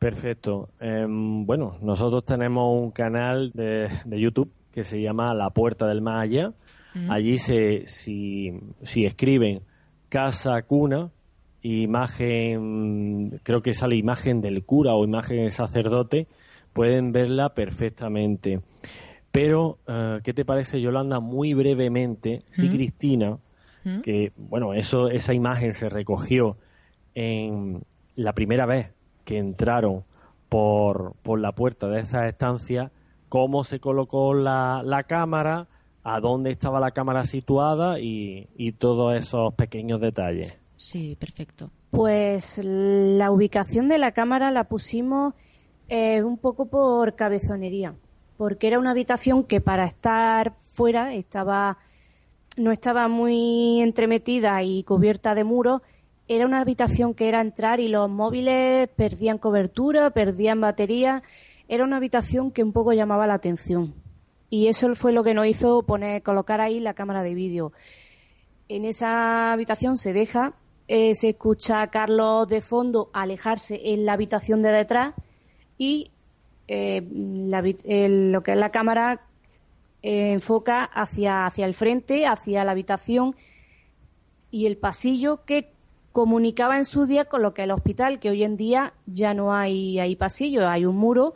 Perfecto. 0.01 0.71
Em, 0.81 1.45
bueno, 1.45 1.77
nosotros 1.83 2.25
tenemos 2.25 2.83
un 2.83 2.91
canal 2.91 3.53
de, 3.53 3.91
YouTube 4.07 4.51
que 4.73 4.83
se 4.83 4.99
llama 4.99 5.35
La 5.35 5.51
Puerta 5.51 5.87
del 5.87 6.01
Más 6.01 6.23
Allá. 6.23 6.55
Allí 7.09 7.37
se, 7.39 7.87
si, 7.87 8.51
si 8.83 9.05
escriben 9.05 9.61
casa 10.09 10.63
cuna, 10.63 11.11
imagen, 11.63 13.41
creo 13.43 13.61
que 13.61 13.75
sale 13.75 13.95
imagen 13.95 14.41
del 14.41 14.65
cura 14.65 14.95
o 14.95 15.05
imagen 15.05 15.37
del 15.37 15.53
sacerdote, 15.53 16.27
pueden 16.73 17.13
verla 17.13 17.51
perfectamente. 17.55 18.63
Pero, 19.31 19.81
eh, 19.87 20.21
¿qué 20.25 20.33
te 20.33 20.47
parece, 20.47 20.81
Yolanda? 20.81 21.21
Muy 21.21 21.53
brevemente, 21.53 22.43
si 22.51 22.71
Cristina, 22.71 23.37
que, 24.03 24.33
bueno, 24.37 24.73
eso, 24.73 25.09
esa 25.11 25.35
imagen 25.35 25.75
se 25.75 25.91
recogió 25.91 26.57
en 27.15 27.83
la 28.17 28.33
primera 28.33 28.65
vez 28.65 28.93
que 29.31 29.39
entraron 29.39 30.03
por, 30.49 31.15
por 31.23 31.39
la 31.39 31.53
puerta 31.53 31.87
de 31.87 32.01
esa 32.01 32.27
estancia, 32.27 32.91
cómo 33.29 33.63
se 33.63 33.79
colocó 33.79 34.35
la, 34.35 34.83
la 34.85 35.05
cámara, 35.05 35.69
a 36.03 36.19
dónde 36.19 36.51
estaba 36.51 36.81
la 36.81 36.91
cámara 36.91 37.25
situada 37.25 38.01
y, 38.01 38.49
y 38.57 38.73
todos 38.73 39.17
esos 39.17 39.55
pequeños 39.55 40.01
detalles. 40.01 40.59
Sí, 40.77 41.17
perfecto. 41.21 41.71
Pues 41.93 42.61
la 42.65 43.31
ubicación 43.31 43.87
de 43.87 43.99
la 43.99 44.11
cámara 44.11 44.51
la 44.51 44.65
pusimos 44.65 45.35
eh, 45.89 46.25
un 46.25 46.37
poco 46.37 46.67
por 46.67 47.15
cabezonería, 47.15 47.95
porque 48.37 48.67
era 48.67 48.81
una 48.81 48.91
habitación 48.91 49.45
que 49.45 49.61
para 49.61 49.85
estar 49.85 50.55
fuera 50.73 51.15
estaba 51.15 51.79
no 52.57 52.73
estaba 52.73 53.07
muy 53.07 53.81
entremetida 53.81 54.61
y 54.65 54.83
cubierta 54.83 55.37
de 55.37 55.45
muros 55.45 55.83
era 56.31 56.47
una 56.47 56.61
habitación 56.61 57.13
que 57.13 57.29
era 57.29 57.41
entrar 57.41 57.81
y 57.81 57.89
los 57.89 58.09
móviles 58.09 58.89
perdían 58.95 59.39
cobertura, 59.39 60.11
perdían 60.11 60.61
batería. 60.61 61.25
Era 61.67 61.83
una 61.83 61.97
habitación 61.97 62.53
que 62.53 62.63
un 62.63 62.73
poco 62.73 62.93
llamaba 62.93 63.27
la 63.27 63.35
atención. 63.35 63.97
Y 64.49 64.69
eso 64.69 64.95
fue 64.95 65.13
lo 65.13 65.25
que 65.25 65.35
nos 65.35 65.49
hizo 65.49 65.83
poner, 65.83 66.23
colocar 66.23 66.61
ahí 66.61 66.79
la 66.79 66.95
cámara 66.95 67.25
de 67.25 67.35
vídeo. 67.35 67.73
En 68.69 68.85
esa 68.85 69.53
habitación 69.53 69.99
se 69.99 70.13
deja, 70.13 70.55
eh, 70.87 71.17
se 71.17 71.31
escucha 71.31 71.83
a 71.83 71.91
Carlos 71.91 72.47
de 72.47 72.61
fondo 72.61 73.11
alejarse 73.13 73.81
en 73.93 74.07
la 74.07 74.13
habitación 74.13 74.63
de 74.63 74.71
detrás 74.71 75.15
y 75.79 76.13
eh, 76.69 77.03
lo 77.11 78.45
que 78.45 78.53
es 78.53 78.57
la 78.57 78.71
cámara 78.71 79.27
eh, 80.05 80.31
enfoca 80.31 80.85
hacia, 80.85 81.45
hacia 81.47 81.67
el 81.67 81.75
frente, 81.75 82.25
hacia 82.29 82.63
la 82.63 82.71
habitación 82.71 83.35
y 84.53 84.67
el 84.67 84.77
pasillo 84.77 85.45
que 85.45 85.80
comunicaba 86.13 86.77
en 86.77 86.85
su 86.85 87.07
día 87.07 87.25
con 87.25 87.43
lo 87.43 87.55
que 87.55 87.63
el 87.63 87.71
hospital, 87.71 88.19
que 88.19 88.31
hoy 88.31 88.43
en 88.43 88.57
día 88.57 88.95
ya 89.07 89.35
no 89.35 89.53
hay, 89.53 89.99
hay 89.99 90.17
pasillo, 90.17 90.69
hay 90.69 90.85
un 90.85 90.97
muro 90.97 91.35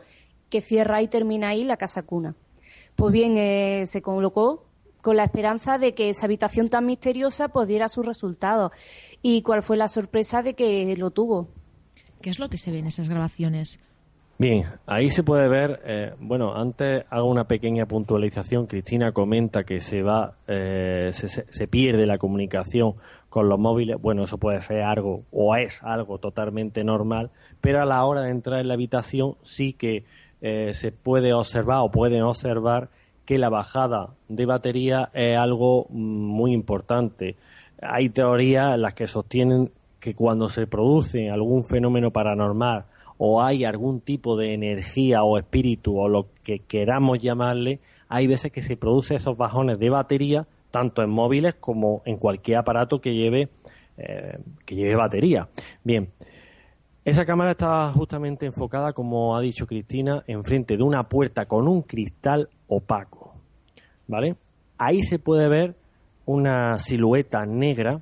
que 0.49 0.61
cierra 0.61 1.01
y 1.01 1.07
termina 1.07 1.49
ahí 1.49 1.63
la 1.63 1.77
casa 1.77 2.03
cuna. 2.03 2.35
Pues 2.95 3.11
bien, 3.11 3.37
eh, 3.37 3.85
se 3.87 4.01
colocó 4.01 4.65
con 5.01 5.17
la 5.17 5.23
esperanza 5.23 5.77
de 5.77 5.93
que 5.93 6.09
esa 6.09 6.25
habitación 6.25 6.67
tan 6.67 6.85
misteriosa 6.85 7.49
pues 7.49 7.67
diera 7.67 7.89
sus 7.89 8.05
resultados. 8.05 8.71
¿Y 9.21 9.41
cuál 9.41 9.63
fue 9.63 9.77
la 9.77 9.87
sorpresa 9.87 10.41
de 10.41 10.53
que 10.53 10.95
lo 10.97 11.11
tuvo? 11.11 11.47
¿Qué 12.21 12.29
es 12.29 12.39
lo 12.39 12.49
que 12.49 12.57
se 12.57 12.71
ve 12.71 12.79
en 12.79 12.87
esas 12.87 13.09
grabaciones? 13.09 13.79
Bien, 14.37 14.63
ahí 14.85 15.09
se 15.09 15.23
puede 15.23 15.47
ver, 15.47 15.81
eh, 15.85 16.13
bueno, 16.19 16.55
antes 16.55 17.05
hago 17.09 17.29
una 17.29 17.47
pequeña 17.47 17.85
puntualización. 17.85 18.65
Cristina 18.65 19.13
comenta 19.13 19.63
que 19.63 19.79
se 19.79 20.01
va, 20.01 20.33
eh, 20.47 21.11
se, 21.13 21.29
se, 21.29 21.67
pierde 21.67 22.05
la 22.05 22.17
comunicación 22.17 22.95
con 23.35 23.49
los 23.49 23.59
móviles. 23.59 24.01
Bueno, 24.01 24.23
eso 24.23 24.37
puede 24.37 24.61
ser 24.61 24.83
algo 24.83 25.25
o 25.29 25.57
es 25.57 25.83
algo 25.83 26.19
totalmente 26.19 26.85
normal, 26.85 27.31
pero 27.59 27.81
a 27.81 27.85
la 27.85 28.05
hora 28.05 28.21
de 28.21 28.31
entrar 28.31 28.61
en 28.61 28.69
la 28.69 28.75
habitación 28.75 29.35
sí 29.41 29.73
que 29.73 30.05
eh, 30.39 30.73
se 30.73 30.93
puede 30.93 31.33
observar 31.33 31.79
o 31.81 31.91
pueden 31.91 32.21
observar 32.21 32.91
que 33.25 33.37
la 33.37 33.49
bajada 33.49 34.11
de 34.29 34.45
batería 34.45 35.09
es 35.13 35.37
algo 35.37 35.85
muy 35.89 36.53
importante. 36.53 37.35
Hay 37.81 38.07
teorías 38.07 38.75
en 38.75 38.83
las 38.83 38.93
que 38.93 39.05
sostienen 39.05 39.69
que 39.99 40.15
cuando 40.15 40.47
se 40.47 40.65
produce 40.65 41.29
algún 41.29 41.65
fenómeno 41.65 42.11
paranormal 42.11 42.85
o 43.17 43.43
hay 43.43 43.65
algún 43.65 43.99
tipo 43.99 44.37
de 44.37 44.53
energía 44.53 45.23
o 45.23 45.37
espíritu 45.37 45.99
o 45.99 46.07
lo 46.07 46.27
que 46.41 46.59
queramos 46.59 47.19
llamarle, 47.19 47.81
hay 48.07 48.27
veces 48.27 48.53
que 48.53 48.61
se 48.61 48.77
produce 48.77 49.15
esos 49.15 49.35
bajones 49.35 49.77
de 49.77 49.89
batería 49.89 50.47
tanto 50.75 51.01
en 51.01 51.09
móviles 51.09 51.55
como 51.55 52.01
en 52.03 52.17
cualquier 52.17 52.57
aparato 52.57 52.99
que 52.99 53.13
lleve 53.13 53.47
eh, 53.95 54.37
que 54.65 54.75
lleve 54.75 54.93
batería. 54.97 55.47
Bien, 55.85 56.09
esa 57.05 57.25
cámara 57.25 57.51
estaba 57.51 57.93
justamente 57.93 58.45
enfocada, 58.45 58.91
como 58.91 59.37
ha 59.37 59.39
dicho 59.39 59.67
Cristina, 59.67 60.21
enfrente 60.27 60.75
de 60.75 60.83
una 60.83 61.07
puerta 61.07 61.45
con 61.45 61.69
un 61.69 61.83
cristal 61.83 62.49
opaco, 62.67 63.35
¿vale? 64.05 64.35
Ahí 64.77 65.01
se 65.03 65.17
puede 65.17 65.47
ver 65.47 65.77
una 66.25 66.77
silueta 66.77 67.45
negra 67.45 68.01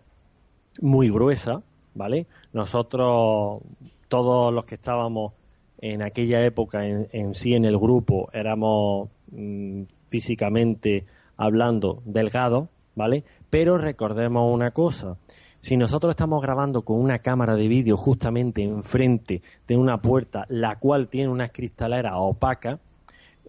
muy 0.82 1.12
gruesa, 1.12 1.62
¿vale? 1.94 2.26
Nosotros 2.54 3.62
todos 4.08 4.52
los 4.52 4.66
que 4.66 4.76
estábamos 4.76 5.34
en 5.78 6.02
aquella 6.02 6.44
época 6.44 6.88
en, 6.88 7.36
sí 7.36 7.54
en 7.54 7.66
el 7.66 7.78
grupo 7.78 8.32
éramos 8.34 9.10
mm, 9.32 9.84
físicamente 10.08 11.06
hablando 11.38 12.02
delgados, 12.06 12.70
¿vale? 12.96 13.24
Pero 13.50 13.78
recordemos 13.78 14.52
una 14.54 14.72
cosa, 14.72 15.18
si 15.62 15.78
nosotros 15.78 16.12
estamos 16.12 16.42
grabando 16.42 16.84
con 16.84 17.00
una 17.00 17.20
cámara 17.20 17.56
de 17.56 17.68
vídeo 17.68 17.98
justamente 17.98 18.64
enfrente 18.64 19.42
de 19.68 19.78
una 19.78 20.02
puerta, 20.02 20.46
la 20.50 20.78
cual 20.78 21.08
tiene 21.08 21.30
una 21.30 21.50
cristalera 21.50 22.18
opaca, 22.18 22.80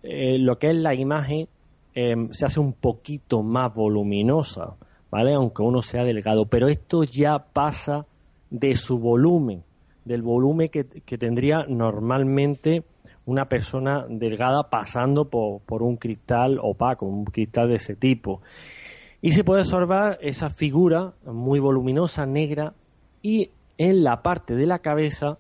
eh, 0.03 0.39
lo 0.39 0.59
que 0.59 0.71
es 0.71 0.77
la 0.77 0.95
imagen 0.95 1.49
em, 1.95 2.31
se 2.33 2.47
hace 2.47 2.61
un 2.61 2.73
poquito 2.73 3.43
más 3.43 3.73
voluminosa, 3.73 4.75
¿vale? 5.11 5.35
Aunque 5.35 5.63
uno 5.63 5.81
sea 5.81 6.05
delgado, 6.05 6.47
pero 6.47 6.69
esto 6.69 7.05
ya 7.05 7.39
pasa 7.39 8.07
de 8.51 8.77
su 8.77 8.99
volumen 8.99 9.63
del 10.05 10.23
volumen 10.23 10.69
que, 10.69 10.85
tendría 10.85 11.65
normalmente 11.69 12.85
una 13.27 13.49
persona 13.49 14.07
delgada 14.09 14.69
pasando 14.71 15.29
por, 15.29 15.83
un 15.83 15.97
cristal 15.97 16.59
opaco, 16.63 17.07
un 17.07 17.25
cristal 17.25 17.69
de 17.69 17.77
ese 17.77 17.97
tipo. 17.97 18.43
Y 19.23 19.33
se 19.33 19.45
puede 19.45 19.63
observar 19.63 20.19
esa 20.21 20.51
figura 20.51 21.15
muy 21.25 21.59
voluminosa, 21.59 22.27
negra, 22.27 22.75
y 23.23 23.51
en 23.79 24.05
la 24.05 24.23
parte 24.23 24.55
de 24.55 24.67
la 24.67 24.81
cabeza 24.81 25.39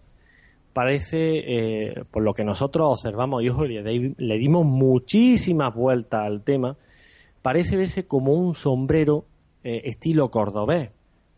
parece, 0.72 1.18
eh, 1.18 2.04
por 2.10 2.22
lo 2.22 2.34
que 2.34 2.44
nosotros 2.44 2.88
observamos, 2.90 3.42
y 3.42 3.48
ojo, 3.50 3.64
le, 3.64 4.14
le 4.16 4.38
dimos 4.38 4.64
muchísimas 4.64 5.74
vueltas 5.74 6.22
al 6.24 6.42
tema, 6.42 6.76
parece 7.42 7.76
verse 7.76 8.06
como 8.06 8.32
un 8.32 8.54
sombrero 8.54 9.26
eh, 9.62 9.82
estilo 9.84 10.30
cordobés, 10.30 10.90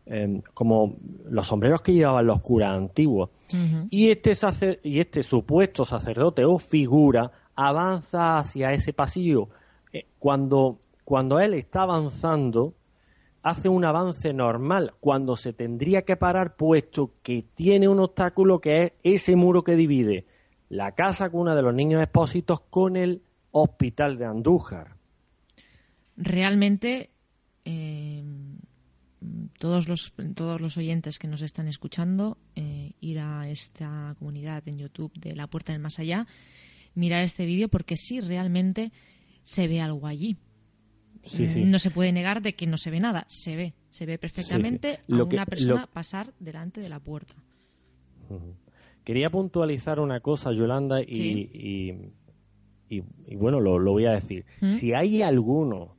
em, 0.07 0.41
como 0.55 0.97
los 1.29 1.47
sombreros 1.47 1.83
que 1.83 1.93
llevaban 1.93 2.27
los 2.27 2.41
curas 2.41 2.77
antiguos. 2.77 3.31
y, 3.91 4.11
este 4.11 4.33
y 4.83 5.01
este 5.01 5.23
supuesto 5.23 5.85
sacerdote 5.85 6.45
o 6.45 6.59
figura 6.59 7.31
avanza 7.55 8.39
hacia 8.39 8.73
ese 8.73 8.93
pasillo. 8.93 9.49
Eh, 9.93 10.07
cuando, 10.19 10.81
cuando 11.05 11.39
él 11.41 11.55
está 11.55 11.83
avanzando, 11.83 12.75
hace 13.43 13.69
un 13.69 13.85
avance 13.85 14.33
normal, 14.33 14.95
cuando 15.01 15.37
se 15.37 15.53
tendría 15.53 16.03
que 16.03 16.17
parar, 16.17 16.57
puesto 16.57 17.13
que 17.23 17.45
tiene 17.55 17.89
un 17.89 18.01
obstáculo 18.01 18.61
que 18.61 18.83
es 18.83 18.93
ese 19.03 19.37
muro 19.37 19.63
que 19.63 19.77
divide 19.77 20.27
la 20.69 20.93
casa 20.93 21.31
cuna 21.31 21.55
de 21.55 21.63
los 21.63 21.75
niños 21.75 22.03
expósitos 22.03 22.61
con 22.61 22.97
el 22.97 23.23
hospital 23.53 24.19
de 24.19 24.25
Andújar 24.25 24.97
realmente 26.17 27.11
eh, 27.65 28.23
todos, 29.59 29.89
los, 29.89 30.13
todos 30.35 30.61
los 30.61 30.77
oyentes 30.77 31.19
que 31.19 31.29
nos 31.29 31.43
están 31.43 31.69
escuchando, 31.69 32.39
eh, 32.55 32.93
ir 33.01 33.19
a 33.21 33.49
esta 33.49 34.15
comunidad 34.19 34.67
en 34.67 34.79
YouTube 34.79 35.13
de 35.15 35.35
La 35.35 35.47
Puerta 35.47 35.73
del 35.73 35.81
Más 35.81 35.99
Allá, 35.99 36.27
mirar 36.95 37.23
este 37.23 37.47
vídeo 37.47 37.69
porque 37.69 37.97
sí, 37.97 38.21
realmente 38.21 38.93
se 39.43 39.69
ve 39.69 39.81
algo 39.81 40.07
allí. 40.07 40.37
No 41.57 41.79
se 41.79 41.91
puede 41.91 42.13
negar 42.13 42.41
de 42.41 42.55
que 42.55 42.67
no 42.67 42.79
se 42.79 42.91
ve 42.91 43.01
nada, 43.01 43.25
se 43.29 43.57
ve, 43.57 43.75
se 43.91 44.07
ve 44.07 44.17
perfectamente 44.17 45.01
a 45.11 45.23
una 45.23 45.47
persona 45.47 45.87
pasar 45.87 46.33
delante 46.39 46.81
de 46.81 46.89
la 46.89 47.01
puerta. 47.01 47.35
Quería 49.03 49.31
puntualizar 49.31 49.99
una 49.99 50.21
cosa, 50.21 50.53
Yolanda, 50.53 51.03
y, 51.03 52.13
y, 52.89 53.35
bueno, 53.35 53.61
lo, 53.61 53.79
voy 53.93 54.07
a 54.07 54.13
decir. 54.13 54.45
¿Mm? 54.61 54.71
Si 54.71 54.93
hay 54.93 55.23
alguno 55.23 55.96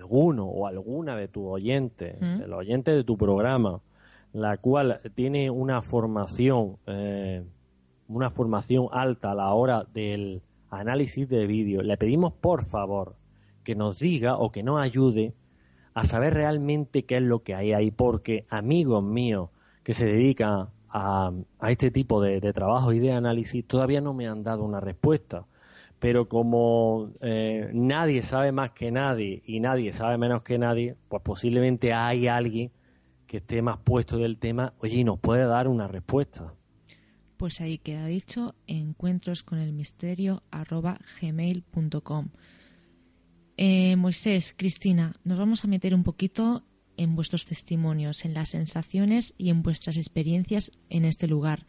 alguno 0.00 0.46
o 0.46 0.66
alguna 0.66 1.14
de 1.16 1.28
tus 1.28 1.44
oyentes, 1.46 2.18
de 2.20 2.46
los 2.46 2.60
oyentes 2.60 2.94
de 2.94 3.04
tu 3.04 3.16
programa, 3.16 3.80
la 4.32 4.56
cual 4.56 5.00
tiene 5.14 5.50
una 5.50 5.82
formación, 5.82 6.78
eh, 6.86 7.44
una 8.08 8.30
formación 8.30 8.88
alta 8.92 9.32
a 9.32 9.34
la 9.34 9.52
hora 9.52 9.84
del 9.92 10.42
análisis 10.70 11.28
de 11.28 11.46
vídeo, 11.46 11.82
le 11.82 11.96
pedimos 11.96 12.32
por 12.32 12.64
favor 12.64 13.16
que 13.62 13.74
nos 13.74 13.98
diga 13.98 14.38
o 14.38 14.50
que 14.50 14.62
nos 14.62 14.80
ayude 14.80 15.34
a 15.92 16.04
saber 16.04 16.34
realmente 16.34 17.04
qué 17.04 17.18
es 17.18 17.22
lo 17.22 17.42
que 17.42 17.54
hay 17.54 17.72
ahí, 17.72 17.90
porque 17.90 18.46
amigos 18.48 19.02
míos 19.02 19.50
que 19.82 19.92
se 19.92 20.06
dedican 20.06 20.68
a, 20.88 21.32
este 21.68 21.90
tipo 21.90 22.22
de, 22.22 22.40
de 22.40 22.52
trabajo 22.52 22.92
y 22.92 23.00
de 23.00 23.12
análisis 23.12 23.66
todavía 23.66 24.00
no 24.00 24.14
me 24.14 24.28
han 24.28 24.42
dado 24.42 24.64
una 24.64 24.80
respuesta 24.80 25.44
pero 26.00 26.28
como 26.28 27.12
eh, 27.20 27.70
nadie 27.74 28.22
sabe 28.22 28.52
más 28.52 28.70
que 28.70 28.90
nadie 28.90 29.42
y 29.44 29.60
nadie 29.60 29.92
sabe 29.92 30.16
menos 30.16 30.42
que 30.42 30.58
nadie, 30.58 30.96
pues 31.08 31.22
posiblemente 31.22 31.92
hay 31.92 32.26
alguien 32.26 32.72
que 33.26 33.36
esté 33.36 33.62
más 33.62 33.78
puesto 33.78 34.16
del 34.16 34.38
tema, 34.38 34.74
oye, 34.78 35.00
y 35.00 35.04
nos 35.04 35.20
puede 35.20 35.44
dar 35.44 35.68
una 35.68 35.86
respuesta. 35.86 36.54
Pues 37.36 37.60
ahí 37.60 37.78
queda 37.78 38.06
dicho, 38.06 38.54
encuentros 38.66 39.42
con 39.42 39.58
el 39.58 39.72
misterio 39.72 40.42
gmail.com. 41.20 42.30
Eh, 43.56 43.94
Moisés, 43.96 44.54
Cristina, 44.56 45.12
nos 45.22 45.38
vamos 45.38 45.64
a 45.64 45.68
meter 45.68 45.94
un 45.94 46.02
poquito 46.02 46.64
en 46.96 47.14
vuestros 47.14 47.44
testimonios, 47.44 48.24
en 48.24 48.32
las 48.32 48.50
sensaciones 48.50 49.34
y 49.36 49.50
en 49.50 49.62
vuestras 49.62 49.98
experiencias 49.98 50.72
en 50.88 51.04
este 51.04 51.28
lugar. 51.28 51.66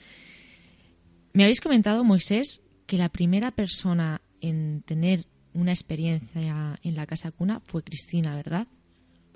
Me 1.34 1.44
habéis 1.44 1.62
comentado, 1.62 2.04
Moisés, 2.04 2.62
que 2.92 2.98
la 2.98 3.08
primera 3.08 3.52
persona 3.52 4.20
en 4.42 4.82
tener 4.82 5.24
una 5.54 5.72
experiencia 5.72 6.78
en 6.84 6.96
la 6.98 7.06
casa 7.06 7.32
cuna 7.32 7.62
fue 7.64 7.84
Cristina, 7.84 8.36
¿verdad? 8.36 8.68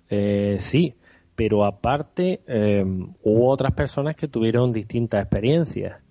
Eh, 0.10 0.58
sí, 0.60 0.94
pero 1.38 1.64
aparte 1.64 2.42
em, 2.48 3.14
hubo 3.24 3.50
otras 3.50 3.72
personas 3.72 4.18
que 4.18 4.28
tuvieron 4.28 4.74
distintas 4.74 5.22
experiencias. 5.22 6.02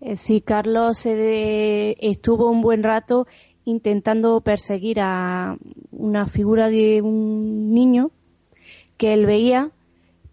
Eh, 0.00 0.16
sí, 0.16 0.40
Carlos 0.40 1.04
estuvo 1.04 2.50
un 2.50 2.62
buen 2.62 2.82
rato 2.82 3.26
intentando 3.66 4.40
perseguir 4.40 5.00
a 5.02 5.58
una 5.92 6.28
figura 6.28 6.70
de 6.70 7.02
un 7.02 7.74
niño 7.74 8.10
que 8.96 9.12
él 9.12 9.26
veía, 9.26 9.70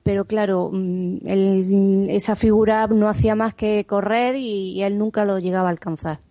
pero 0.02 0.24
claro, 0.24 0.70
mm, 0.72 2.08
esa 2.08 2.38
figura 2.38 2.88
no 2.88 3.10
hacía 3.10 3.36
más 3.36 3.54
que 3.54 3.84
correr 3.84 4.38
y 4.38 4.82
él 4.82 4.98
nunca 4.98 5.26
lo 5.26 5.40
llegaba 5.40 5.68
a 5.68 5.72
alcanzar. 5.72 6.26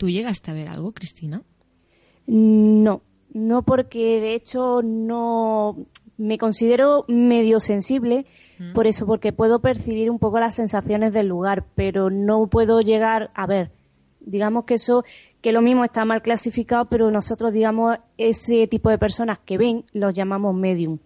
¿Tú 0.00 0.08
llegaste 0.08 0.50
a 0.50 0.54
ver 0.54 0.68
algo, 0.68 0.92
Cristina? 0.92 1.42
No, 2.26 3.02
no 3.34 3.60
porque 3.60 4.18
de 4.18 4.34
hecho 4.34 4.80
no 4.82 5.76
me 6.16 6.38
considero 6.38 7.04
medio 7.06 7.60
sensible, 7.60 8.24
mm. 8.58 8.72
por 8.72 8.86
eso, 8.86 9.04
porque 9.04 9.34
puedo 9.34 9.60
percibir 9.60 10.10
un 10.10 10.18
poco 10.18 10.40
las 10.40 10.54
sensaciones 10.54 11.12
del 11.12 11.26
lugar, 11.26 11.66
pero 11.74 12.08
no 12.08 12.46
puedo 12.46 12.80
llegar 12.80 13.30
a 13.34 13.46
ver. 13.46 13.72
Digamos 14.20 14.64
que 14.64 14.72
eso, 14.72 15.04
que 15.42 15.52
lo 15.52 15.60
mismo 15.60 15.84
está 15.84 16.06
mal 16.06 16.22
clasificado, 16.22 16.86
pero 16.86 17.10
nosotros, 17.10 17.52
digamos, 17.52 17.98
ese 18.16 18.66
tipo 18.68 18.88
de 18.88 18.96
personas 18.96 19.38
que 19.38 19.58
ven, 19.58 19.84
los 19.92 20.14
llamamos 20.14 20.54
medium. 20.54 20.96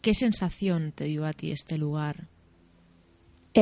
¿Qué 0.00 0.12
sensación 0.12 0.90
te 0.90 1.04
dio 1.04 1.24
a 1.24 1.32
ti 1.32 1.52
este 1.52 1.78
lugar? 1.78 2.26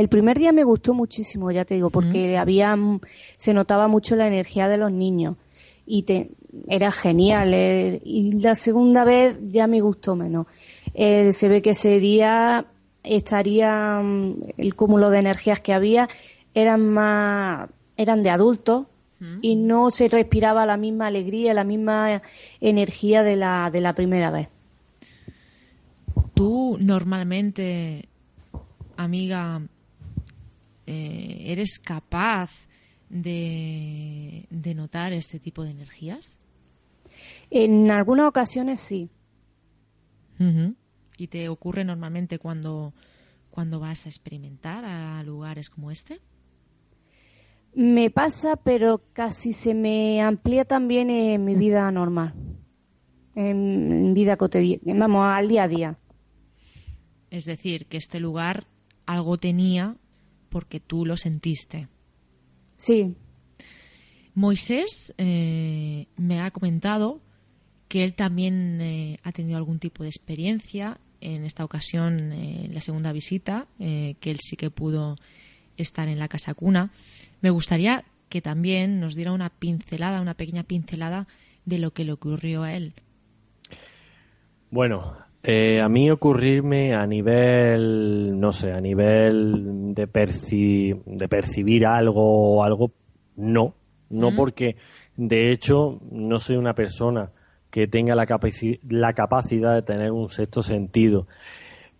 El 0.01 0.11
primer 0.11 0.39
día 0.39 0.53
me 0.53 0.63
gustó 0.63 0.93
muchísimo, 0.93 1.51
ya 1.51 1.65
te 1.65 1.75
digo, 1.75 1.89
porque 1.89 2.37
había 2.37 2.77
se 3.39 3.55
notaba 3.55 3.89
mucho 3.89 4.15
la 4.15 4.27
energía 4.27 4.69
de 4.69 4.77
los 4.77 4.93
niños 4.93 5.37
y 5.87 6.03
te, 6.03 6.33
era 6.69 6.93
genial. 6.93 7.55
Eh, 7.55 8.03
y 8.05 8.33
la 8.33 8.55
segunda 8.57 9.05
vez 9.05 9.39
ya 9.47 9.67
me 9.67 9.81
gustó 9.81 10.15
menos. 10.15 10.49
Eh, 10.93 11.33
se 11.33 11.49
ve 11.49 11.63
que 11.63 11.71
ese 11.71 11.99
día 11.99 12.67
estaría 13.03 14.03
el 14.59 14.75
cúmulo 14.75 15.09
de 15.09 15.21
energías 15.21 15.61
que 15.61 15.73
había 15.73 16.11
eran 16.53 16.93
más 16.93 17.71
eran 17.97 18.23
de 18.23 18.29
adultos 18.29 18.87
y 19.41 19.57
no 19.57 19.89
se 19.89 20.09
respiraba 20.09 20.67
la 20.67 20.77
misma 20.77 21.07
alegría, 21.07 21.55
la 21.55 21.65
misma 21.65 22.21
energía 22.61 23.23
de 23.23 23.37
la 23.37 23.71
de 23.71 23.81
la 23.81 23.95
primera 23.95 24.31
vez. 24.31 24.49
Tú 26.35 26.77
normalmente, 26.79 28.11
amiga, 28.99 29.63
eh, 30.87 31.45
¿eres 31.47 31.79
capaz 31.79 32.69
de, 33.09 34.47
notar 34.75 35.13
este 35.13 35.39
tipo 35.41 35.65
de 35.65 35.71
energías? 35.71 36.39
En 37.51 37.91
algunas 37.91 38.29
ocasiones 38.29 38.81
sí. 38.81 39.11
¿Y 41.19 41.29
te 41.29 41.49
ocurre 41.49 41.85
normalmente 41.85 42.39
cuando, 42.39 42.93
cuando 43.51 43.81
vas 43.81 44.07
a 44.07 44.11
experimentar 44.11 44.85
a 44.85 45.23
lugares 45.23 45.71
como 45.71 45.91
este? 45.91 46.21
Me 47.75 48.11
pasa, 48.11 48.57
pero 48.57 49.03
casi 49.13 49.53
se 49.53 49.75
me 49.75 50.21
amplía 50.23 50.65
también 50.65 51.11
en 51.11 51.45
mi 51.45 51.55
vida 51.55 51.91
normal, 51.91 52.35
en 53.35 54.15
vida 54.15 54.37
cotidiana, 54.37 55.07
vamos, 55.07 55.27
al 55.27 55.49
día 55.49 55.65
a 55.65 55.69
día. 55.69 55.99
Es 57.31 57.45
decir, 57.45 57.87
que 57.87 57.97
este 57.97 58.21
lugar 58.21 58.67
algo 59.05 59.37
tenía 59.37 59.97
porque 60.57 60.81
tú 60.81 61.05
lo 61.05 61.19
sentiste. 61.19 61.87
Sí. 62.77 63.15
Moisés 64.33 65.13
eh, 65.19 66.07
me 66.17 66.41
ha 66.41 66.51
comentado 66.51 67.21
que 67.89 68.05
él 68.05 68.15
también 68.15 68.81
eh, 68.81 69.19
ha 69.23 69.33
tenido 69.33 69.59
algún 69.59 69.79
tipo 69.79 70.03
de 70.03 70.09
experiencia 70.09 70.99
en 71.21 71.45
esta 71.45 71.63
ocasión, 71.63 72.33
eh, 72.33 72.65
en 72.65 72.73
la 72.73 72.81
segunda 72.81 73.13
visita, 73.13 73.67
que 73.79 74.17
él 74.23 74.39
sí 74.41 74.57
que 74.57 74.71
pudo 74.71 75.17
estar 75.77 76.09
en 76.09 76.19
la 76.19 76.29
casa 76.29 76.55
cuna. 76.55 76.91
Me 77.43 77.51
gustaría 77.51 78.07
que 78.31 78.41
también 78.41 78.99
nos 78.99 79.15
diera 79.15 79.33
una 79.33 79.51
pincelada, 79.51 80.23
una 80.23 80.33
pequeña 80.33 80.63
pincelada 80.63 81.29
de 81.67 81.81
lo 81.81 81.93
que 81.93 82.07
le 82.07 82.13
ocurrió 82.13 82.63
a 82.63 82.73
él. 82.73 82.95
Bueno, 84.71 85.19
eh, 85.49 85.81
a 85.81 85.89
mí 85.89 86.11
ocurrirme 86.11 86.93
a 86.93 87.07
nivel, 87.07 88.37
no 88.41 88.51
sé, 88.51 88.73
a 88.73 88.81
nivel 88.81 89.95
de, 89.95 90.07
de 90.07 91.29
percibir 91.29 91.87
algo 91.87 92.57
o 92.57 92.65
algo, 92.65 92.91
no. 93.37 93.75
No 94.11 94.35
porque, 94.35 94.75
de 95.17 95.53
hecho, 95.53 96.01
no 96.11 96.41
soy 96.41 96.57
una 96.57 96.75
persona 96.75 97.31
que 97.71 97.87
tenga 97.87 98.17
la, 98.17 98.27
la 98.89 99.13
capacidad 99.13 99.75
de 99.75 99.83
tener 99.83 100.11
un 100.11 100.31
sexto 100.31 100.65
sentido. 100.65 101.29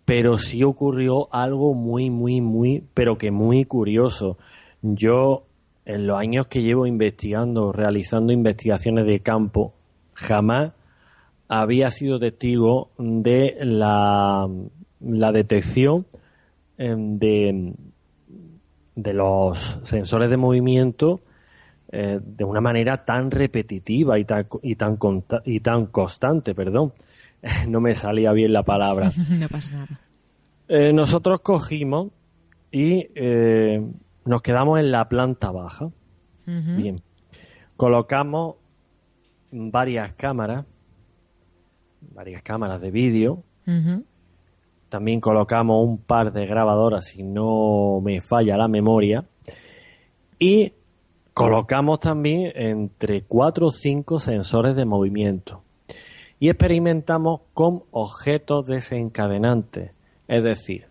Pero 0.03 0.37
sí 0.37 0.63
ocurrió 0.63 1.33
algo 1.33 1.73
muy, 1.73 2.09
muy, 2.09 2.41
muy, 2.41 2.83
pero 2.93 3.17
que 3.17 3.31
muy 3.31 3.63
curioso. 3.63 4.37
Yo, 4.81 5.45
en 5.85 6.05
los 6.05 6.19
años 6.19 6.47
que 6.47 6.63
llevo 6.63 6.85
investigando, 6.85 7.71
realizando 7.71 8.33
investigaciones 8.33 9.05
de 9.05 9.21
campo, 9.21 9.73
jamás 10.13 10.73
había 11.47 11.91
sido 11.91 12.19
testigo 12.19 12.91
de 12.97 13.57
la, 13.61 14.47
la 14.99 15.31
detección 15.31 16.05
em, 16.77 17.17
de, 17.17 17.73
de 18.95 19.13
los 19.13 19.79
sensores 19.83 20.29
de 20.29 20.37
movimiento 20.37 21.21
eh, 21.89 22.19
de 22.21 22.43
una 22.43 22.59
manera 22.59 23.05
tan 23.05 23.31
repetitiva 23.31 24.19
y 24.19 24.25
tan, 24.25 24.45
y 24.61 24.75
tan, 24.75 24.97
y 25.45 25.59
tan 25.61 25.85
constante, 25.85 26.53
perdón. 26.53 26.93
no 27.69 27.79
me 27.79 27.95
salía 27.95 28.33
bien 28.33 28.51
la 28.51 28.63
palabra. 28.63 29.11
no 29.39 29.47
pasa 29.47 29.71
nada. 29.71 30.01
Eh, 30.67 30.91
nosotros 30.91 31.39
cogimos 31.39 32.11
y 32.71 33.07
eh, 33.15 33.81
nos 34.25 34.41
quedamos 34.41 34.79
en 34.79 34.91
la 34.91 35.07
planta 35.07 35.51
baja. 35.51 35.89
Bien. 36.45 37.01
Colocamos 37.75 38.55
varias 39.51 40.13
cámaras, 40.13 40.65
varias 42.13 42.41
cámaras 42.41 42.81
de 42.81 42.91
vídeo. 42.91 43.43
También 44.89 45.19
colocamos 45.19 45.85
un 45.85 45.97
par 45.97 46.31
de 46.31 46.45
grabadoras, 46.45 47.05
si 47.07 47.23
no 47.23 47.99
me 48.01 48.21
falla 48.21 48.55
la 48.55 48.67
memoria. 48.67 49.25
Y 50.39 50.73
colocamos 51.33 51.99
también 51.99 52.51
entre 52.55 53.23
cuatro 53.23 53.67
o 53.67 53.71
cinco 53.71 54.19
sensores 54.19 54.75
de 54.75 54.85
movimiento. 54.85 55.63
Y 56.39 56.49
experimentamos 56.49 57.41
con 57.53 57.83
objetos 57.91 58.65
desencadenantes. 58.65 59.91
Es 60.27 60.43
decir, 60.43 60.85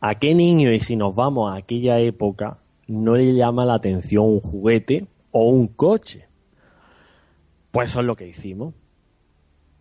¿a 0.00 0.14
qué 0.16 0.34
niño, 0.34 0.72
y 0.72 0.80
si 0.80 0.94
nos 0.94 1.14
vamos 1.14 1.52
a 1.52 1.56
aquella 1.56 1.98
época, 1.98 2.58
no 2.86 3.14
le 3.14 3.34
llama 3.34 3.64
la 3.64 3.74
atención 3.74 4.24
un 4.24 4.40
juguete 4.40 5.06
o 5.32 5.48
un 5.48 5.68
coche? 5.68 6.26
Pues 7.70 7.90
eso 7.90 8.00
es 8.00 8.06
lo 8.06 8.16
que 8.16 8.28
hicimos. 8.28 8.74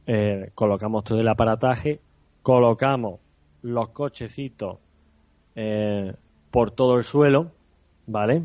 Eh, 0.09 0.51
colocamos 0.55 1.03
todo 1.03 1.19
el 1.19 1.27
aparataje, 1.27 1.99
colocamos 2.41 3.19
los 3.63 3.89
cochecitos 3.89 4.77
eh, 5.53 6.13
por 6.49 6.71
todo 6.71 6.95
el 6.95 7.03
suelo, 7.03 7.51
¿vale? 8.05 8.43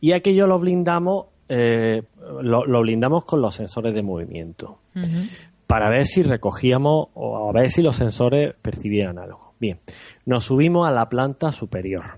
Y 0.00 0.12
aquello 0.12 0.46
lo 0.46 0.58
blindamos, 0.58 1.26
eh, 1.50 2.02
lo, 2.40 2.80
blindamos 2.80 3.26
con 3.26 3.42
los 3.42 3.54
sensores 3.54 3.94
de 3.94 4.02
movimiento 4.02 4.78
para 5.66 5.90
ver 5.90 6.06
si 6.06 6.22
recogíamos 6.22 7.08
o 7.12 7.50
a 7.50 7.52
ver 7.52 7.70
si 7.70 7.82
los 7.82 7.96
sensores 7.96 8.54
percibieran 8.62 9.18
algo. 9.18 9.52
Bien, 9.60 9.80
nos 10.24 10.44
subimos 10.44 10.88
a 10.88 10.90
la 10.90 11.10
planta 11.10 11.52
superior. 11.52 12.16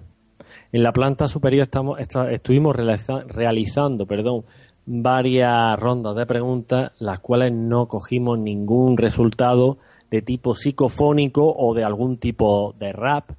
En 0.70 0.84
la 0.84 0.92
planta 0.92 1.26
superior 1.26 1.62
estamos, 1.62 1.98
estuvimos 1.98 2.76
realizando 2.76 4.06
perdón, 4.06 4.44
varias 4.92 5.78
rondas 5.78 6.16
de 6.16 6.26
preguntas, 6.26 6.90
las 6.98 7.20
cuales 7.20 7.52
no 7.52 7.86
cogimos 7.86 8.40
ningún 8.40 8.96
resultado 8.96 9.78
de 10.10 10.20
tipo 10.20 10.56
psicofónico 10.56 11.54
o 11.56 11.74
de 11.74 11.84
algún 11.84 12.16
tipo 12.16 12.74
de 12.76 12.92
rap, 12.92 13.30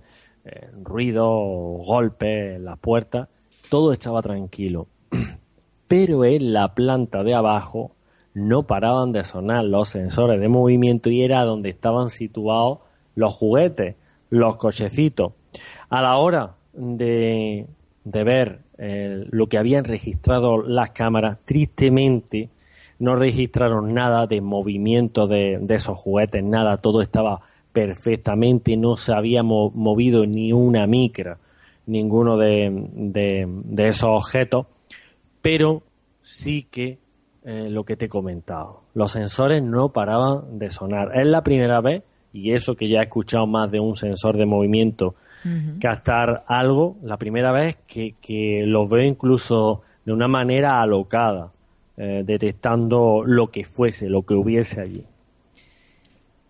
eh, 0.46 0.70
ruido, 0.82 1.28
golpe 1.30 2.56
en 2.56 2.64
las 2.64 2.80
puertas, 2.80 3.28
todo 3.70 3.92
estaba 3.92 4.22
tranquilo. 4.22 4.88
Pero 5.90 6.24
en 6.24 6.54
la 6.54 6.74
planta 6.74 7.22
de 7.22 7.34
abajo 7.34 7.92
no 8.34 8.64
paraban 8.64 9.12
de 9.12 9.26
sonar 9.26 9.66
los 9.66 9.90
sensores 9.90 10.40
de 10.40 10.48
movimiento 10.48 11.10
y 11.10 11.22
era 11.22 11.44
donde 11.44 11.70
estaban 11.70 12.12
situados 12.12 12.80
los 13.14 13.36
juguetes, 13.36 13.98
los 14.30 14.56
cochecitos. 14.56 15.34
A 15.90 16.02
la 16.02 16.16
hora 16.16 16.56
de, 16.72 17.68
de 18.06 18.24
ver 18.24 18.62
lo 18.82 19.48
que 19.48 19.60
habían 19.60 19.84
registrado 19.84 20.64
las 20.64 20.90
cámaras, 20.90 21.38
tristemente 21.46 22.50
no 22.98 23.16
registraron 23.16 23.94
nada 23.94 24.28
de 24.28 24.42
movimiento 24.42 25.28
de, 25.28 25.60
esos 25.70 25.98
juguetes, 25.98 26.44
nada, 26.44 26.78
todo 26.78 27.02
estaba 27.02 27.42
perfectamente, 27.74 28.78
no 28.78 28.96
se 28.96 29.14
había 29.14 29.44
movido 29.44 30.26
ni 30.26 30.52
una 30.54 30.86
micra 30.88 31.38
ninguno 31.88 32.38
de, 32.38 32.70
de, 32.94 33.88
esos 33.88 34.10
objetos, 34.10 34.68
pero 35.42 35.82
sí 36.22 36.68
que 36.70 37.00
eh, 37.44 37.70
lo 37.70 37.84
que 37.84 37.96
te 37.96 38.06
he 38.06 38.10
comentado. 38.10 38.82
Los 38.94 39.12
sensores 39.12 39.64
no 39.64 39.90
paraban 39.90 40.60
de 40.60 40.70
sonar. 40.70 41.20
Es 41.20 41.28
la 41.28 41.42
primera 41.42 41.82
vez, 41.82 42.04
y 42.34 42.54
eso 42.54 42.76
que 42.76 42.88
ya 42.88 43.00
he 43.00 43.04
escuchado 43.04 43.48
más 43.48 43.72
de 43.72 43.80
un 43.80 43.96
sensor 43.96 44.38
de 44.38 44.46
movimiento 44.46 45.16
captar 45.80 46.44
algo, 46.48 46.98
la 47.04 47.18
primera 47.18 47.52
vez 47.52 47.78
que, 47.88 48.16
que 48.22 48.64
lo 48.66 48.88
veo 48.88 49.04
incluso 49.04 49.82
de 50.06 50.14
una 50.14 50.28
manera 50.28 50.82
alocada, 50.82 51.52
eh, 51.98 52.24
detectando 52.26 53.24
lo 53.26 53.52
que 53.52 53.64
fuese, 53.64 54.10
lo 54.10 54.24
que 54.24 54.34
hubiese 54.34 54.82
allí. 54.82 55.06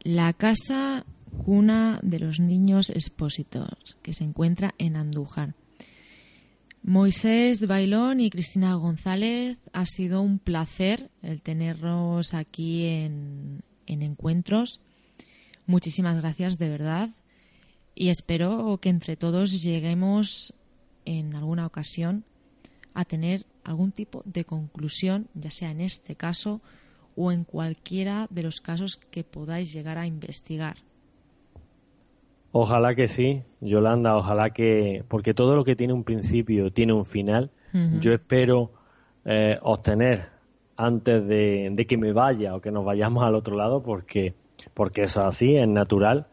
La 0.02 0.34
casa 0.34 1.06
cuna 1.46 2.00
de 2.02 2.20
los 2.20 2.40
niños 2.40 2.90
expósitos, 2.90 3.98
que 4.02 4.14
se 4.14 4.24
encuentra 4.24 4.74
en 4.78 4.96
Andújar. 4.96 5.56
Moisés 6.84 7.68
Bailón 7.68 8.20
y 8.20 8.30
Cristina 8.30 8.74
González, 8.74 9.58
ha 9.72 9.86
sido 9.86 10.22
un 10.22 10.40
placer 10.40 11.10
el 11.22 11.42
tenerlos 11.42 12.34
aquí 12.34 12.86
en, 12.86 13.64
encuentros. 13.86 14.82
Muchísimas 15.68 16.18
gracias 16.18 16.58
de 16.58 16.70
verdad 16.70 17.10
y 17.96 18.10
espero 18.10 18.80
que 18.82 18.90
entre 18.90 19.16
todos 19.16 19.62
lleguemos 19.62 20.54
en 21.06 21.36
alguna 21.36 21.66
ocasión 21.66 22.24
a 22.94 23.06
tener 23.06 23.46
algún 23.64 23.92
tipo 23.92 24.22
de 24.26 24.46
conclusión, 24.46 25.28
ya 25.34 25.52
sea 25.52 25.72
en 25.72 25.82
este 25.82 26.16
caso 26.16 26.62
o 27.16 27.32
en 27.32 27.44
cualquiera 27.44 28.28
de 28.30 28.44
los 28.44 28.62
casos 28.62 28.98
que 28.98 29.24
podáis 29.24 29.74
llegar 29.74 29.98
a 29.98 30.08
investigar. 30.08 30.78
Ojalá 32.54 32.96
que 32.96 33.08
sí, 33.08 33.44
Yolanda, 33.62 34.18
ojalá 34.18 34.50
que, 34.50 35.06
porque 35.08 35.34
todo 35.34 35.56
lo 35.56 35.64
que 35.64 35.76
tiene 35.76 35.94
un 35.94 36.04
principio 36.04 36.72
tiene 36.72 36.94
un 36.94 37.06
final. 37.06 37.52
Yo 38.02 38.12
espero 38.12 38.74
eh, 39.24 39.58
obtener 39.62 40.28
antes 40.76 41.26
de, 41.26 41.86
que 41.88 41.98
me 41.98 42.12
vaya 42.12 42.54
o 42.54 42.60
que 42.60 42.70
nos 42.70 42.84
vayamos 42.84 43.24
al 43.24 43.36
otro 43.36 43.56
lado, 43.56 43.82
porque, 43.82 44.34
porque 44.74 45.04
es 45.04 45.16
así, 45.16 45.56
es 45.56 45.70
natural. 45.70 46.28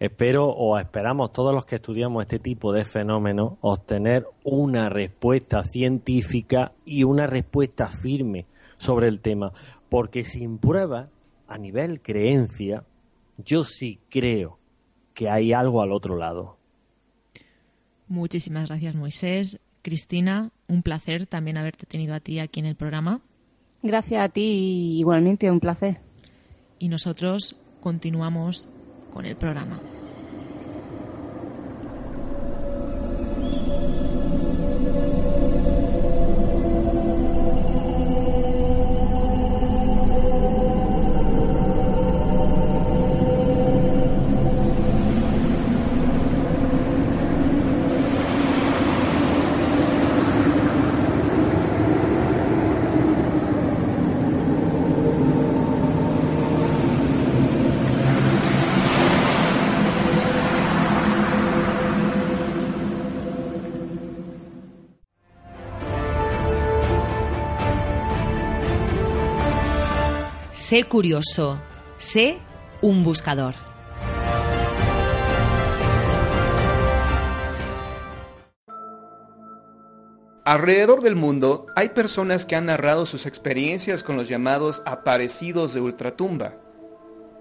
Espero 0.00 0.48
o 0.48 0.78
esperamos 0.78 1.32
todos 1.32 1.54
los 1.54 1.64
que 1.64 1.76
estudiamos 1.76 2.22
este 2.22 2.38
tipo 2.38 2.72
de 2.72 2.84
fenómenos 2.84 3.54
obtener 3.60 4.26
una 4.42 4.88
respuesta 4.88 5.62
científica 5.62 6.72
y 6.84 7.04
una 7.04 7.26
respuesta 7.26 7.86
firme 7.86 8.46
sobre 8.76 9.08
el 9.08 9.20
tema, 9.20 9.52
porque 9.88 10.24
sin 10.24 10.58
prueba, 10.58 11.08
a 11.46 11.58
nivel 11.58 12.00
creencia, 12.00 12.84
yo 13.38 13.64
sí 13.64 14.00
creo 14.10 14.58
que 15.14 15.30
hay 15.30 15.52
algo 15.52 15.80
al 15.82 15.92
otro 15.92 16.16
lado. 16.16 16.56
Muchísimas 18.08 18.68
gracias, 18.68 18.94
Moisés. 18.94 19.60
Cristina, 19.82 20.50
un 20.66 20.82
placer 20.82 21.26
también 21.26 21.56
haberte 21.56 21.86
tenido 21.86 22.14
a 22.14 22.20
ti 22.20 22.38
aquí 22.38 22.60
en 22.60 22.66
el 22.66 22.74
programa. 22.74 23.20
Gracias 23.82 24.22
a 24.22 24.28
ti, 24.30 24.98
igualmente, 24.98 25.50
un 25.50 25.60
placer. 25.60 26.00
Y 26.78 26.88
nosotros 26.88 27.56
continuamos 27.80 28.68
con 29.14 29.26
el 29.26 29.36
programa. 29.36 29.80
Sé 70.74 70.82
curioso, 70.82 71.62
sé 71.98 72.40
un 72.82 73.04
buscador. 73.04 73.54
Alrededor 80.44 81.00
del 81.00 81.14
mundo 81.14 81.66
hay 81.76 81.90
personas 81.90 82.44
que 82.44 82.56
han 82.56 82.66
narrado 82.66 83.06
sus 83.06 83.24
experiencias 83.26 84.02
con 84.02 84.16
los 84.16 84.28
llamados 84.28 84.82
aparecidos 84.84 85.74
de 85.74 85.80
ultratumba, 85.80 86.56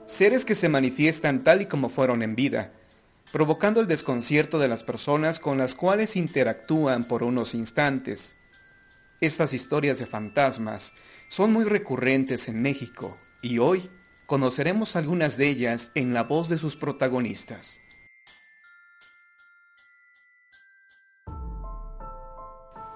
seres 0.05 0.45
que 0.45 0.53
se 0.53 0.69
manifiestan 0.69 1.43
tal 1.43 1.63
y 1.63 1.65
como 1.65 1.89
fueron 1.89 2.21
en 2.21 2.35
vida, 2.35 2.71
provocando 3.31 3.81
el 3.81 3.87
desconcierto 3.87 4.59
de 4.59 4.67
las 4.67 4.83
personas 4.83 5.39
con 5.39 5.57
las 5.57 5.73
cuales 5.73 6.17
interactúan 6.17 7.03
por 7.03 7.23
unos 7.23 7.55
instantes. 7.55 8.35
Estas 9.21 9.55
historias 9.55 9.97
de 9.97 10.05
fantasmas 10.05 10.93
son 11.29 11.51
muy 11.51 11.63
recurrentes 11.63 12.47
en 12.47 12.61
México 12.61 13.17
y 13.43 13.59
hoy 13.59 13.89
Conoceremos 14.25 14.95
algunas 14.95 15.35
de 15.35 15.49
ellas 15.49 15.91
en 15.95 16.13
la 16.13 16.23
voz 16.23 16.47
de 16.47 16.57
sus 16.57 16.77
protagonistas. 16.77 17.77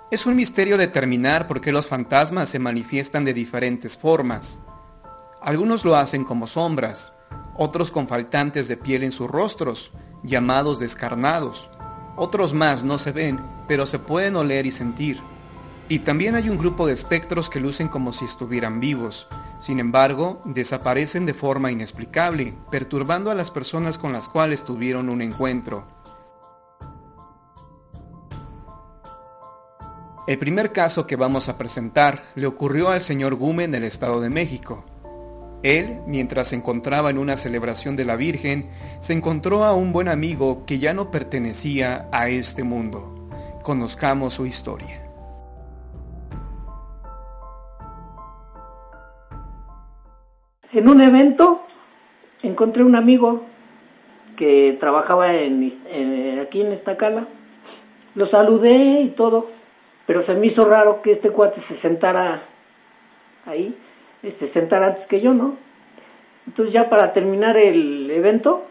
Es 0.09 0.25
un 0.25 0.37
misterio 0.37 0.77
determinar 0.77 1.47
por 1.47 1.59
qué 1.59 1.73
los 1.73 1.87
fantasmas 1.87 2.47
se 2.47 2.59
manifiestan 2.59 3.25
de 3.25 3.33
diferentes 3.33 3.97
formas. 3.97 4.59
Algunos 5.41 5.83
lo 5.83 5.97
hacen 5.97 6.23
como 6.23 6.47
sombras, 6.47 7.11
otros 7.57 7.91
con 7.91 8.07
faltantes 8.07 8.69
de 8.69 8.77
piel 8.77 9.03
en 9.03 9.11
sus 9.11 9.27
rostros, 9.27 9.91
llamados 10.23 10.79
descarnados. 10.79 11.69
Otros 12.15 12.53
más 12.53 12.85
no 12.85 12.99
se 12.99 13.11
ven, 13.11 13.45
pero 13.67 13.85
se 13.85 13.99
pueden 13.99 14.37
oler 14.37 14.65
y 14.65 14.71
sentir. 14.71 15.21
Y 15.89 15.99
también 15.99 16.35
hay 16.35 16.49
un 16.49 16.57
grupo 16.57 16.87
de 16.87 16.93
espectros 16.93 17.49
que 17.49 17.59
lucen 17.59 17.89
como 17.89 18.13
si 18.13 18.23
estuvieran 18.25 18.79
vivos. 18.79 19.27
Sin 19.59 19.79
embargo, 19.79 20.41
desaparecen 20.45 21.25
de 21.25 21.33
forma 21.33 21.71
inexplicable, 21.71 22.53
perturbando 22.69 23.31
a 23.31 23.35
las 23.35 23.51
personas 23.51 23.97
con 23.97 24.13
las 24.13 24.29
cuales 24.29 24.63
tuvieron 24.63 25.09
un 25.09 25.21
encuentro. 25.21 25.85
El 30.27 30.37
primer 30.37 30.73
caso 30.73 31.07
que 31.07 31.15
vamos 31.15 31.47
a 31.47 31.57
presentar 31.57 32.25
le 32.35 32.47
ocurrió 32.47 32.89
al 32.89 33.01
señor 33.01 33.35
Gumen 33.35 33.71
del 33.71 33.85
Estado 33.85 34.19
de 34.19 34.29
México. 34.29 34.83
Él, 35.63 36.01
mientras 36.05 36.49
se 36.49 36.55
encontraba 36.55 37.09
en 37.09 37.17
una 37.17 37.37
celebración 37.37 37.95
de 37.95 38.05
la 38.05 38.15
Virgen, 38.15 38.69
se 38.99 39.13
encontró 39.13 39.63
a 39.63 39.73
un 39.73 39.91
buen 39.91 40.07
amigo 40.07 40.65
que 40.65 40.79
ya 40.79 40.93
no 40.93 41.11
pertenecía 41.11 42.09
a 42.11 42.29
este 42.29 42.63
mundo. 42.63 43.29
Conozcamos 43.63 44.35
su 44.35 44.45
historia. 44.45 45.06
En 50.77 50.87
un 50.87 51.01
evento 51.01 51.63
encontré 52.43 52.83
un 52.83 52.95
amigo 52.95 53.43
que 54.37 54.77
trabajaba 54.79 55.33
en, 55.33 56.39
aquí 56.41 56.61
en 56.61 56.71
esta 56.73 56.97
cala. 56.97 57.27
Lo 58.15 58.27
saludé 58.29 59.01
y 59.01 59.09
todo 59.09 59.57
pero 60.07 60.25
se 60.25 60.33
me 60.33 60.47
hizo 60.47 60.63
raro 60.67 61.01
que 61.03 61.11
este 61.11 61.29
cuate 61.29 61.61
se 61.67 61.77
sentara 61.81 62.41
ahí, 63.45 63.75
se 64.21 64.29
este, 64.29 64.53
sentara 64.53 64.87
antes 64.87 65.07
que 65.07 65.21
yo, 65.21 65.33
¿no? 65.33 65.57
Entonces 66.47 66.73
ya 66.73 66.89
para 66.89 67.11
terminar 67.11 67.57
el 67.57 68.09
evento, 68.09 68.67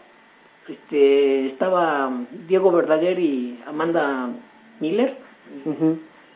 este, 0.67 1.49
estaba 1.49 2.11
Diego 2.49 2.73
Verdaguer 2.73 3.19
y 3.19 3.63
Amanda 3.67 4.31
Miller, 4.81 5.15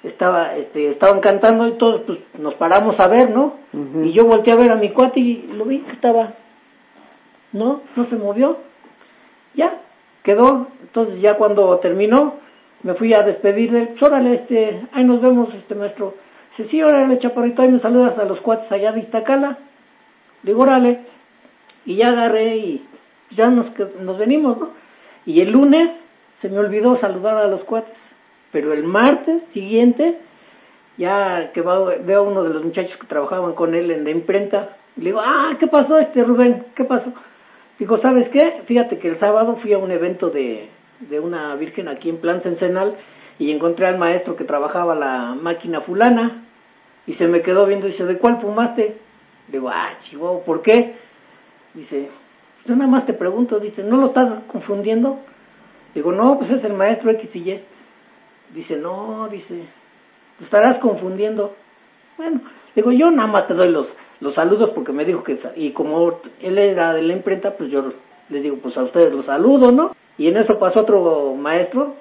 estaba, 0.02 0.56
este, 0.56 0.92
estaban 0.92 1.20
cantando 1.20 1.68
y 1.68 1.72
todos 1.72 2.02
pues, 2.06 2.18
nos 2.38 2.54
paramos 2.54 2.98
a 2.98 3.08
ver, 3.08 3.30
¿no? 3.30 3.54
Y 4.02 4.12
yo 4.12 4.26
volteé 4.26 4.52
a 4.52 4.56
ver 4.56 4.72
a 4.72 4.76
mi 4.76 4.90
cuate 4.90 5.20
y 5.20 5.50
lo 5.54 5.64
vi 5.64 5.80
que 5.80 5.92
estaba, 5.92 6.34
¿no? 7.52 7.82
No 7.96 8.08
se 8.08 8.16
movió, 8.16 8.58
ya, 9.54 9.80
quedó, 10.22 10.68
entonces 10.82 11.20
ya 11.20 11.36
cuando 11.36 11.78
terminó, 11.78 12.34
me 12.82 12.94
fui 12.94 13.12
a 13.12 13.22
despedir 13.22 13.72
de 13.72 13.82
él, 13.82 13.88
pues, 13.88 14.02
órale, 14.02 14.34
este, 14.34 14.88
ahí 14.92 15.04
nos 15.04 15.20
vemos, 15.20 15.52
este 15.54 15.74
maestro. 15.74 16.14
Dice, 16.56 16.70
sí, 16.70 16.82
órale, 16.82 17.18
chaparrito, 17.18 17.62
ahí 17.62 17.70
me 17.70 17.80
saludas 17.80 18.18
a 18.18 18.24
los 18.24 18.40
cuates 18.40 18.70
allá 18.72 18.92
de 18.92 19.00
Iztacala. 19.00 19.58
Digo, 20.42 20.62
órale. 20.62 21.00
Y 21.86 21.96
ya 21.96 22.08
agarré 22.08 22.56
y 22.56 22.86
ya 23.30 23.48
nos, 23.48 23.66
nos 24.00 24.18
venimos, 24.18 24.58
¿no? 24.58 24.70
Y 25.26 25.40
el 25.40 25.50
lunes 25.50 25.90
se 26.42 26.48
me 26.48 26.58
olvidó 26.58 26.98
saludar 27.00 27.36
a 27.36 27.46
los 27.46 27.62
cuates. 27.64 27.94
Pero 28.52 28.72
el 28.72 28.84
martes 28.84 29.42
siguiente, 29.52 30.18
ya 30.96 31.50
que 31.52 31.60
veo 31.60 32.18
a 32.18 32.22
uno 32.22 32.42
de 32.42 32.50
los 32.50 32.64
muchachos 32.64 32.96
que 33.00 33.06
trabajaban 33.06 33.54
con 33.54 33.74
él 33.74 33.90
en 33.90 34.04
la 34.04 34.10
imprenta, 34.10 34.76
le 34.96 35.06
digo, 35.06 35.20
ah, 35.20 35.56
¿qué 35.58 35.66
pasó 35.66 35.98
este 35.98 36.22
Rubén? 36.24 36.66
¿Qué 36.74 36.84
pasó? 36.84 37.12
Digo, 37.78 37.98
¿sabes 38.02 38.28
qué? 38.30 38.62
Fíjate 38.66 38.98
que 38.98 39.08
el 39.08 39.20
sábado 39.20 39.56
fui 39.62 39.72
a 39.72 39.78
un 39.78 39.90
evento 39.90 40.30
de, 40.30 40.68
de 41.00 41.20
una 41.20 41.54
virgen 41.56 41.88
aquí 41.88 42.10
en 42.10 42.18
Planta 42.18 42.48
Encenal 42.48 42.96
y 43.38 43.50
encontré 43.50 43.86
al 43.86 43.98
maestro 43.98 44.36
que 44.36 44.44
trabajaba 44.44 44.94
la 44.94 45.34
máquina 45.40 45.80
fulana 45.80 46.44
y 47.06 47.14
se 47.14 47.26
me 47.26 47.42
quedó 47.42 47.66
viendo 47.66 47.88
y 47.88 47.92
dice, 47.92 48.04
¿de 48.04 48.18
cuál 48.18 48.40
fumaste? 48.40 48.98
Le 49.48 49.52
digo, 49.52 49.70
ah, 49.70 49.94
chihuahua, 50.04 50.44
¿por 50.44 50.62
qué? 50.62 50.94
Dice, 51.72 52.10
yo 52.66 52.76
nada 52.76 52.90
más 52.90 53.06
te 53.06 53.14
pregunto, 53.14 53.58
dice, 53.58 53.82
¿no 53.82 53.96
lo 53.96 54.08
estás 54.08 54.44
confundiendo? 54.48 55.18
Digo, 55.94 56.12
no, 56.12 56.38
pues 56.38 56.50
es 56.50 56.64
el 56.64 56.74
maestro 56.74 57.10
X 57.12 57.30
y 57.34 57.50
Y. 57.50 57.60
Dice, 58.54 58.76
no, 58.76 59.28
dice, 59.28 59.64
te 60.38 60.44
estarás 60.44 60.78
confundiendo. 60.80 61.54
Bueno, 62.16 62.40
digo, 62.74 62.92
yo 62.92 63.10
nada 63.10 63.28
más 63.28 63.46
te 63.46 63.54
doy 63.54 63.70
los, 63.70 63.86
los 64.20 64.34
saludos 64.34 64.70
porque 64.74 64.92
me 64.92 65.04
dijo 65.04 65.22
que, 65.22 65.38
y 65.56 65.72
como 65.72 66.20
él 66.40 66.58
era 66.58 66.92
de 66.94 67.02
la 67.02 67.12
imprenta, 67.12 67.56
pues 67.56 67.70
yo 67.70 67.92
les 68.28 68.42
digo, 68.42 68.56
pues 68.62 68.76
a 68.76 68.82
ustedes 68.82 69.12
los 69.12 69.26
saludo, 69.26 69.72
¿no? 69.72 69.94
Y 70.18 70.28
en 70.28 70.36
eso 70.36 70.58
pasó 70.58 70.80
otro 70.80 71.34
maestro, 71.34 71.94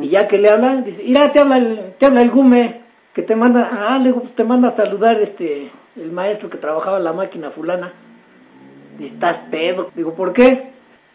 y 0.00 0.08
ya 0.08 0.26
que 0.26 0.38
le 0.38 0.48
hablan, 0.48 0.84
dice, 0.84 1.02
mira, 1.04 1.32
te 1.32 1.40
habla 1.40 1.56
el, 1.56 1.94
te 1.98 2.06
habla 2.06 2.22
el 2.22 2.30
gume, 2.30 2.80
que 3.14 3.22
te 3.22 3.36
manda, 3.36 3.68
ah, 3.72 3.98
le 3.98 4.12
te 4.34 4.44
manda 4.44 4.68
a 4.68 4.76
saludar 4.76 5.20
este, 5.20 5.70
el 5.96 6.12
maestro 6.12 6.48
que 6.48 6.58
trabajaba 6.58 6.98
en 6.98 7.04
la 7.04 7.12
máquina 7.12 7.50
fulana. 7.50 7.92
Y 8.98 9.06
estás 9.06 9.48
pedo. 9.50 9.90
Digo, 9.94 10.14
¿por 10.14 10.32
qué? 10.32 10.72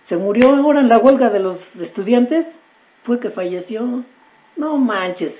Se 0.09 0.17
murió 0.17 0.49
ahora 0.49 0.81
en 0.81 0.89
la 0.89 0.97
huelga 0.99 1.29
de 1.29 1.39
los 1.39 1.57
estudiantes, 1.79 2.45
fue 3.03 3.19
que 3.19 3.31
falleció. 3.31 4.03
No 4.55 4.77
manches. 4.77 5.33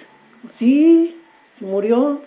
Sí, 0.60 1.18
se 1.60 1.66
murió. 1.66 2.22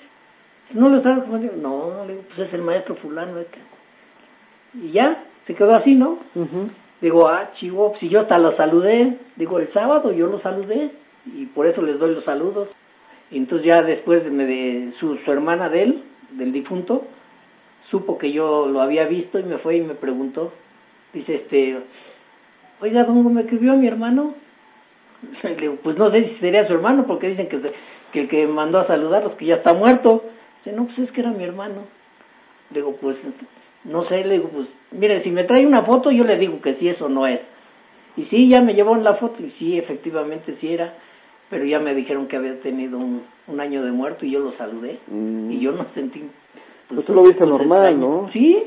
No 0.72 0.88
lo 0.88 0.98
estaba 0.98 1.20
confundiendo. 1.20 1.68
No, 1.68 2.04
le 2.06 2.14
digo, 2.14 2.24
pues 2.28 2.48
es 2.48 2.54
el 2.54 2.62
maestro 2.62 2.94
fulano. 2.96 3.40
Y 4.74 4.92
ya, 4.92 5.24
se 5.46 5.54
quedó 5.54 5.74
así, 5.74 5.94
¿no? 5.94 6.18
Digo, 7.00 7.28
ah, 7.28 7.50
chivo, 7.58 7.94
si 8.00 8.08
yo 8.08 8.20
hasta 8.20 8.38
lo 8.38 8.56
saludé, 8.56 9.18
digo, 9.36 9.58
el 9.58 9.72
sábado 9.72 10.12
yo 10.12 10.26
lo 10.26 10.40
saludé 10.40 10.90
y 11.26 11.46
por 11.46 11.66
eso 11.66 11.82
les 11.82 11.98
doy 11.98 12.14
los 12.14 12.24
saludos. 12.24 12.68
Y 13.30 13.38
entonces 13.38 13.66
ya 13.66 13.82
después 13.82 14.24
de, 14.24 14.30
de 14.30 14.92
su, 14.98 15.16
su 15.16 15.32
hermana 15.32 15.68
de 15.68 15.82
él, 15.82 16.02
del 16.30 16.52
difunto, 16.52 17.06
supo 17.90 18.18
que 18.18 18.32
yo 18.32 18.66
lo 18.66 18.80
había 18.80 19.06
visto 19.06 19.38
y 19.38 19.42
me 19.42 19.58
fue 19.58 19.76
y 19.76 19.82
me 19.82 19.94
preguntó, 19.94 20.52
dice, 21.12 21.36
este, 21.36 21.76
oiga, 22.80 23.04
¿dónde 23.04 23.30
me 23.30 23.42
escribió 23.42 23.74
mi 23.76 23.86
hermano? 23.86 24.34
Le 25.42 25.56
digo, 25.56 25.76
pues 25.82 25.96
no 25.96 26.10
sé 26.10 26.24
si 26.28 26.36
sería 26.36 26.66
su 26.66 26.74
hermano, 26.74 27.04
porque 27.06 27.28
dicen 27.28 27.48
que, 27.48 27.60
que 28.12 28.20
el 28.20 28.28
que 28.28 28.46
mandó 28.46 28.78
a 28.78 28.86
saludarlos, 28.86 29.34
que 29.34 29.46
ya 29.46 29.56
está 29.56 29.74
muerto. 29.74 30.24
Dice, 30.64 30.76
no, 30.76 30.86
pues 30.86 30.98
es 30.98 31.12
que 31.12 31.20
era 31.20 31.30
mi 31.30 31.44
hermano. 31.44 31.82
Le 32.70 32.80
digo, 32.80 32.96
pues 33.00 33.16
no 33.84 34.06
sé, 34.08 34.24
le 34.24 34.34
digo, 34.34 34.48
pues, 34.48 34.66
mire, 34.92 35.22
si 35.22 35.30
me 35.30 35.44
trae 35.44 35.66
una 35.66 35.82
foto, 35.82 36.10
yo 36.10 36.24
le 36.24 36.38
digo 36.38 36.60
que 36.60 36.74
sí, 36.76 36.88
eso 36.88 37.08
no 37.08 37.26
es. 37.26 37.40
Y 38.16 38.24
sí, 38.24 38.48
ya 38.48 38.62
me 38.62 38.74
llevó 38.74 38.96
en 38.96 39.04
la 39.04 39.16
foto, 39.16 39.42
y 39.42 39.50
sí, 39.58 39.78
efectivamente 39.78 40.56
sí 40.60 40.72
era, 40.72 40.94
pero 41.50 41.64
ya 41.64 41.78
me 41.80 41.94
dijeron 41.94 42.26
que 42.26 42.36
había 42.36 42.58
tenido 42.60 42.98
un, 42.98 43.22
un 43.46 43.60
año 43.60 43.84
de 43.84 43.92
muerto 43.92 44.24
y 44.24 44.30
yo 44.30 44.40
lo 44.40 44.52
saludé. 44.52 44.98
Mm. 45.08 45.50
Y 45.50 45.60
yo 45.60 45.72
no 45.72 45.86
sentí. 45.94 46.22
Pues, 46.88 47.04
tú 47.04 47.14
lo 47.14 47.22
viste 47.22 47.46
normal, 47.46 48.00
¿no? 48.00 48.30
Sí, 48.32 48.64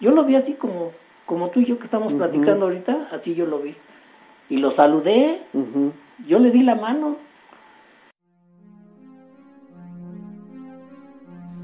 yo 0.00 0.12
lo 0.12 0.24
vi 0.24 0.36
así 0.36 0.54
como, 0.54 0.92
como 1.26 1.50
tú 1.50 1.60
y 1.60 1.66
yo 1.66 1.78
que 1.78 1.84
estamos 1.84 2.12
platicando 2.14 2.66
ahorita, 2.66 3.08
así 3.12 3.34
yo 3.34 3.46
lo 3.46 3.58
vi. 3.58 3.74
Y 4.50 4.56
lo 4.56 4.74
saludé, 4.74 5.42
yo 6.26 6.38
le 6.38 6.50
di 6.50 6.62
la 6.62 6.74
mano, 6.74 7.16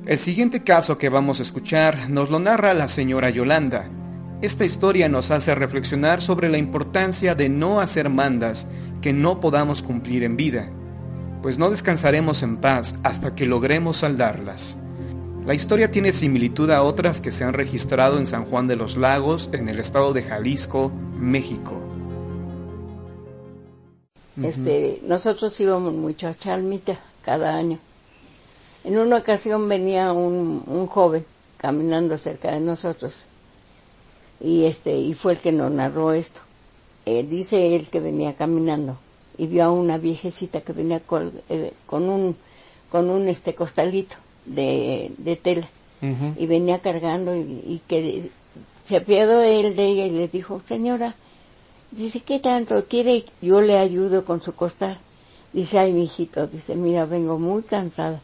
El 0.06 0.18
siguiente 0.18 0.62
caso 0.62 0.98
que 0.98 1.08
vamos 1.08 1.40
a 1.40 1.42
escuchar 1.42 2.10
nos 2.10 2.28
lo 2.28 2.38
narra 2.38 2.74
la 2.74 2.88
señora 2.88 3.30
Yolanda. 3.30 3.88
Esta 4.42 4.66
historia 4.66 5.08
nos 5.08 5.30
hace 5.30 5.54
reflexionar 5.54 6.20
sobre 6.20 6.50
la 6.50 6.58
importancia 6.58 7.34
de 7.34 7.48
no 7.48 7.80
hacer 7.80 8.10
mandas 8.10 8.68
que 9.00 9.14
no 9.14 9.40
podamos 9.40 9.82
cumplir 9.82 10.22
en 10.22 10.36
vida, 10.36 10.68
pues 11.40 11.58
no 11.58 11.70
descansaremos 11.70 12.42
en 12.42 12.58
paz 12.58 12.98
hasta 13.02 13.34
que 13.34 13.46
logremos 13.46 13.96
saldarlas. 13.98 14.76
La 15.46 15.54
historia 15.54 15.90
tiene 15.90 16.12
similitud 16.12 16.70
a 16.70 16.82
otras 16.82 17.22
que 17.22 17.30
se 17.30 17.44
han 17.44 17.54
registrado 17.54 18.18
en 18.18 18.26
San 18.26 18.44
Juan 18.44 18.68
de 18.68 18.76
los 18.76 18.98
Lagos, 18.98 19.48
en 19.54 19.70
el 19.70 19.78
estado 19.78 20.12
de 20.12 20.22
Jalisco, 20.22 20.92
México. 21.18 21.83
Este, 24.42 25.00
nosotros 25.04 25.58
íbamos 25.60 25.94
mucho 25.94 26.26
a 26.26 26.34
Chalmita 26.34 26.98
cada 27.22 27.54
año. 27.54 27.78
En 28.82 28.98
una 28.98 29.18
ocasión 29.18 29.68
venía 29.68 30.12
un, 30.12 30.64
un 30.66 30.86
joven 30.86 31.24
caminando 31.56 32.18
cerca 32.18 32.52
de 32.52 32.60
nosotros 32.60 33.26
y 34.40 34.64
este 34.64 34.94
y 34.96 35.14
fue 35.14 35.32
el 35.32 35.38
que 35.38 35.52
nos 35.52 35.70
narró 35.70 36.12
esto. 36.12 36.40
Eh, 37.06 37.22
dice 37.22 37.76
él 37.76 37.88
que 37.90 38.00
venía 38.00 38.34
caminando 38.34 38.98
y 39.36 39.46
vio 39.46 39.64
a 39.64 39.70
una 39.70 39.98
viejecita 39.98 40.60
que 40.62 40.72
venía 40.72 41.02
eh, 41.48 41.72
con, 41.86 42.08
un 42.08 42.36
con 42.90 43.10
un 43.10 43.28
este 43.28 43.54
costalito 43.54 44.16
de, 44.46 45.12
de 45.18 45.36
tela 45.36 45.68
y 46.36 46.46
venía 46.46 46.80
cargando 46.80 47.34
y, 47.34 47.80
que 47.88 48.30
se 48.84 48.98
apiadó 48.98 49.40
él 49.40 49.74
de 49.74 49.86
ella 49.86 50.04
y 50.04 50.10
le 50.10 50.28
dijo 50.28 50.60
señora 50.66 51.14
dice 51.96 52.20
qué 52.20 52.40
tanto 52.40 52.86
quiere 52.86 53.24
yo 53.40 53.60
le 53.60 53.78
ayudo 53.78 54.24
con 54.24 54.40
su 54.40 54.54
costal 54.54 54.98
dice 55.52 55.78
ay 55.78 55.92
mijito 55.92 56.46
dice 56.46 56.74
mira 56.74 57.04
vengo 57.04 57.38
muy 57.38 57.62
cansada 57.62 58.20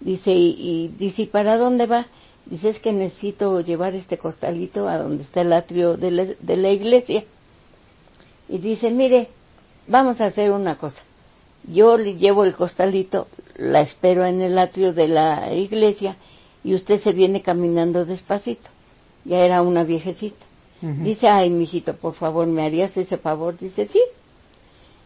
Dice, 0.00 0.32
y, 0.32 0.88
dice, 0.98 1.22
¿y 1.22 1.26
para 1.26 1.56
dónde 1.56 1.86
va? 1.86 2.06
Dice, 2.44 2.68
es 2.68 2.78
que 2.78 2.92
necesito 2.92 3.60
llevar 3.60 3.94
este 3.94 4.18
costalito 4.18 4.88
a 4.88 4.98
donde 4.98 5.22
está 5.22 5.40
el 5.40 5.52
atrio 5.52 5.96
de 5.96 6.10
la, 6.10 6.24
de 6.24 6.56
la 6.56 6.70
iglesia. 6.70 7.24
Y 8.48 8.58
dice, 8.58 8.90
mire, 8.90 9.28
vamos 9.88 10.20
a 10.20 10.26
hacer 10.26 10.52
una 10.52 10.76
cosa. 10.76 11.02
Yo 11.64 11.96
le 11.96 12.14
llevo 12.14 12.44
el 12.44 12.54
costalito, 12.54 13.26
la 13.56 13.80
espero 13.80 14.24
en 14.24 14.40
el 14.40 14.56
atrio 14.58 14.92
de 14.92 15.08
la 15.08 15.52
iglesia 15.52 16.16
y 16.62 16.74
usted 16.74 16.98
se 16.98 17.12
viene 17.12 17.42
caminando 17.42 18.04
despacito. 18.04 18.68
Ya 19.24 19.40
era 19.40 19.62
una 19.62 19.82
viejecita. 19.82 20.45
Dice, 20.80 21.26
ay, 21.28 21.50
mijito, 21.50 21.96
por 21.96 22.14
favor, 22.14 22.46
¿me 22.46 22.62
harías 22.62 22.96
ese 22.96 23.16
favor? 23.16 23.58
Dice, 23.58 23.86
sí. 23.86 24.00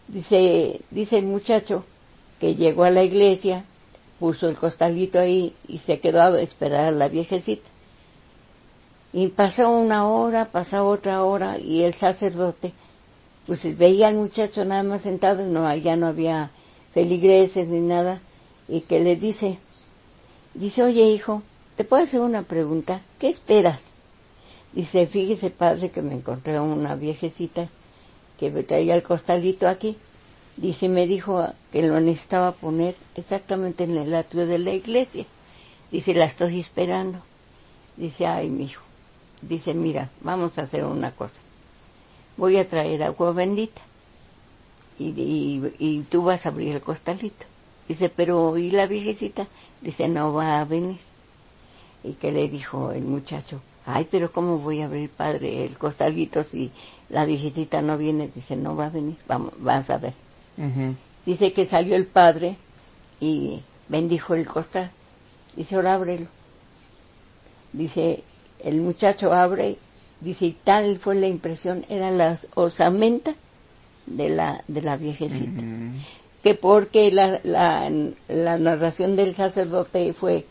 Dice, 0.08 0.80
dice 0.90 1.18
el 1.18 1.26
muchacho 1.26 1.84
que 2.40 2.56
llegó 2.56 2.84
a 2.84 2.90
la 2.90 3.04
iglesia, 3.04 3.64
puso 4.18 4.48
el 4.48 4.56
costalito 4.56 5.20
ahí 5.20 5.54
y 5.68 5.78
se 5.78 6.00
quedó 6.00 6.22
a 6.22 6.40
esperar 6.40 6.88
a 6.88 6.90
la 6.90 7.08
viejecita. 7.08 7.68
Y 9.12 9.28
pasó 9.28 9.70
una 9.70 10.08
hora, 10.08 10.46
pasó 10.46 10.86
otra 10.88 11.24
hora 11.24 11.58
y 11.58 11.82
el 11.82 11.94
sacerdote, 11.94 12.72
pues 13.46 13.76
veía 13.76 14.08
al 14.08 14.16
muchacho 14.16 14.64
nada 14.64 14.82
más 14.82 15.02
sentado, 15.02 15.44
no, 15.46 15.74
ya 15.76 15.96
no 15.96 16.06
había 16.08 16.50
feligreses 16.92 17.66
ni 17.68 17.80
nada, 17.80 18.20
y 18.68 18.82
que 18.82 19.00
le 19.00 19.16
dice, 19.16 19.58
dice, 20.54 20.82
oye 20.82 21.02
hijo, 21.02 21.42
¿te 21.76 21.84
puedo 21.84 22.02
hacer 22.02 22.20
una 22.20 22.42
pregunta? 22.42 23.02
¿Qué 23.18 23.28
esperas? 23.28 23.82
Dice, 24.72 25.06
fíjese 25.06 25.50
padre 25.50 25.90
que 25.90 26.02
me 26.02 26.14
encontré 26.14 26.60
una 26.60 26.94
viejecita 26.94 27.68
que 28.38 28.50
me 28.50 28.62
traía 28.62 28.94
el 28.94 29.02
costalito 29.02 29.66
aquí. 29.66 29.96
Dice, 30.56 30.88
me 30.88 31.06
dijo 31.06 31.44
que 31.72 31.82
lo 31.82 32.00
necesitaba 32.00 32.52
poner 32.52 32.94
exactamente 33.14 33.84
en 33.84 33.96
el 33.96 34.14
atrio 34.14 34.46
de 34.46 34.58
la 34.58 34.72
iglesia. 34.72 35.26
Dice, 35.90 36.14
la 36.14 36.26
estoy 36.26 36.60
esperando. 36.60 37.20
Dice, 37.96 38.26
ay, 38.26 38.48
mi 38.48 38.64
hijo. 38.64 38.82
Dice, 39.42 39.74
mira, 39.74 40.10
vamos 40.20 40.56
a 40.58 40.62
hacer 40.62 40.84
una 40.84 41.12
cosa. 41.12 41.40
Voy 42.36 42.56
a 42.56 42.68
traer 42.68 43.02
agua 43.02 43.32
bendita. 43.32 43.80
Y, 44.98 45.08
y, 45.08 45.74
y 45.78 46.00
tú 46.02 46.22
vas 46.22 46.44
a 46.46 46.50
abrir 46.50 46.76
el 46.76 46.80
costalito. 46.80 47.44
Dice, 47.88 48.08
pero 48.08 48.56
¿y 48.56 48.70
la 48.70 48.86
viejecita? 48.86 49.48
Dice, 49.80 50.06
no 50.06 50.32
va 50.32 50.60
a 50.60 50.64
venir. 50.64 51.00
Y 52.04 52.12
que 52.12 52.30
le 52.30 52.48
dijo 52.48 52.92
el 52.92 53.02
muchacho, 53.02 53.60
ay, 53.86 54.08
pero 54.10 54.32
¿cómo 54.32 54.58
voy 54.58 54.82
a 54.82 54.86
abrir, 54.86 55.10
padre, 55.10 55.64
el 55.64 55.78
costalito 55.78 56.44
si 56.44 56.70
la 57.08 57.24
viejecita 57.24 57.82
no 57.82 57.98
viene? 57.98 58.30
Dice, 58.34 58.56
no 58.56 58.76
va 58.76 58.86
a 58.86 58.90
venir, 58.90 59.16
vamos, 59.26 59.52
vas 59.58 59.90
a 59.90 59.98
ver. 59.98 60.14
Dice 61.26 61.52
que 61.52 61.66
salió 61.66 61.96
el 61.96 62.06
padre 62.06 62.56
y 63.20 63.60
bendijo 63.88 64.34
el 64.34 64.46
costal. 64.46 64.90
Dice, 65.56 65.74
ahora 65.76 65.94
ábrelo. 65.94 66.26
Dice, 67.72 68.22
el 68.62 68.80
muchacho 68.80 69.32
abre, 69.32 69.78
dice, 70.20 70.46
y 70.46 70.52
tal 70.64 70.98
fue 70.98 71.14
la 71.14 71.28
impresión, 71.28 71.84
era 71.88 72.10
la 72.10 72.38
osamenta 72.54 73.34
de 74.06 74.28
la, 74.28 74.64
de 74.68 74.82
la 74.82 74.96
viejecita. 74.96 75.62
Que 76.42 76.54
porque 76.54 77.10
la, 77.10 77.40
la, 77.44 77.90
la 78.28 78.58
narración 78.58 79.14
del 79.14 79.34
sacerdote 79.34 80.12
fue 80.14 80.46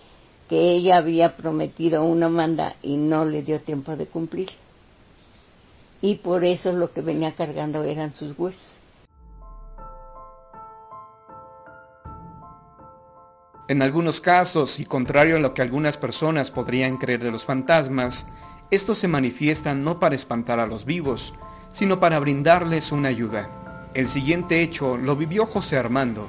que 0.49 0.71
ella 0.71 0.97
había 0.97 1.37
prometido 1.37 2.03
una 2.03 2.27
manda 2.27 2.75
y 2.81 2.97
no 2.97 3.23
le 3.23 3.43
dio 3.43 3.61
tiempo 3.61 3.95
de 3.95 4.07
cumplir. 4.07 4.49
Y 6.01 6.15
por 6.15 6.43
eso 6.43 6.71
lo 6.71 6.91
que 6.91 7.01
venía 7.01 7.35
cargando 7.35 7.83
eran 7.83 8.15
sus 8.15 8.37
huesos. 8.37 8.75
En 13.67 13.83
algunos 13.83 14.19
casos, 14.19 14.79
y 14.79 14.85
contrario 14.85 15.35
a 15.35 15.39
lo 15.39 15.53
que 15.53 15.61
algunas 15.61 15.97
personas 15.97 16.49
podrían 16.49 16.97
creer 16.97 17.21
de 17.21 17.29
los 17.29 17.45
fantasmas, 17.45 18.25
estos 18.71 18.97
se 18.97 19.07
manifiestan 19.07 19.83
no 19.83 19.99
para 19.99 20.15
espantar 20.15 20.59
a 20.59 20.65
los 20.65 20.85
vivos, 20.85 21.35
sino 21.71 21.99
para 21.99 22.19
brindarles 22.19 22.91
una 22.91 23.09
ayuda. 23.09 23.91
El 23.93 24.09
siguiente 24.09 24.63
hecho 24.63 24.97
lo 24.97 25.15
vivió 25.15 25.45
José 25.45 25.77
Armando, 25.77 26.27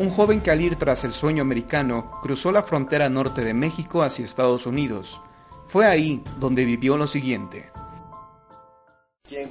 un 0.00 0.08
joven 0.10 0.40
que 0.40 0.50
al 0.50 0.62
ir 0.62 0.76
tras 0.76 1.04
el 1.04 1.12
sueño 1.12 1.42
americano 1.42 2.10
cruzó 2.22 2.50
la 2.50 2.62
frontera 2.62 3.10
norte 3.10 3.44
de 3.44 3.52
México 3.52 4.02
hacia 4.02 4.24
Estados 4.24 4.66
Unidos. 4.66 5.20
Fue 5.68 5.86
ahí 5.86 6.22
donde 6.38 6.64
vivió 6.64 6.96
lo 6.96 7.06
siguiente. 7.06 7.70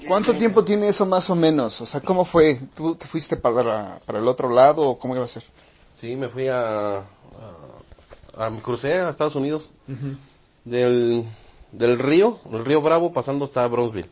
¿Cuánto 0.08 0.36
tiempo 0.36 0.66
tiene 0.66 0.90
eso 0.90 1.06
más 1.06 1.30
o 1.30 1.36
menos? 1.36 1.80
O 1.80 1.86
sea, 1.86 2.02
¿cómo 2.02 2.26
fue? 2.26 2.60
¿Tú 2.76 2.96
te 2.96 3.08
fuiste 3.08 3.38
para, 3.38 4.00
para 4.06 4.18
el 4.18 4.28
otro 4.28 4.50
lado 4.50 4.82
o 4.82 4.98
cómo 4.98 5.16
iba 5.16 5.24
a 5.24 5.28
ser? 5.28 5.44
Sí, 6.02 6.16
me 6.16 6.30
fui 6.30 6.48
a, 6.48 6.98
a, 6.98 7.04
a 8.36 8.62
crucé 8.64 8.96
a 8.96 9.10
Estados 9.10 9.36
Unidos 9.36 9.70
del, 10.66 11.26
del 11.72 12.00
río, 12.00 12.40
el 12.52 12.66
río 12.66 12.82
Bravo, 12.82 13.14
pasando 13.14 13.46
hasta 13.46 13.68
Bronzeville. 13.68 14.10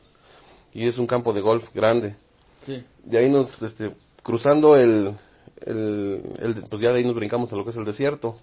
Y 0.71 0.87
es 0.87 0.99
un 0.99 1.07
campo 1.07 1.33
de 1.33 1.41
golf 1.41 1.67
grande. 1.73 2.15
Sí. 2.63 2.85
De 3.03 3.17
ahí 3.17 3.29
nos, 3.29 3.59
este, 3.63 3.91
cruzando 4.21 4.75
el, 4.75 5.17
el, 5.65 6.21
el, 6.39 6.55
pues 6.69 6.81
ya 6.81 6.91
de 6.91 6.99
ahí 6.99 7.05
nos 7.05 7.15
brincamos 7.15 7.51
a 7.51 7.55
lo 7.55 7.63
que 7.63 7.71
es 7.71 7.77
el 7.77 7.85
desierto. 7.85 8.37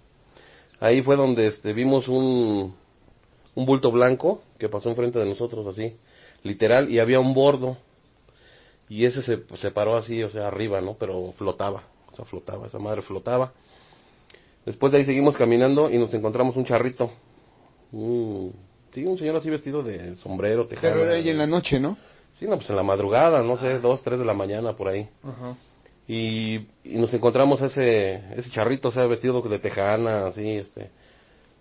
Ahí 0.81 1.03
fue 1.03 1.17
donde 1.17 1.47
este, 1.47 1.73
vimos 1.73 2.09
un, 2.09 2.75
un 3.55 3.67
bulto 3.67 3.91
blanco 3.91 4.43
que 4.59 4.69
pasó 4.69 4.89
enfrente 4.91 5.19
de 5.19 5.27
nosotros 5.27 5.67
así, 5.67 5.97
literal, 6.43 6.91
y 6.91 6.99
había 6.99 7.21
un 7.21 7.35
bordo. 7.35 7.77
Y 8.89 9.07
ese 9.07 9.23
se, 9.23 9.43
se 9.57 9.71
paró 9.71 9.97
así, 9.97 10.23
o 10.23 10.31
sea, 10.31 10.49
arriba, 10.49 10.81
¿no? 10.81 10.95
Pero 10.95 11.33
flotaba, 11.39 11.85
o 12.13 12.17
sea, 12.17 12.25
flotaba, 12.25 12.67
esa 12.67 12.79
madre 12.79 13.03
flotaba. 13.03 13.53
Después 14.67 14.93
de 14.93 14.99
ahí 14.99 15.05
seguimos 15.05 15.37
caminando 15.37 15.91
y 15.91 15.99
nos 15.99 16.13
encontramos 16.13 16.57
un 16.57 16.65
charrito. 16.65 17.11
Un, 17.93 18.53
sí, 18.93 19.05
un 19.05 19.17
señor 19.17 19.37
así 19.37 19.49
vestido 19.49 19.83
de 19.83 20.17
sombrero, 20.17 20.67
tejano. 20.67 20.95
Pero 20.95 21.07
era 21.07 21.15
ahí 21.15 21.29
en 21.29 21.39
la 21.39 21.47
noche, 21.47 21.79
¿no? 21.79 21.97
Sí, 22.39 22.47
no, 22.47 22.57
pues 22.57 22.69
en 22.69 22.77
la 22.77 22.83
madrugada, 22.83 23.43
no 23.43 23.57
sé, 23.59 23.79
dos, 23.79 24.03
tres 24.03 24.19
de 24.19 24.25
la 24.25 24.35
mañana 24.35 24.75
por 24.75 24.89
ahí. 24.89 25.09
Ajá. 25.23 25.57
Y, 26.07 26.67
nos 26.85 27.13
encontramos 27.15 27.63
ese, 27.63 28.23
ese 28.37 28.51
charrito, 28.51 28.89
o 28.89 28.93
sea, 28.93 29.07
vestido 29.07 29.41
de 29.41 29.59
tejana, 29.59 30.27
así, 30.27 30.49
este, 30.51 30.91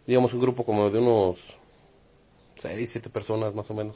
digamos 0.06 0.34
un 0.34 0.42
grupo 0.42 0.66
como 0.66 0.90
de 0.90 1.00
unos 1.00 1.38
seis, 2.62 2.90
siete 2.92 3.10
personas 3.10 3.54
más 3.56 3.70
o 3.70 3.74
menos. 3.74 3.96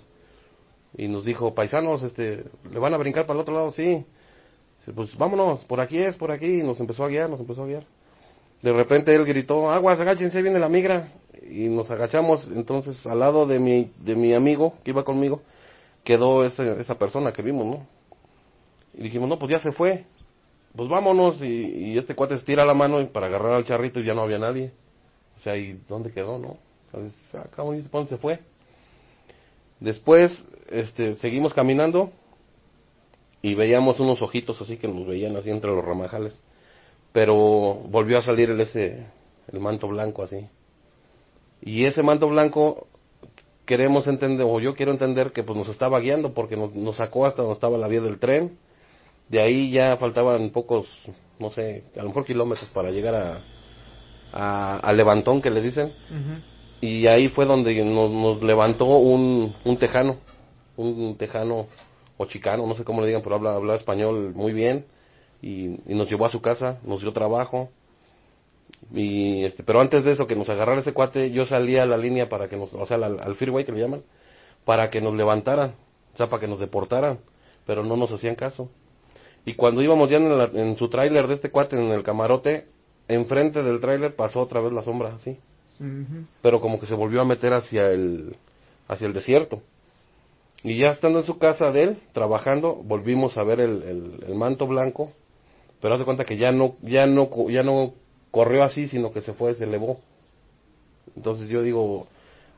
Y 0.98 1.08
nos 1.08 1.26
dijo, 1.26 1.54
paisanos, 1.54 2.02
este, 2.04 2.46
¿le 2.72 2.80
van 2.80 2.94
a 2.94 2.98
brincar 2.98 3.26
para 3.26 3.38
el 3.38 3.42
otro 3.42 3.54
lado? 3.54 3.72
Sí. 3.72 4.06
Pues 4.96 5.18
vámonos, 5.18 5.66
por 5.66 5.82
aquí 5.82 5.98
es, 5.98 6.16
por 6.16 6.32
aquí. 6.32 6.60
Y 6.60 6.64
nos 6.64 6.80
empezó 6.80 7.04
a 7.04 7.10
guiar, 7.10 7.30
nos 7.30 7.40
empezó 7.40 7.64
a 7.64 7.68
guiar. 7.68 7.84
De 8.62 8.72
repente 8.72 9.14
él 9.14 9.26
gritó, 9.26 9.70
aguas, 9.70 10.00
agáchense, 10.00 10.42
viene 10.42 10.60
la 10.60 10.70
migra. 10.70 11.12
Y 11.50 11.68
nos 11.68 11.92
agachamos, 11.92 12.48
entonces 12.54 13.06
al 13.06 13.20
lado 13.20 13.46
de 13.46 13.60
mi, 13.60 13.92
de 14.00 14.16
mi 14.16 14.34
amigo 14.34 14.74
que 14.84 14.92
iba 14.92 15.04
conmigo, 15.04 15.42
quedó 16.04 16.46
ese, 16.46 16.80
esa 16.80 16.96
persona 16.96 17.32
que 17.32 17.42
vimos, 17.42 17.66
¿no? 17.66 17.88
Y 18.94 19.04
dijimos, 19.04 19.30
no, 19.30 19.38
pues 19.38 19.52
ya 19.52 19.60
se 19.60 19.72
fue. 19.72 20.06
Pues 20.78 20.90
vámonos. 20.90 21.42
Y, 21.42 21.98
este 21.98 22.16
cuate 22.16 22.36
estira 22.36 22.64
la 22.64 22.76
mano 22.76 23.02
y 23.02 23.08
para 23.08 23.26
agarrar 23.26 23.54
al 23.54 23.66
charrito 23.66 24.00
y 24.00 24.06
ya 24.06 24.14
no 24.14 24.22
había 24.22 24.38
nadie. 24.38 24.72
O 25.38 25.42
sea, 25.42 25.58
¿y 25.58 25.82
dónde 25.90 26.12
quedó, 26.12 26.38
no? 26.38 26.58
Entonces, 26.86 27.36
acá 27.36 27.64
¿dónde 27.64 28.10
se 28.10 28.18
fue? 28.18 28.40
Después, 29.80 30.32
este, 30.70 31.16
seguimos 31.16 31.54
caminando 31.54 32.12
y 33.42 33.56
veíamos 33.56 34.00
unos 34.00 34.22
ojitos 34.22 34.60
así 34.62 34.78
que 34.78 34.88
nos 34.88 35.06
veían 35.06 35.36
así 35.36 35.50
entre 35.50 35.72
los 35.72 35.84
ramajales. 35.84 36.38
Pero 37.12 37.36
volvió 37.36 38.20
a 38.20 38.22
salir 38.22 38.52
el 38.52 38.62
ese, 38.62 39.06
el 39.52 39.60
manto 39.60 39.88
blanco 39.88 40.24
así. 40.24 40.48
Y 41.62 41.86
ese 41.86 42.04
manto 42.04 42.30
blanco 42.30 42.88
queremos 43.66 44.06
entender, 44.08 44.46
o 44.48 44.60
yo 44.60 44.76
quiero 44.76 44.92
entender 44.92 45.32
que 45.32 45.44
pues 45.44 45.58
nos 45.58 45.70
estaba 45.70 46.00
guiando 46.00 46.34
porque 46.34 46.56
nos 46.56 46.96
sacó 46.96 47.26
hasta 47.26 47.42
donde 47.42 47.56
estaba 47.56 47.80
la 47.80 47.88
vía 47.88 48.02
del 48.02 48.20
tren. 48.20 48.58
De 49.30 49.42
ahí 49.42 49.72
ya 49.72 49.98
faltaban 49.98 50.50
pocos, 50.52 50.88
no 51.40 51.52
sé, 51.52 51.84
a 51.96 52.02
lo 52.02 52.10
mejor 52.10 52.26
kilómetros 52.26 52.70
para 52.70 52.92
llegar 52.92 53.16
a, 53.16 53.40
a, 54.32 54.78
a 54.80 54.94
Levantón 54.94 55.42
que 55.42 55.50
le 55.50 55.62
dicen. 55.62 55.92
Y 56.80 57.08
ahí 57.08 57.28
fue 57.30 57.46
donde 57.46 57.84
nos, 57.84 58.12
nos 58.12 58.44
levantó 58.44 58.86
un, 58.86 59.54
un 59.66 59.78
tejano, 59.78 60.18
un 60.78 61.16
tejano 61.18 61.68
o 62.18 62.26
chicano, 62.26 62.66
no 62.66 62.76
sé 62.76 62.84
cómo 62.84 63.02
le 63.02 63.08
digan, 63.08 63.22
pero 63.22 63.36
habla, 63.36 63.54
habla 63.54 63.76
español 63.76 64.34
muy 64.34 64.54
bien. 64.54 64.86
Y, 65.42 65.66
y 65.92 65.96
nos 65.96 66.10
llevó 66.10 66.26
a 66.26 66.30
su 66.30 66.42
casa, 66.42 66.80
nos 66.84 67.02
dio 67.02 67.12
trabajo. 67.12 67.70
Y 68.94 69.44
este, 69.44 69.64
pero 69.64 69.82
antes 69.82 70.04
de 70.04 70.12
eso, 70.12 70.28
que 70.28 70.36
nos 70.36 70.50
agarrara 70.50 70.80
ese 70.82 70.94
cuate, 70.94 71.32
yo 71.32 71.46
salía 71.46 71.84
a 71.84 71.86
la 71.86 71.98
línea 71.98 72.30
para 72.30 72.48
que 72.48 72.58
nos, 72.58 72.74
o 72.74 72.86
sea, 72.86 72.98
al, 72.98 73.20
al 73.20 73.36
freeway 73.36 73.66
que 73.66 73.72
le 73.72 73.82
llaman, 73.82 74.04
para 74.66 74.90
que 74.90 75.02
nos 75.02 75.14
levantaran, 75.16 75.76
o 76.14 76.18
sea, 76.18 76.30
para 76.30 76.42
que 76.42 76.48
nos 76.48 76.60
deportaran, 76.60 77.20
pero 77.66 77.84
no 77.84 77.98
nos 77.98 78.12
hacían 78.12 78.36
caso. 78.36 78.70
Y 79.48 79.54
cuando 79.54 79.82
íbamos 79.82 80.10
ya 80.10 80.18
en, 80.18 80.38
la- 80.38 80.52
en 80.54 80.76
su 80.78 80.90
tráiler 80.90 81.26
de 81.28 81.36
este 81.36 81.50
cuate, 81.50 81.78
en 81.78 81.88
el 81.94 82.04
camarote, 82.04 82.66
enfrente 83.08 83.64
del 83.64 83.80
tráiler 83.80 84.14
pasó 84.14 84.42
otra 84.42 84.60
vez 84.60 84.74
la 84.74 84.82
sombra 84.82 85.16
así, 85.16 85.38
pero 86.42 86.60
como 86.60 86.82
que 86.82 86.86
se 86.86 86.96
volvió 86.96 87.22
a 87.22 87.26
meter 87.26 87.54
hacia 87.54 87.90
el, 87.92 88.36
hacia 88.90 89.08
el 89.08 89.14
desierto. 89.14 89.62
Y 90.64 90.78
ya 90.80 90.90
estando 90.90 91.20
en 91.20 91.26
su 91.26 91.38
casa 91.38 91.72
de 91.72 91.84
él, 91.84 91.98
trabajando, 92.12 92.76
volvimos 92.76 93.38
a 93.38 93.44
ver 93.44 93.62
el, 93.62 93.84
el, 93.84 94.24
el 94.28 94.36
manto 94.36 94.68
blanco, 94.68 95.14
pero 95.82 95.94
hace 95.96 96.04
cuenta 96.04 96.26
que 96.26 96.36
ya 96.36 96.52
no, 96.52 96.76
ya 96.82 97.06
no, 97.08 97.30
ya 97.50 97.64
no 97.64 97.94
corrió 98.32 98.64
así, 98.64 98.90
sino 98.90 99.14
que 99.14 99.22
se 99.22 99.32
fue, 99.34 99.54
se 99.56 99.64
elevó. 99.64 100.02
Entonces 101.16 101.48
yo 101.48 101.62
digo, 101.62 102.08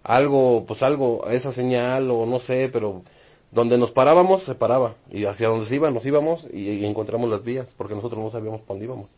algo, 0.02 0.66
pues 0.66 0.82
algo, 0.82 1.28
esa 1.30 1.52
señal 1.54 2.10
o 2.10 2.26
no 2.26 2.40
sé, 2.40 2.70
pero 2.74 3.04
donde 3.52 3.78
nos 3.78 3.92
parábamos 3.92 4.44
se 4.44 4.56
paraba 4.56 4.96
y 5.10 5.26
hacia 5.26 5.50
donde 5.50 5.68
se 5.68 5.76
iba 5.76 5.90
nos 5.92 6.06
íbamos 6.06 6.48
y, 6.54 6.86
encontramos 6.86 7.30
las 7.30 7.44
vías 7.44 7.68
porque 7.78 7.96
nosotros 7.96 8.22
no 8.22 8.32
sabíamos 8.32 8.62
dónde 8.68 8.86
íbamos. 8.86 9.10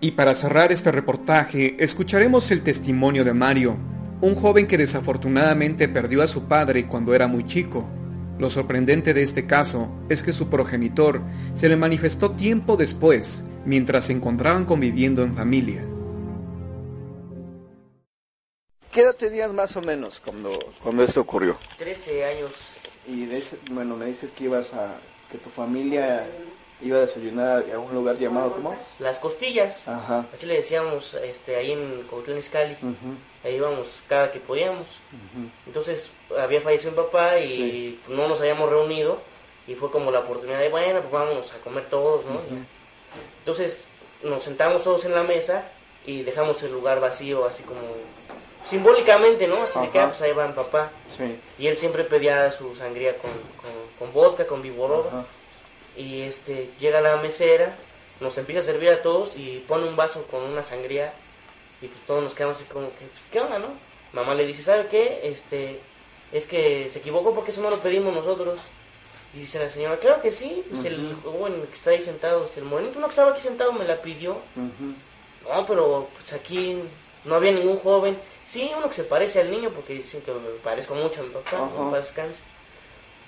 Y 0.00 0.12
para 0.12 0.34
cerrar 0.34 0.72
este 0.72 0.90
reportaje, 0.90 1.76
escucharemos 1.78 2.50
el 2.50 2.62
testimonio 2.62 3.24
de 3.24 3.34
Mario, 3.34 3.76
un 4.20 4.34
joven 4.34 4.66
que 4.66 4.76
desafortunadamente 4.76 5.88
perdió 5.88 6.22
a 6.22 6.28
su 6.28 6.48
padre 6.48 6.88
cuando 6.88 7.14
era 7.14 7.28
muy 7.28 7.46
chico. 7.46 7.88
Lo 8.36 8.50
sorprendente 8.50 9.14
de 9.14 9.22
este 9.22 9.46
caso 9.46 9.88
es 10.08 10.24
que 10.24 10.32
su 10.32 10.48
progenitor 10.48 11.22
se 11.54 11.68
le 11.68 11.76
manifestó 11.76 12.32
tiempo 12.32 12.76
después, 12.76 13.44
mientras 13.64 14.06
se 14.06 14.12
encontraban 14.12 14.64
conviviendo 14.64 15.22
en 15.22 15.34
familia. 15.34 15.84
¿Qué 18.92 19.00
edad 19.00 19.14
tenías 19.16 19.52
más 19.52 19.74
o 19.76 19.80
menos 19.80 20.20
cuando, 20.20 20.58
cuando 20.82 21.02
esto 21.02 21.20
ocurrió? 21.22 21.56
13 21.78 22.24
años. 22.24 22.50
Y 23.06 23.24
de 23.26 23.38
ese- 23.38 23.58
bueno, 23.70 23.96
me 23.96 24.06
dices 24.06 24.30
que 24.32 24.44
ibas 24.44 24.72
a, 24.74 24.94
que 25.30 25.38
tu 25.38 25.48
familia 25.50 26.26
iba 26.82 26.98
a 26.98 27.02
desayunar 27.02 27.64
a 27.72 27.78
un 27.78 27.94
lugar 27.94 28.18
llamado, 28.18 28.52
¿cómo? 28.52 28.76
Las 28.98 29.18
costillas, 29.18 29.86
Ajá. 29.88 30.26
así 30.34 30.46
le 30.46 30.54
decíamos 30.56 31.14
este, 31.14 31.56
ahí 31.56 31.72
en 31.72 32.02
Cotlán 32.10 32.38
Izcalli. 32.38 32.74
Ujú, 32.74 33.14
Ahí 33.44 33.56
íbamos 33.56 33.86
cada 34.08 34.30
que 34.30 34.40
podíamos. 34.40 34.82
ujú. 34.82 35.48
Entonces 35.66 36.08
había 36.38 36.60
fallecido 36.60 36.90
mi 36.92 36.96
papá 36.98 37.38
y 37.38 37.48
Sí. 37.48 38.00
no 38.08 38.28
nos 38.28 38.40
habíamos 38.40 38.68
reunido 38.68 39.20
y 39.66 39.74
fue 39.74 39.90
como 39.90 40.10
la 40.10 40.20
oportunidad 40.20 40.58
de, 40.58 40.68
bueno, 40.68 41.00
pues 41.00 41.12
vámonos 41.12 41.50
a 41.52 41.56
comer 41.64 41.86
todos, 41.88 42.24
¿no? 42.26 42.40
Entonces 43.38 43.84
nos 44.22 44.42
sentamos 44.42 44.82
todos 44.84 45.04
en 45.04 45.12
la 45.14 45.22
mesa 45.22 45.64
y 46.06 46.22
dejamos 46.22 46.62
el 46.62 46.72
lugar 46.72 47.00
vacío, 47.00 47.46
así 47.46 47.62
como 47.62 47.80
simbólicamente, 48.68 49.46
¿no? 49.46 49.62
Así 49.62 49.78
de 49.78 49.90
que, 49.90 50.00
pues 50.00 50.20
ahí 50.20 50.32
va 50.32 50.46
mi 50.46 50.54
papá. 50.54 50.90
Sí. 51.16 51.38
Y 51.58 51.66
él 51.66 51.76
siempre 51.76 52.04
pedía 52.04 52.50
su 52.50 52.74
sangría 52.76 53.16
con, 53.18 53.30
con, 53.30 53.72
con 53.98 54.12
vodka, 54.12 54.46
con 54.46 54.62
viboroba. 54.62 55.08
Ajá. 55.08 55.24
Y 55.96 56.22
este, 56.22 56.70
llega 56.80 57.00
la 57.00 57.16
mesera, 57.16 57.74
nos 58.20 58.38
empieza 58.38 58.60
a 58.60 58.64
servir 58.64 58.90
a 58.90 59.02
todos 59.02 59.36
y 59.36 59.58
pone 59.68 59.86
un 59.86 59.96
vaso 59.96 60.24
con 60.30 60.42
una 60.42 60.62
sangría. 60.62 61.12
Y 61.80 61.88
pues 61.88 62.00
todos 62.06 62.22
nos 62.22 62.34
quedamos 62.34 62.56
así 62.56 62.64
como 62.64 62.88
que, 62.90 63.06
¿qué 63.30 63.40
onda, 63.40 63.58
no? 63.58 63.68
Mamá 64.12 64.34
le 64.34 64.46
dice, 64.46 64.62
¿sabe 64.62 64.86
qué? 64.86 65.20
Este, 65.24 65.80
es 66.32 66.46
que 66.46 66.88
se 66.90 67.00
equivocó 67.00 67.34
porque 67.34 67.50
eso 67.50 67.60
no 67.60 67.70
lo 67.70 67.78
pedimos 67.78 68.14
nosotros. 68.14 68.58
Y 69.34 69.40
dice 69.40 69.58
la 69.58 69.70
señora, 69.70 69.96
claro 69.96 70.20
que 70.20 70.30
sí, 70.30 70.62
pues 70.70 70.84
el 70.84 71.16
joven 71.24 71.54
que 71.66 71.74
está 71.74 71.90
ahí 71.90 72.02
sentado, 72.02 72.44
este, 72.44 72.60
el 72.60 72.66
morenito 72.66 73.00
no 73.00 73.06
que 73.06 73.12
estaba 73.12 73.32
aquí 73.32 73.40
sentado 73.40 73.72
me 73.72 73.86
la 73.86 73.96
pidió. 73.96 74.36
No, 75.48 75.66
pero 75.66 76.08
pues 76.14 76.32
aquí 76.34 76.78
no 77.24 77.34
había 77.34 77.52
ningún 77.52 77.78
joven. 77.78 78.16
Sí, 78.52 78.70
uno 78.76 78.86
que 78.88 78.94
se 78.96 79.04
parece 79.04 79.40
al 79.40 79.50
niño 79.50 79.70
porque 79.70 79.94
dicen 79.94 80.20
que 80.20 80.30
me 80.30 80.40
parezco 80.62 80.94
mucho 80.94 81.20
a 81.22 81.24
mi 81.24 81.30
papá, 81.30 81.56
Ajá. 81.56 81.70
no 81.74 81.90
Paz 81.90 82.04
descanse. 82.08 82.38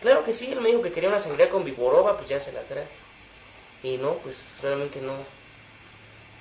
Claro 0.02 0.22
que 0.22 0.34
sí, 0.34 0.52
él 0.52 0.60
me 0.60 0.68
dijo 0.68 0.82
que 0.82 0.92
quería 0.92 1.08
una 1.08 1.18
sangría 1.18 1.48
con 1.48 1.64
viboroba, 1.64 2.14
pues 2.18 2.28
ya 2.28 2.38
se 2.38 2.52
la 2.52 2.60
trae. 2.60 2.84
Y 3.82 3.96
no, 3.96 4.12
pues 4.16 4.36
realmente 4.60 5.00
no, 5.00 5.14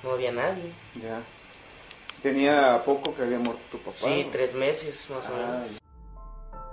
no 0.04 0.12
había 0.16 0.34
nadie. 0.34 0.70
Ya. 1.02 1.22
Tenía 2.22 2.82
poco 2.84 3.16
que 3.16 3.22
había 3.22 3.40
muerto 3.40 3.62
tu 3.72 3.78
papá. 3.78 3.96
Sí, 4.02 4.24
¿no? 4.26 4.32
tres 4.32 4.54
meses 4.54 5.08
más 5.10 5.20
o 5.30 5.34
Ah, 5.34 5.58
menos. 5.64 5.82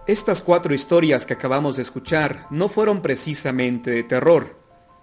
Estas 0.08 0.42
cuatro 0.42 0.74
historias 0.74 1.24
que 1.24 1.34
acabamos 1.34 1.76
de 1.76 1.82
escuchar 1.82 2.46
no 2.50 2.68
fueron 2.68 3.02
precisamente 3.02 3.90
de 3.92 4.02
terror, 4.02 4.56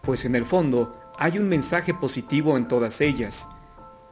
pues 0.03 0.25
en 0.25 0.35
el 0.35 0.45
fondo 0.45 0.99
hay 1.17 1.37
un 1.37 1.47
mensaje 1.47 1.93
positivo 1.93 2.57
en 2.57 2.67
todas 2.67 2.99
ellas, 2.99 3.47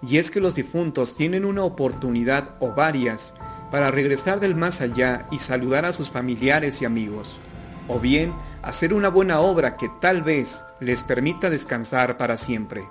y 0.08 0.18
es 0.18 0.30
que 0.30 0.40
los 0.40 0.56
difuntos 0.56 1.16
tienen 1.16 1.46
una 1.46 1.64
oportunidad 1.64 2.56
o 2.60 2.74
varias 2.74 3.34
para 3.72 3.92
regresar 3.92 4.40
del 4.40 4.56
más 4.56 4.82
allá 4.82 5.28
y 5.32 5.40
saludar 5.40 5.86
a 5.86 5.94
sus 5.94 6.12
familiares 6.12 6.82
y 6.82 6.86
amigos, 6.86 7.40
o 7.88 8.00
bien 8.00 8.34
hacer 8.62 8.94
una 8.94 9.10
buena 9.10 9.40
obra 9.40 9.78
que 9.78 9.90
tal 10.02 10.22
vez 10.22 10.62
les 10.80 11.04
permita 11.04 11.50
descansar 11.50 12.18
para 12.18 12.38
siempre. 12.38 12.88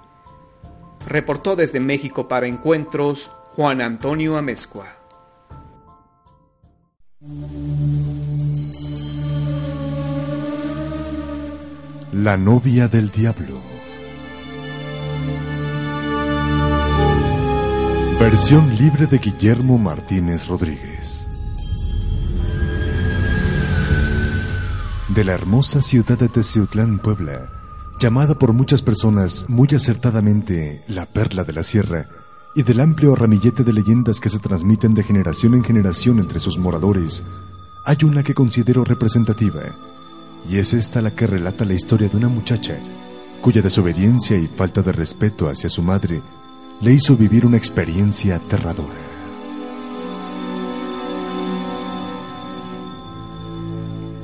Reportó 1.07 1.57
desde 1.57 1.81
México 1.81 2.29
para 2.29 2.47
Encuentros 2.47 3.31
Juan 3.53 3.81
Antonio 3.81 4.37
Amezcua. 4.37 4.87
La 12.13 12.37
novia 12.37 12.89
del 12.89 13.11
diablo. 13.11 13.74
Versión 18.25 18.75
libre 18.79 19.07
de 19.07 19.19
Guillermo 19.19 19.77
Martínez 19.77 20.47
Rodríguez. 20.47 21.27
De 25.15 25.25
la 25.25 25.35
hermosa 25.35 25.83
ciudad 25.83 26.17
de 26.17 26.31
Teciutlán, 26.31 27.01
Puebla, 27.01 27.51
llamada 28.01 28.35
por 28.35 28.55
muchas 28.55 28.81
personas 28.81 29.45
muy 29.49 29.69
acertadamente 29.77 30.83
la 30.89 31.05
perla 31.05 31.45
de 31.45 31.53
la 31.53 31.63
sierra, 31.63 32.07
y 32.55 32.63
del 32.63 32.81
amplio 32.81 33.15
ramillete 33.15 33.63
de 33.63 33.75
leyendas 33.75 34.21
que 34.21 34.31
se 34.31 34.39
transmiten 34.39 34.95
de 34.95 35.03
generación 35.03 35.53
en 35.53 35.63
generación 35.63 36.19
entre 36.19 36.41
sus 36.41 36.57
moradores, 36.57 37.25
hay 37.85 37.99
una 38.05 38.23
que 38.23 38.33
considero 38.33 38.85
representativa, 38.85 39.65
y 40.49 40.57
es 40.57 40.73
esta 40.73 41.03
la 41.03 41.11
que 41.11 41.27
relata 41.27 41.67
la 41.67 41.75
historia 41.75 42.09
de 42.09 42.17
una 42.17 42.29
muchacha 42.29 42.79
cuya 43.43 43.61
desobediencia 43.61 44.39
y 44.39 44.47
falta 44.47 44.81
de 44.81 44.93
respeto 44.93 45.51
hacia 45.51 45.69
su 45.69 45.83
madre 45.83 46.23
le 46.81 46.93
hizo 46.93 47.17
vivir 47.17 47.47
una 47.47 47.57
experiencia 47.57 48.37
aterradora. 48.37 48.93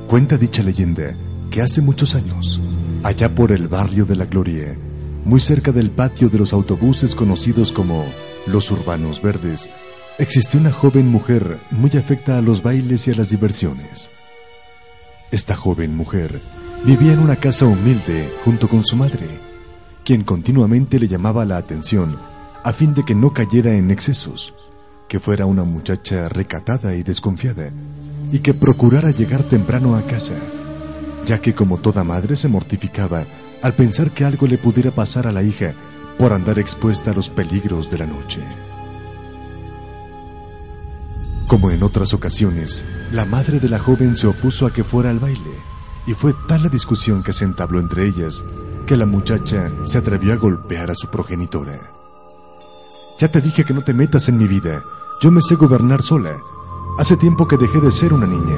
Cuenta 0.07 0.37
dicha 0.37 0.63
leyenda 0.63 1.15
que 1.51 1.63
hace 1.63 1.81
muchos 1.81 2.15
años, 2.15 2.61
allá 3.03 3.35
por 3.35 3.53
el 3.53 3.69
barrio 3.69 4.05
de 4.05 4.17
la 4.17 4.25
Gloria, 4.25 4.77
muy 5.25 5.41
cerca 5.41 5.73
del 5.73 5.91
patio 5.91 6.29
de 6.29 6.39
los 6.39 6.53
autobuses 6.53 7.15
conocidos 7.15 7.73
como 7.73 8.05
los 8.47 8.71
Urbanos 8.71 9.23
Verdes, 9.23 9.71
existió 10.19 10.59
una 10.59 10.73
joven 10.73 11.09
mujer 11.09 11.59
muy 11.71 11.91
afecta 11.91 12.39
a 12.39 12.43
los 12.43 12.63
bailes 12.63 13.07
y 13.07 13.13
a 13.13 13.15
las 13.15 13.31
diversiones. 13.31 14.11
Esta 15.31 15.55
joven 15.55 15.97
mujer 15.97 16.41
vivía 16.85 17.13
en 17.13 17.21
una 17.21 17.37
casa 17.37 17.67
humilde 17.67 18.29
junto 18.45 18.69
con 18.69 18.85
su 18.85 18.97
madre, 18.97 19.29
quien 20.05 20.25
continuamente 20.25 20.99
le 20.99 21.07
llamaba 21.07 21.45
la 21.45 21.57
atención 21.57 22.19
a 22.63 22.73
fin 22.73 22.95
de 22.95 23.05
que 23.05 23.15
no 23.15 23.33
cayera 23.33 23.75
en 23.75 23.91
excesos, 23.91 24.55
que 25.09 25.21
fuera 25.21 25.47
una 25.47 25.65
muchacha 25.65 26.29
recatada 26.29 26.95
y 26.95 27.03
desconfiada, 27.03 27.71
y 28.31 28.41
que 28.41 28.55
procurara 28.55 29.11
llegar 29.11 29.43
temprano 29.43 29.97
a 29.97 30.03
casa, 30.03 30.35
ya 31.27 31.41
que 31.41 31.55
como 31.55 31.79
toda 31.79 32.05
madre 32.05 32.37
se 32.37 32.49
mortificaba 32.49 33.25
al 33.63 33.75
pensar 33.75 34.11
que 34.11 34.25
algo 34.25 34.47
le 34.47 34.59
pudiera 34.59 34.91
pasar 34.91 35.27
a 35.27 35.33
la 35.33 35.43
hija 35.43 35.75
por 36.19 36.33
andar 36.33 36.59
expuesta 36.59 37.11
a 37.11 37.15
los 37.15 37.29
peligros 37.31 37.91
de 37.91 37.99
la 37.99 38.07
noche. 38.07 38.41
Como 41.47 41.71
en 41.71 41.83
otras 41.83 42.15
ocasiones, 42.15 42.85
la 43.11 43.25
madre 43.25 43.59
de 43.59 43.69
la 43.69 43.79
joven 43.79 44.17
se 44.17 44.29
opuso 44.29 44.67
a 44.67 44.73
que 44.73 44.85
fuera 44.85 45.11
al 45.11 45.19
baile, 45.19 45.51
y 46.07 46.15
fue 46.15 46.35
tal 46.47 46.63
la 46.63 46.69
discusión 46.69 47.23
que 47.23 47.33
se 47.33 47.45
entabló 47.45 47.81
entre 47.81 48.07
ellas 48.07 48.45
que 48.87 48.97
la 48.97 49.07
muchacha 49.07 49.71
se 49.85 49.99
atrevió 49.99 50.33
a 50.33 50.37
golpear 50.37 50.91
a 50.91 50.95
su 50.95 51.09
progenitora. 51.09 52.00
Ya 53.21 53.29
te 53.29 53.43
dije 53.43 53.67
que 53.67 53.75
no 53.75 53.83
te 53.83 53.93
metas 53.93 54.31
en 54.31 54.39
mi 54.39 54.49
vida, 54.49 54.83
yo 55.21 55.31
me 55.31 55.43
sé 55.43 55.55
gobernar 55.55 56.01
sola. 56.01 56.41
Hace 56.97 57.19
tiempo 57.19 57.47
que 57.47 57.59
dejé 57.59 57.79
de 57.79 57.91
ser 57.91 58.15
una 58.15 58.27
niña. 58.27 58.57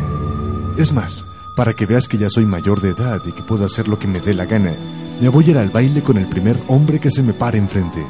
Es 0.77 0.93
más, 0.93 1.25
para 1.57 1.75
que 1.75 1.85
veas 1.85 2.07
que 2.07 2.17
ya 2.17 2.31
soy 2.31 2.47
mayor 2.47 2.81
de 2.81 2.91
edad 2.91 3.21
y 3.27 3.33
que 3.33 3.43
puedo 3.43 3.65
hacer 3.65 3.89
lo 3.89 3.99
que 3.99 4.07
me 4.07 4.21
dé 4.21 4.35
la 4.35 4.45
gana, 4.45 4.77
me 5.21 5.29
voy 5.29 5.47
a 5.47 5.51
ir 5.51 5.59
al 5.59 5.71
baile 5.71 6.01
con 6.05 6.17
el 6.17 6.29
primer 6.29 6.63
hombre 6.69 7.01
que 7.01 7.11
se 7.11 7.25
me 7.25 7.33
pare 7.33 7.59
enfrente, 7.59 8.07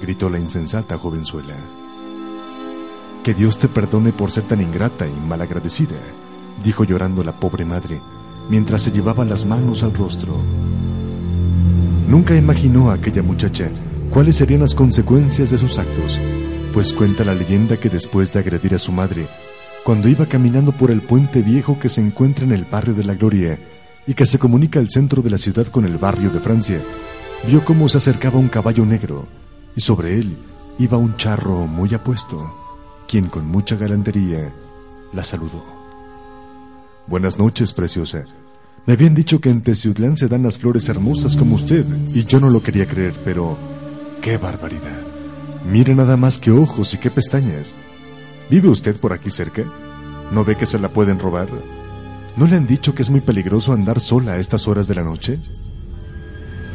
gritó 0.00 0.30
la 0.30 0.38
insensata 0.38 0.96
jovenzuela. 0.96 1.56
Que 3.24 3.34
Dios 3.34 3.58
te 3.58 3.66
perdone 3.66 4.12
por 4.12 4.30
ser 4.30 4.46
tan 4.46 4.60
ingrata 4.60 5.08
y 5.08 5.26
malagradecida, 5.26 5.98
dijo 6.62 6.84
llorando 6.84 7.24
la 7.24 7.32
pobre 7.32 7.64
madre, 7.64 8.00
mientras 8.48 8.82
se 8.82 8.92
llevaba 8.92 9.24
las 9.24 9.44
manos 9.44 9.82
al 9.82 9.92
rostro. 9.92 10.36
Nunca 12.06 12.36
imaginó 12.36 12.92
a 12.92 12.94
aquella 12.94 13.24
muchacha 13.24 13.72
cuáles 14.10 14.36
serían 14.36 14.60
las 14.60 14.74
consecuencias 14.74 15.50
de 15.50 15.58
sus 15.58 15.78
actos, 15.78 16.18
pues 16.72 16.92
cuenta 16.92 17.24
la 17.24 17.34
leyenda 17.34 17.76
que 17.76 17.88
después 17.88 18.32
de 18.32 18.40
agredir 18.40 18.74
a 18.74 18.78
su 18.78 18.92
madre, 18.92 19.26
cuando 19.84 20.08
iba 20.08 20.26
caminando 20.26 20.72
por 20.72 20.90
el 20.90 21.00
puente 21.00 21.42
viejo 21.42 21.78
que 21.78 21.88
se 21.88 22.00
encuentra 22.00 22.44
en 22.44 22.52
el 22.52 22.64
barrio 22.64 22.94
de 22.94 23.04
la 23.04 23.14
Gloria 23.14 23.58
y 24.06 24.14
que 24.14 24.26
se 24.26 24.38
comunica 24.38 24.80
al 24.80 24.90
centro 24.90 25.22
de 25.22 25.30
la 25.30 25.38
ciudad 25.38 25.66
con 25.68 25.84
el 25.84 25.96
barrio 25.96 26.30
de 26.30 26.40
Francia, 26.40 26.80
vio 27.46 27.64
cómo 27.64 27.88
se 27.88 27.98
acercaba 27.98 28.38
un 28.38 28.48
caballo 28.48 28.84
negro 28.84 29.26
y 29.76 29.80
sobre 29.80 30.18
él 30.18 30.36
iba 30.78 30.98
un 30.98 31.16
charro 31.16 31.66
muy 31.66 31.94
apuesto, 31.94 32.54
quien 33.08 33.28
con 33.28 33.46
mucha 33.46 33.76
galantería 33.76 34.52
la 35.12 35.24
saludó. 35.24 35.64
Buenas 37.06 37.38
noches, 37.38 37.72
preciosa. 37.72 38.24
Me 38.86 38.94
habían 38.94 39.14
dicho 39.14 39.40
que 39.40 39.50
en 39.50 39.62
Teciutlán 39.62 40.16
se 40.16 40.28
dan 40.28 40.42
las 40.42 40.58
flores 40.58 40.88
hermosas 40.88 41.36
como 41.36 41.54
usted, 41.54 41.84
y 42.14 42.24
yo 42.24 42.40
no 42.40 42.50
lo 42.50 42.62
quería 42.62 42.86
creer, 42.86 43.14
pero 43.24 43.58
qué 44.20 44.36
barbaridad. 44.36 45.00
Mire 45.64 45.94
nada 45.94 46.16
más 46.16 46.38
que 46.38 46.50
ojos 46.50 46.94
y 46.94 46.98
qué 46.98 47.10
pestañas. 47.10 47.74
¿Vive 48.50 48.68
usted 48.68 48.96
por 48.96 49.12
aquí 49.12 49.30
cerca? 49.30 49.64
¿No 50.30 50.44
ve 50.44 50.56
que 50.56 50.66
se 50.66 50.78
la 50.78 50.88
pueden 50.88 51.18
robar? 51.18 51.48
¿No 52.36 52.46
le 52.46 52.56
han 52.56 52.66
dicho 52.66 52.94
que 52.94 53.02
es 53.02 53.10
muy 53.10 53.20
peligroso 53.20 53.72
andar 53.72 54.00
sola 54.00 54.32
a 54.32 54.38
estas 54.38 54.68
horas 54.68 54.88
de 54.88 54.94
la 54.94 55.02
noche? 55.02 55.38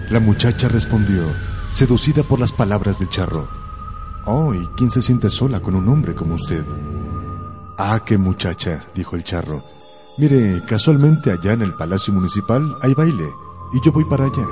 La 0.10 0.20
muchacha 0.20 0.68
respondió, 0.68 1.24
seducida 1.72 2.24
por 2.24 2.40
las 2.40 2.52
palabras 2.52 3.00
del 3.00 3.10
charro. 3.10 3.48
Oh, 4.26 4.54
¿y 4.54 4.68
quién 4.78 4.92
se 4.92 5.02
siente 5.02 5.30
sola 5.30 5.60
con 5.60 5.76
un 5.76 5.88
hombre 5.88 6.14
como 6.16 6.36
usted? 6.36 6.64
Ah, 7.78 8.02
qué 8.06 8.18
muchacha, 8.18 8.82
dijo 8.94 9.16
el 9.16 9.24
charro. 9.24 9.64
Mire, 10.18 10.62
casualmente 10.66 11.32
allá 11.32 11.54
en 11.54 11.62
el 11.62 11.74
Palacio 11.74 12.14
Municipal 12.14 12.76
hay 12.82 12.94
baile, 12.94 13.28
y 13.74 13.86
yo 13.86 13.92
voy 13.92 14.06
para 14.06 14.26
allá. 14.26 14.46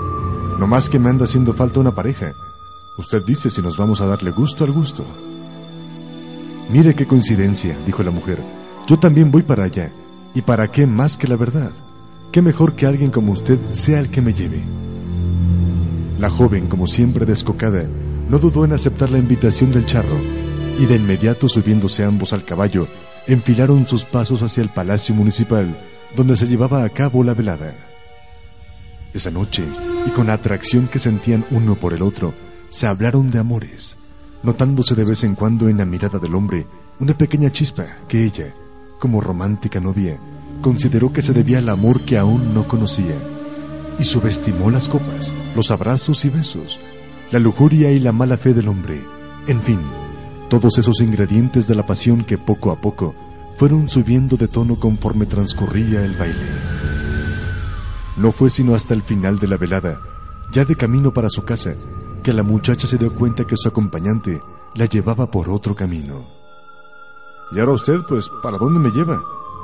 No 0.59 0.67
más 0.67 0.89
que 0.89 0.99
me 0.99 1.09
anda 1.09 1.25
haciendo 1.25 1.53
falta 1.53 1.79
una 1.79 1.95
pareja. 1.95 2.33
Usted 2.97 3.23
dice 3.23 3.49
si 3.49 3.61
nos 3.61 3.75
vamos 3.75 4.01
a 4.01 4.05
darle 4.05 4.29
gusto 4.29 4.63
al 4.63 4.71
gusto. 4.71 5.03
Mire 6.69 6.93
qué 6.93 7.07
coincidencia, 7.07 7.75
dijo 7.85 8.03
la 8.03 8.11
mujer. 8.11 8.39
Yo 8.87 8.99
también 8.99 9.31
voy 9.31 9.41
para 9.41 9.63
allá. 9.63 9.91
¿Y 10.35 10.41
para 10.41 10.69
qué 10.71 10.85
más 10.85 11.17
que 11.17 11.27
la 11.27 11.35
verdad? 11.35 11.71
¿Qué 12.31 12.41
mejor 12.41 12.75
que 12.75 12.85
alguien 12.85 13.11
como 13.11 13.31
usted 13.31 13.59
sea 13.73 13.99
el 13.99 14.09
que 14.09 14.21
me 14.21 14.33
lleve? 14.33 14.63
La 16.19 16.29
joven, 16.29 16.67
como 16.67 16.87
siempre 16.87 17.25
descocada, 17.25 17.85
no 18.29 18.39
dudó 18.39 18.63
en 18.65 18.73
aceptar 18.73 19.11
la 19.11 19.17
invitación 19.17 19.71
del 19.71 19.85
charro, 19.85 20.17
y 20.79 20.85
de 20.85 20.95
inmediato 20.95 21.49
subiéndose 21.49 22.03
ambos 22.03 22.33
al 22.33 22.45
caballo, 22.45 22.87
enfilaron 23.27 23.87
sus 23.87 24.05
pasos 24.05 24.41
hacia 24.41 24.63
el 24.63 24.69
palacio 24.69 25.13
municipal, 25.13 25.75
donde 26.15 26.35
se 26.35 26.47
llevaba 26.47 26.83
a 26.83 26.89
cabo 26.89 27.23
la 27.23 27.33
velada. 27.33 27.73
Esa 29.13 29.31
noche, 29.31 29.63
y 30.07 30.09
con 30.11 30.27
la 30.27 30.33
atracción 30.33 30.87
que 30.87 30.99
sentían 30.99 31.45
uno 31.51 31.75
por 31.75 31.93
el 31.93 32.01
otro, 32.01 32.33
se 32.73 32.87
hablaron 32.87 33.29
de 33.29 33.37
amores, 33.37 33.97
notándose 34.41 34.95
de 34.95 35.03
vez 35.03 35.23
en 35.23 35.35
cuando 35.35 35.69
en 35.69 35.77
la 35.77 35.85
mirada 35.85 36.17
del 36.17 36.33
hombre 36.33 36.65
una 36.99 37.15
pequeña 37.15 37.51
chispa 37.51 37.85
que 38.07 38.23
ella, 38.25 38.51
como 38.97 39.21
romántica 39.21 39.79
novia, 39.79 40.17
consideró 40.59 41.13
que 41.13 41.21
se 41.21 41.33
debía 41.33 41.59
al 41.59 41.69
amor 41.69 42.03
que 42.03 42.17
aún 42.17 42.55
no 42.55 42.67
conocía, 42.67 43.13
y 43.99 44.03
subestimó 44.03 44.71
las 44.71 44.89
copas, 44.89 45.31
los 45.55 45.69
abrazos 45.69 46.25
y 46.25 46.29
besos, 46.29 46.79
la 47.31 47.37
lujuria 47.37 47.91
y 47.91 47.99
la 47.99 48.11
mala 48.11 48.37
fe 48.37 48.55
del 48.55 48.67
hombre, 48.67 49.03
en 49.45 49.61
fin, 49.61 49.79
todos 50.49 50.79
esos 50.79 50.99
ingredientes 50.99 51.67
de 51.67 51.75
la 51.75 51.85
pasión 51.85 52.23
que 52.23 52.39
poco 52.39 52.71
a 52.71 52.81
poco 52.81 53.13
fueron 53.59 53.87
subiendo 53.87 54.35
de 54.35 54.47
tono 54.47 54.79
conforme 54.79 55.27
transcurría 55.27 56.03
el 56.03 56.15
baile. 56.15 56.49
No 58.17 58.31
fue 58.31 58.49
sino 58.49 58.73
hasta 58.73 58.95
el 58.95 59.03
final 59.03 59.37
de 59.37 59.47
la 59.47 59.57
velada, 59.57 60.01
ya 60.51 60.65
de 60.65 60.75
camino 60.75 61.13
para 61.13 61.29
su 61.29 61.43
casa, 61.43 61.75
que 62.23 62.33
la 62.33 62.41
muchacha 62.41 62.87
se 62.87 62.97
dio 62.97 63.13
cuenta 63.13 63.45
que 63.45 63.57
su 63.57 63.67
acompañante 63.67 64.41
la 64.75 64.85
llevaba 64.85 65.29
por 65.29 65.49
otro 65.49 65.75
camino. 65.75 66.25
Y 67.51 67.59
ahora 67.59 67.73
usted, 67.73 67.99
pues, 68.07 68.29
¿para 68.41 68.57
dónde 68.57 68.79
me 68.79 68.89
lleva? 68.89 69.21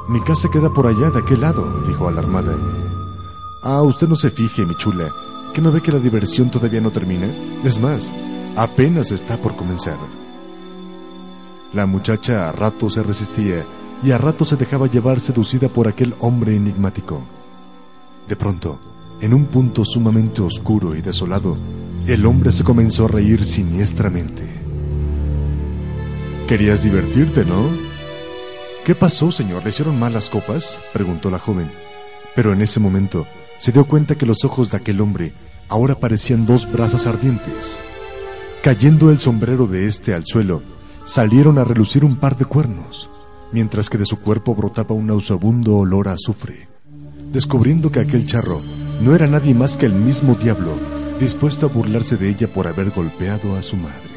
Mi 0.09 0.21
casa 0.21 0.49
queda 0.51 0.69
por 0.69 0.85
allá, 0.85 1.09
de 1.09 1.19
aquel 1.19 1.41
lado, 1.41 1.81
dijo 1.87 2.07
alarmada. 2.07 2.55
Ah, 3.63 3.81
usted 3.81 4.07
no 4.07 4.15
se 4.15 4.29
fije, 4.29 4.65
mi 4.65 4.75
chula, 4.75 5.09
que 5.53 5.61
no 5.61 5.71
ve 5.71 5.81
que 5.81 5.91
la 5.91 5.99
diversión 5.99 6.49
todavía 6.49 6.81
no 6.81 6.91
termina. 6.91 7.27
Es 7.63 7.79
más, 7.79 8.11
apenas 8.55 9.11
está 9.11 9.37
por 9.37 9.55
comenzar. 9.55 9.97
La 11.73 11.85
muchacha 11.85 12.49
a 12.49 12.51
rato 12.51 12.89
se 12.89 13.03
resistía 13.03 13.65
y 14.03 14.11
a 14.11 14.17
rato 14.17 14.45
se 14.45 14.55
dejaba 14.55 14.87
llevar 14.87 15.19
seducida 15.19 15.69
por 15.69 15.87
aquel 15.87 16.15
hombre 16.19 16.55
enigmático. 16.55 17.21
De 18.27 18.35
pronto, 18.35 18.79
en 19.21 19.33
un 19.33 19.45
punto 19.45 19.83
sumamente 19.85 20.41
oscuro 20.41 20.95
y 20.95 21.01
desolado, 21.01 21.57
el 22.13 22.25
hombre 22.25 22.51
se 22.51 22.63
comenzó 22.63 23.05
a 23.05 23.09
reír 23.09 23.45
siniestramente. 23.45 24.41
Querías 26.47 26.81
divertirte, 26.81 27.45
¿no? 27.45 27.69
¿Qué 28.83 28.95
pasó, 28.95 29.31
señor? 29.31 29.63
¿Le 29.63 29.69
hicieron 29.69 29.99
mal 29.99 30.13
las 30.13 30.29
copas? 30.29 30.79
preguntó 30.91 31.29
la 31.29 31.37
joven. 31.37 31.69
Pero 32.35 32.51
en 32.53 32.61
ese 32.61 32.79
momento 32.79 33.27
se 33.59 33.71
dio 33.71 33.85
cuenta 33.85 34.15
que 34.15 34.25
los 34.25 34.43
ojos 34.43 34.71
de 34.71 34.77
aquel 34.77 35.01
hombre 35.01 35.33
ahora 35.67 35.93
parecían 35.93 36.47
dos 36.47 36.71
brasas 36.71 37.05
ardientes. 37.05 37.77
Cayendo 38.63 39.11
el 39.11 39.19
sombrero 39.19 39.67
de 39.67 39.85
éste 39.85 40.15
al 40.15 40.25
suelo, 40.25 40.63
salieron 41.05 41.59
a 41.59 41.63
relucir 41.63 42.03
un 42.03 42.15
par 42.15 42.37
de 42.37 42.45
cuernos, 42.45 43.07
mientras 43.51 43.87
que 43.87 43.99
de 43.99 44.05
su 44.05 44.19
cuerpo 44.19 44.55
brotaba 44.55 44.95
un 44.95 45.05
nauseabundo 45.05 45.75
olor 45.75 46.07
a 46.07 46.13
azufre. 46.13 46.67
Descubriendo 47.31 47.91
que 47.91 47.99
aquel 47.99 48.25
charro 48.25 48.59
no 49.03 49.13
era 49.13 49.27
nadie 49.27 49.53
más 49.53 49.77
que 49.77 49.85
el 49.85 49.93
mismo 49.93 50.33
diablo, 50.33 50.98
dispuesto 51.19 51.65
a 51.65 51.69
burlarse 51.69 52.17
de 52.17 52.29
ella 52.29 52.47
por 52.47 52.67
haber 52.67 52.91
golpeado 52.91 53.55
a 53.55 53.61
su 53.61 53.75
madre. 53.75 54.09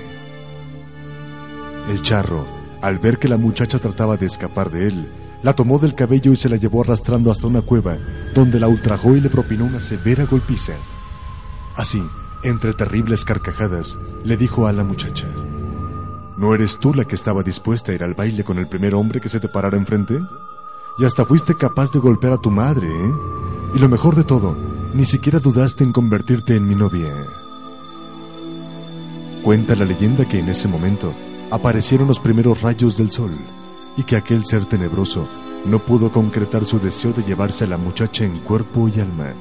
El 1.91 2.01
charro, 2.03 2.47
al 2.81 2.99
ver 2.99 3.19
que 3.19 3.29
la 3.29 3.37
muchacha 3.37 3.79
trataba 3.79 4.17
de 4.17 4.27
escapar 4.27 4.71
de 4.71 4.87
él, 4.87 5.13
la 5.43 5.55
tomó 5.55 5.79
del 5.79 5.95
cabello 5.95 6.33
y 6.33 6.37
se 6.37 6.49
la 6.49 6.57
llevó 6.57 6.83
arrastrando 6.83 7.31
hasta 7.31 7.49
una 7.49 7.63
cueva, 7.63 7.97
donde 8.35 8.61
la 8.61 8.69
ultrajó 8.69 9.17
y 9.17 9.21
le 9.21 9.29
propinó 9.29 9.65
una 9.65 9.81
severa 9.81 10.25
golpiza. 10.25 10.75
Así, 11.75 12.03
entre 12.45 12.73
terribles 12.75 13.25
carcajadas, 13.25 13.99
le 14.25 14.37
dijo 14.37 14.67
a 14.69 14.73
la 14.73 14.85
muchacha, 14.85 15.27
¿No 16.37 16.55
eres 16.55 16.79
tú 16.79 16.95
la 16.95 17.05
que 17.05 17.15
estaba 17.15 17.43
dispuesta 17.43 17.93
a 17.93 17.95
ir 17.95 18.03
al 18.03 18.15
baile 18.15 18.43
con 18.43 18.59
el 18.59 18.69
primer 18.69 18.95
hombre 18.95 19.21
que 19.21 19.29
se 19.29 19.41
te 19.41 19.49
parara 19.49 19.77
enfrente? 19.77 20.19
Y 20.99 21.05
hasta 21.05 21.25
fuiste 21.25 21.55
capaz 21.57 21.93
de 21.93 21.99
golpear 21.99 22.33
a 22.33 22.39
tu 22.39 22.51
madre, 22.51 22.89
¿eh? 22.89 23.13
Y 23.75 23.79
lo 23.79 23.89
mejor 23.89 24.15
de 24.17 24.25
todo, 24.25 24.57
ni 24.95 25.05
siquiera 25.05 25.39
dudaste 25.39 25.85
en 25.85 25.93
convertirte 25.93 26.57
en 26.57 26.69
mi 26.69 26.75
novia. 26.75 27.13
Cuenta 29.43 29.75
la 29.75 29.85
leyenda 29.85 30.27
que 30.27 30.39
en 30.39 30.49
ese 30.49 30.69
momento 30.69 31.13
aparecieron 31.51 32.09
los 32.09 32.21
primeros 32.21 32.63
rayos 32.63 32.97
del 32.97 33.11
sol 33.11 33.33
y 33.97 34.05
que 34.05 34.17
aquel 34.17 34.45
ser 34.45 34.65
tenebroso 34.65 35.27
no 35.67 35.79
pudo 35.79 36.11
concretar 36.11 36.65
su 36.65 36.79
deseo 36.79 37.13
de 37.13 37.23
llevarse 37.23 37.65
a 37.65 37.69
la 37.69 37.77
muchacha 37.77 38.25
en 38.25 38.39
cuerpo 38.39 38.89
y 38.89 39.01
alma, 39.01 39.33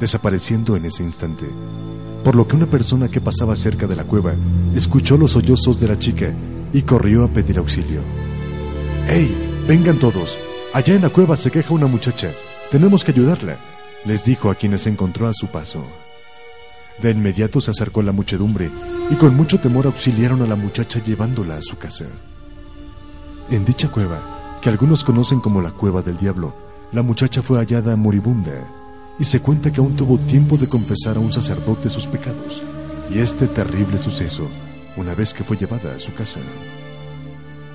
desapareciendo 0.00 0.76
en 0.76 0.86
ese 0.86 1.02
instante 1.02 1.48
por 2.24 2.34
lo 2.34 2.48
que 2.48 2.56
una 2.56 2.66
persona 2.66 3.08
que 3.08 3.20
pasaba 3.20 3.54
cerca 3.54 3.86
de 3.86 3.94
la 3.94 4.04
cueva 4.04 4.34
escuchó 4.74 5.18
los 5.18 5.32
sollozos 5.32 5.78
de 5.78 5.88
la 5.88 5.98
chica 5.98 6.32
y 6.72 6.82
corrió 6.82 7.22
a 7.22 7.28
pedir 7.28 7.58
auxilio. 7.58 8.00
¡Hey! 9.06 9.52
Vengan 9.68 9.98
todos. 9.98 10.36
Allá 10.72 10.94
en 10.94 11.02
la 11.02 11.10
cueva 11.10 11.36
se 11.36 11.50
queja 11.50 11.74
una 11.74 11.86
muchacha. 11.86 12.32
Tenemos 12.70 13.04
que 13.04 13.12
ayudarla, 13.12 13.58
les 14.04 14.24
dijo 14.24 14.50
a 14.50 14.54
quienes 14.54 14.86
encontró 14.86 15.28
a 15.28 15.34
su 15.34 15.48
paso. 15.48 15.84
De 17.02 17.10
inmediato 17.10 17.60
se 17.60 17.70
acercó 17.70 18.02
la 18.02 18.12
muchedumbre 18.12 18.70
y 19.10 19.14
con 19.16 19.36
mucho 19.36 19.58
temor 19.58 19.86
auxiliaron 19.86 20.42
a 20.42 20.46
la 20.46 20.56
muchacha 20.56 21.02
llevándola 21.02 21.56
a 21.56 21.62
su 21.62 21.76
casa. 21.76 22.06
En 23.50 23.64
dicha 23.64 23.88
cueva, 23.88 24.20
que 24.62 24.68
algunos 24.68 25.04
conocen 25.04 25.40
como 25.40 25.60
la 25.60 25.70
cueva 25.70 26.02
del 26.02 26.16
diablo, 26.16 26.54
la 26.92 27.02
muchacha 27.02 27.42
fue 27.42 27.58
hallada 27.58 27.96
moribunda 27.96 28.52
y 29.18 29.24
se 29.24 29.40
cuenta 29.40 29.72
que 29.72 29.80
aún 29.80 29.96
tuvo 29.96 30.18
tiempo 30.18 30.56
de 30.56 30.68
confesar 30.68 31.16
a 31.16 31.20
un 31.20 31.32
sacerdote 31.32 31.88
sus 31.88 32.06
pecados 32.06 32.62
y 33.10 33.18
este 33.18 33.46
terrible 33.46 33.98
suceso 33.98 34.48
una 34.96 35.14
vez 35.14 35.34
que 35.34 35.44
fue 35.44 35.56
llevada 35.56 35.94
a 35.94 35.98
su 35.98 36.14
casa. 36.14 36.40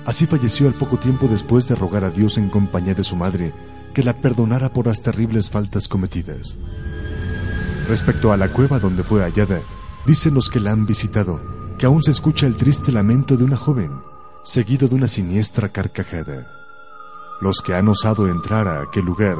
Así 0.06 0.26
falleció 0.26 0.66
al 0.66 0.74
poco 0.74 0.96
tiempo 0.96 1.28
después 1.28 1.68
de 1.68 1.74
rogar 1.74 2.04
a 2.04 2.10
Dios 2.10 2.38
en 2.38 2.48
compañía 2.48 2.94
de 2.94 3.04
su 3.04 3.16
madre 3.16 3.52
que 3.92 4.02
la 4.02 4.16
perdonara 4.16 4.72
por 4.72 4.86
las 4.86 5.02
terribles 5.02 5.50
faltas 5.50 5.88
cometidas. 5.88 6.54
Respecto 7.88 8.32
a 8.32 8.36
la 8.36 8.52
cueva 8.52 8.78
donde 8.78 9.02
fue 9.02 9.22
hallada, 9.22 9.60
dicen 10.06 10.34
los 10.34 10.48
que 10.48 10.60
la 10.60 10.72
han 10.72 10.86
visitado 10.86 11.40
que 11.78 11.86
aún 11.86 12.02
se 12.02 12.10
escucha 12.10 12.46
el 12.46 12.56
triste 12.56 12.92
lamento 12.92 13.36
de 13.36 13.44
una 13.44 13.56
joven, 13.56 13.90
seguido 14.44 14.86
de 14.86 14.94
una 14.94 15.08
siniestra 15.08 15.70
carcajada. 15.70 16.46
Los 17.40 17.62
que 17.62 17.74
han 17.74 17.88
osado 17.88 18.28
entrar 18.28 18.68
a 18.68 18.82
aquel 18.82 19.06
lugar 19.06 19.38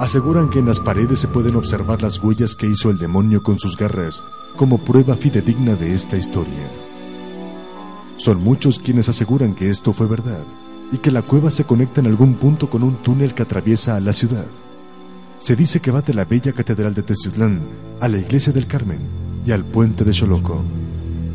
aseguran 0.00 0.50
que 0.50 0.58
en 0.58 0.66
las 0.66 0.80
paredes 0.80 1.20
se 1.20 1.28
pueden 1.28 1.54
observar 1.54 2.02
las 2.02 2.18
huellas 2.18 2.56
que 2.56 2.66
hizo 2.66 2.90
el 2.90 2.98
demonio 2.98 3.42
con 3.42 3.58
sus 3.58 3.76
garras 3.76 4.24
como 4.56 4.84
prueba 4.84 5.14
fidedigna 5.14 5.76
de 5.76 5.94
esta 5.94 6.16
historia. 6.16 6.68
Son 8.18 8.42
muchos 8.42 8.78
quienes 8.78 9.08
aseguran 9.08 9.54
que 9.54 9.70
esto 9.70 9.92
fue 9.92 10.06
verdad 10.08 10.44
y 10.92 10.98
que 10.98 11.10
la 11.10 11.22
cueva 11.22 11.50
se 11.50 11.64
conecta 11.64 12.00
en 12.00 12.06
algún 12.06 12.34
punto 12.34 12.70
con 12.70 12.82
un 12.82 12.96
túnel 13.02 13.34
que 13.34 13.42
atraviesa 13.42 13.96
a 13.96 14.00
la 14.00 14.12
ciudad. 14.12 14.46
Se 15.38 15.56
dice 15.56 15.80
que 15.80 15.90
va 15.90 16.02
de 16.02 16.14
la 16.14 16.24
bella 16.24 16.52
catedral 16.52 16.94
de 16.94 17.02
Teciutlán 17.02 17.60
a 18.00 18.08
la 18.08 18.18
iglesia 18.18 18.52
del 18.52 18.66
Carmen 18.66 19.00
y 19.44 19.52
al 19.52 19.64
puente 19.64 20.04
de 20.04 20.12
Xoloco. 20.12 20.64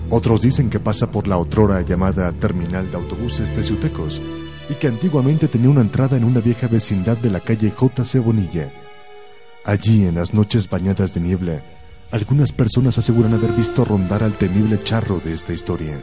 Otros 0.10 0.42
dicen 0.42 0.70
que 0.70 0.80
pasa 0.80 1.12
por 1.12 1.28
la 1.28 1.38
otrora 1.38 1.82
llamada 1.82 2.32
Terminal 2.34 2.90
de 2.90 2.98
Autobuses 2.98 3.54
Teciutecos 3.54 4.22
y 4.70 4.74
que 4.76 4.88
antiguamente 4.88 5.48
tenía 5.48 5.70
una 5.70 5.82
entrada 5.82 6.18
en 6.18 6.24
una 6.24 6.40
vieja 6.40 6.68
vecindad 6.68 7.18
de 7.18 7.30
la 7.30 7.40
calle 7.40 7.72
J.C. 7.72 8.20
Bonilla. 8.20 8.72
Allí, 9.64 10.06
en 10.06 10.16
las 10.16 10.34
noches 10.34 10.70
bañadas 10.70 11.14
de 11.14 11.22
niebla, 11.22 11.62
algunas 12.12 12.52
personas 12.52 12.98
aseguran 12.98 13.34
haber 13.34 13.52
visto 13.52 13.86
rondar 13.86 14.24
al 14.24 14.34
temible 14.34 14.82
charro 14.84 15.22
de 15.24 15.34
esta 15.34 15.54
historia. 15.54 15.98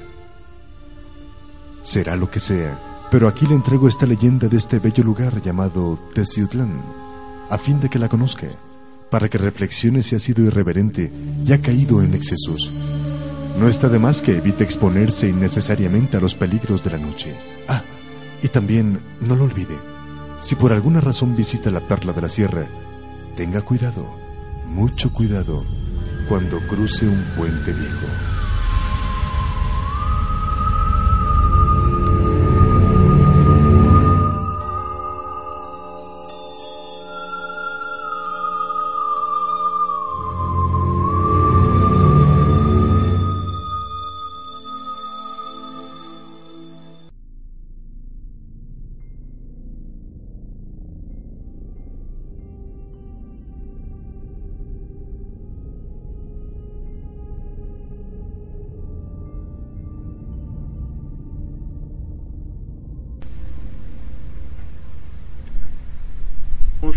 Será 1.83 2.17
lo 2.17 2.31
que 2.31 2.41
sea, 2.41 2.79
pero 3.11 3.27
aquí 3.27 3.47
le 3.47 3.55
entrego 3.55 3.89
esta 3.89 4.07
leyenda 4.07 4.49
de 4.49 4.57
este 4.57 4.79
bello 4.79 5.03
lugar 5.03 5.41
llamado 5.41 5.99
Teciutlán, 6.15 6.81
a 7.49 7.57
fin 7.59 7.81
de 7.81 7.89
que 7.89 7.99
la 7.99 8.09
conozca, 8.09 8.47
para 9.11 9.29
que 9.29 9.39
reflexione 9.39 10.03
si 10.03 10.15
ha 10.15 10.19
sido 10.19 10.45
irreverente 10.45 11.11
y 11.45 11.53
ha 11.53 11.63
caído 11.63 12.03
en 12.03 12.15
excesos. 12.15 12.71
No 13.59 13.67
está 13.67 13.89
de 13.89 13.99
más 13.99 14.21
que 14.21 14.37
evite 14.37 14.63
exponerse 14.63 15.29
innecesariamente 15.29 16.17
a 16.17 16.21
los 16.21 16.35
peligros 16.35 16.85
de 16.85 16.91
la 16.91 16.99
noche. 16.99 17.35
Ah, 17.67 17.83
y 18.43 18.49
también, 18.49 19.01
no 19.21 19.35
lo 19.35 19.45
olvide, 19.45 19.77
si 20.41 20.55
por 20.55 20.73
alguna 20.73 21.01
razón 21.01 21.35
visita 21.35 21.71
la 21.71 21.81
Perla 21.81 22.13
de 22.13 22.23
la 22.23 22.29
Sierra, 22.29 22.67
tenga 23.37 23.63
cuidado, 23.63 24.07
mucho 24.67 25.13
cuidado, 25.13 25.65
cuando 26.29 26.61
cruce 26.69 27.09
un 27.09 27.25
puente 27.37 27.73
viejo. 27.73 28.28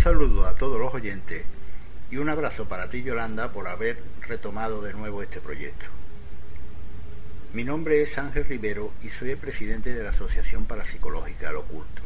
Saludo 0.02 0.48
a 0.48 0.56
todos 0.56 0.80
los 0.80 0.92
oyentes 0.92 1.44
y 2.10 2.16
un 2.16 2.28
abrazo 2.28 2.64
para 2.64 2.90
ti 2.90 3.04
Yolanda 3.04 3.52
por 3.52 3.68
haber 3.68 4.02
retomado 4.26 4.82
de 4.82 4.92
nuevo 4.94 5.22
este 5.22 5.40
proyecto. 5.40 5.86
Mi 7.52 7.62
nombre 7.62 8.02
es 8.02 8.18
Ángel 8.18 8.44
Rivero 8.46 8.92
y 9.04 9.10
soy 9.10 9.30
el 9.30 9.36
presidente 9.36 9.94
de 9.94 10.02
la 10.02 10.10
Asociación 10.10 10.64
Parapsicológica 10.64 11.50
Al 11.50 11.56
Oculto. 11.56 12.02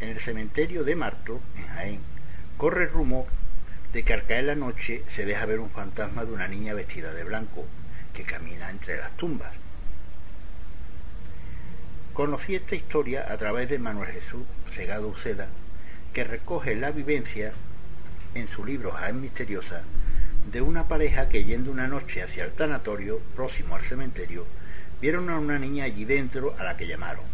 En 0.00 0.10
el 0.10 0.20
cementerio 0.20 0.84
de 0.84 0.96
Marto, 0.96 1.40
en 1.56 1.66
Jaén, 1.68 2.00
corre 2.58 2.84
el 2.84 2.90
rumor 2.90 3.24
de 3.94 4.02
que 4.02 4.12
al 4.12 4.26
caer 4.26 4.44
la 4.44 4.54
noche 4.54 5.02
se 5.08 5.24
deja 5.24 5.46
ver 5.46 5.60
un 5.60 5.70
fantasma 5.70 6.26
de 6.26 6.32
una 6.32 6.46
niña 6.46 6.74
vestida 6.74 7.14
de 7.14 7.24
blanco 7.24 7.64
que 8.12 8.24
camina 8.24 8.68
entre 8.68 8.98
las 8.98 9.16
tumbas. 9.16 9.54
Conocí 12.12 12.54
esta 12.54 12.74
historia 12.74 13.32
a 13.32 13.38
través 13.38 13.70
de 13.70 13.78
Manuel 13.78 14.10
Jesús 14.10 14.42
Segado 14.70 15.08
Uceda, 15.08 15.48
que 16.12 16.24
recoge 16.24 16.74
la 16.74 16.90
vivencia 16.90 17.52
en 18.34 18.48
su 18.48 18.64
libro 18.64 18.90
Jaén 18.92 19.20
Misteriosa 19.20 19.82
de 20.50 20.62
una 20.62 20.88
pareja 20.88 21.28
que 21.28 21.44
yendo 21.44 21.70
una 21.70 21.88
noche 21.88 22.22
hacia 22.22 22.44
el 22.44 22.52
tanatorio, 22.52 23.20
próximo 23.34 23.76
al 23.76 23.82
cementerio, 23.82 24.46
vieron 25.00 25.28
a 25.28 25.38
una 25.38 25.58
niña 25.58 25.84
allí 25.84 26.04
dentro 26.04 26.54
a 26.58 26.64
la 26.64 26.76
que 26.76 26.86
llamaron. 26.86 27.24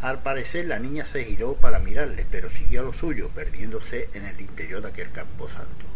Al 0.00 0.22
parecer 0.22 0.66
la 0.66 0.78
niña 0.78 1.06
se 1.06 1.24
giró 1.24 1.54
para 1.54 1.78
mirarle, 1.78 2.26
pero 2.30 2.50
siguió 2.50 2.80
a 2.80 2.84
lo 2.84 2.92
suyo, 2.92 3.28
perdiéndose 3.34 4.08
en 4.14 4.24
el 4.24 4.40
interior 4.40 4.82
de 4.82 4.88
aquel 4.88 5.10
campo 5.10 5.48
santo. 5.48 5.86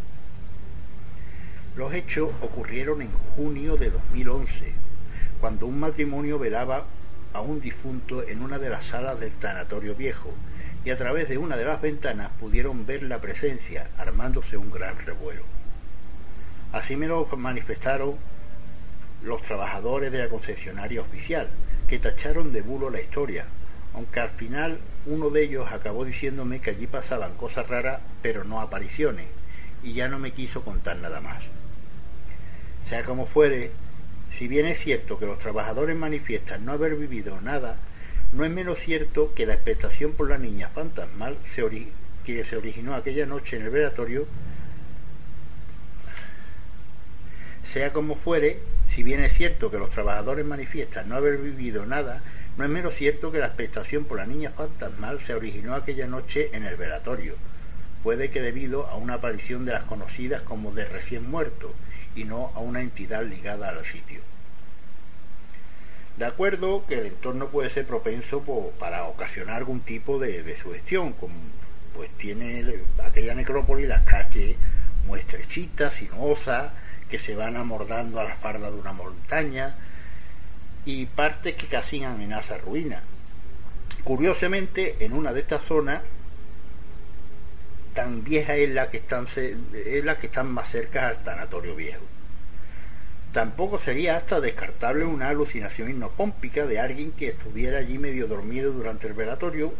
Los 1.76 1.94
hechos 1.94 2.30
ocurrieron 2.42 3.00
en 3.00 3.12
junio 3.12 3.76
de 3.76 3.90
2011, 3.90 4.72
cuando 5.40 5.66
un 5.66 5.80
matrimonio 5.80 6.38
velaba 6.38 6.84
a 7.32 7.40
un 7.40 7.60
difunto 7.60 8.26
en 8.26 8.42
una 8.42 8.58
de 8.58 8.68
las 8.68 8.84
salas 8.84 9.18
del 9.20 9.32
tanatorio 9.32 9.94
viejo, 9.94 10.34
y 10.84 10.90
a 10.90 10.96
través 10.96 11.28
de 11.28 11.38
una 11.38 11.56
de 11.56 11.64
las 11.64 11.80
ventanas 11.80 12.30
pudieron 12.38 12.86
ver 12.86 13.02
la 13.02 13.20
presencia, 13.20 13.88
armándose 13.98 14.56
un 14.56 14.70
gran 14.70 14.98
revuelo. 14.98 15.42
Así 16.72 16.96
me 16.96 17.06
lo 17.06 17.26
manifestaron 17.36 18.16
los 19.22 19.42
trabajadores 19.42 20.10
de 20.12 20.18
la 20.18 20.28
concesionaria 20.28 21.02
oficial, 21.02 21.48
que 21.88 21.98
tacharon 21.98 22.52
de 22.52 22.62
bulo 22.62 22.88
la 22.88 23.00
historia, 23.00 23.44
aunque 23.94 24.20
al 24.20 24.30
final 24.30 24.78
uno 25.06 25.30
de 25.30 25.42
ellos 25.42 25.70
acabó 25.70 26.04
diciéndome 26.04 26.60
que 26.60 26.70
allí 26.70 26.86
pasaban 26.86 27.34
cosas 27.34 27.68
raras, 27.68 28.00
pero 28.22 28.44
no 28.44 28.60
apariciones, 28.60 29.26
y 29.82 29.92
ya 29.92 30.08
no 30.08 30.18
me 30.18 30.32
quiso 30.32 30.62
contar 30.62 30.96
nada 30.96 31.20
más. 31.20 31.42
Sea 32.88 33.04
como 33.04 33.26
fuere, 33.26 33.72
si 34.38 34.48
bien 34.48 34.66
es 34.66 34.80
cierto 34.80 35.18
que 35.18 35.26
los 35.26 35.38
trabajadores 35.38 35.96
manifiestan 35.96 36.64
no 36.64 36.72
haber 36.72 36.96
vivido 36.96 37.40
nada, 37.40 37.76
no 38.32 38.44
es 38.44 38.50
menos 38.50 38.78
cierto 38.78 39.32
que 39.34 39.46
la 39.46 39.54
expectación 39.54 40.12
por 40.12 40.28
la 40.28 40.38
niña 40.38 40.68
fantasmal 40.68 41.36
que 42.24 42.44
se 42.44 42.56
originó 42.56 42.94
aquella 42.94 43.26
noche 43.26 43.56
en 43.56 43.62
el 43.62 43.70
velatorio, 43.70 44.26
sea 47.72 47.92
como 47.92 48.14
fuere, 48.14 48.58
si 48.94 49.02
bien 49.02 49.20
es 49.20 49.32
cierto 49.32 49.70
que 49.70 49.78
los 49.78 49.90
trabajadores 49.90 50.44
manifiestan 50.44 51.08
no 51.08 51.16
haber 51.16 51.38
vivido 51.38 51.86
nada, 51.86 52.22
no 52.56 52.64
es 52.64 52.70
menos 52.70 52.94
cierto 52.94 53.32
que 53.32 53.38
la 53.38 53.46
expectación 53.46 54.04
por 54.04 54.18
la 54.18 54.26
niña 54.26 54.50
fantasmal 54.50 55.20
se 55.26 55.34
originó 55.34 55.74
aquella 55.74 56.06
noche 56.06 56.50
en 56.52 56.64
el 56.64 56.76
velatorio, 56.76 57.34
puede 58.02 58.30
que 58.30 58.42
debido 58.42 58.86
a 58.86 58.96
una 58.96 59.14
aparición 59.14 59.64
de 59.64 59.72
las 59.72 59.84
conocidas 59.84 60.42
como 60.42 60.72
de 60.72 60.84
recién 60.84 61.28
muerto 61.30 61.74
y 62.14 62.24
no 62.24 62.52
a 62.54 62.60
una 62.60 62.80
entidad 62.80 63.24
ligada 63.24 63.70
al 63.70 63.84
sitio. 63.84 64.29
De 66.20 66.26
acuerdo 66.26 66.84
que 66.86 66.98
el 66.98 67.06
entorno 67.06 67.48
puede 67.48 67.70
ser 67.70 67.86
propenso 67.86 68.44
para 68.78 69.04
ocasionar 69.04 69.56
algún 69.56 69.80
tipo 69.80 70.18
de, 70.18 70.54
sugestión, 70.58 71.14
como 71.14 71.32
pues 71.94 72.10
tiene 72.18 72.74
aquella 73.02 73.34
necrópolis 73.34 73.88
las 73.88 74.02
calles 74.02 74.54
muy 75.06 75.20
estrechitas, 75.20 75.94
sinuosas, 75.94 76.72
que 77.08 77.18
se 77.18 77.34
van 77.34 77.56
amordando 77.56 78.20
a 78.20 78.24
la 78.24 78.34
espalda 78.34 78.70
de 78.70 78.76
una 78.76 78.92
montaña 78.92 79.76
y 80.84 81.06
partes 81.06 81.54
que 81.54 81.68
casi 81.68 82.04
amenaza 82.04 82.58
ruina. 82.58 83.00
Curiosamente, 84.04 84.96
en 85.00 85.14
una 85.14 85.32
de 85.32 85.40
estas 85.40 85.62
zonas 85.62 86.02
tan 87.94 88.22
vieja 88.24 88.56
es 88.56 88.68
la 88.68 88.90
que 88.90 88.98
están 88.98 89.26
es 89.26 90.04
la 90.04 90.18
que 90.18 90.26
están 90.26 90.52
más 90.52 90.68
cerca 90.68 91.08
al 91.08 91.24
tanatorio 91.24 91.74
viejo. 91.74 92.09
Tampoco 93.32 93.78
sería 93.78 94.16
hasta 94.16 94.40
descartable 94.40 95.04
una 95.04 95.28
alucinación 95.28 95.88
hipnopómpica 95.88 96.66
de 96.66 96.80
alguien 96.80 97.12
que 97.12 97.28
estuviera 97.28 97.78
allí 97.78 97.96
medio 97.96 98.26
dormido 98.26 98.72
durante 98.72 99.06
el 99.06 99.12
velatorio 99.12 99.72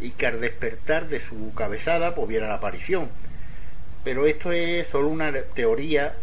y 0.00 0.10
que 0.12 0.26
al 0.26 0.40
despertar 0.40 1.08
de 1.08 1.20
su 1.20 1.52
cabezada 1.54 2.14
pues 2.14 2.28
viera 2.28 2.48
la 2.48 2.54
aparición. 2.54 3.10
Pero 4.04 4.26
esto 4.26 4.52
es 4.52 4.88
solo 4.88 5.08
una 5.08 5.30
teoría 5.54 6.14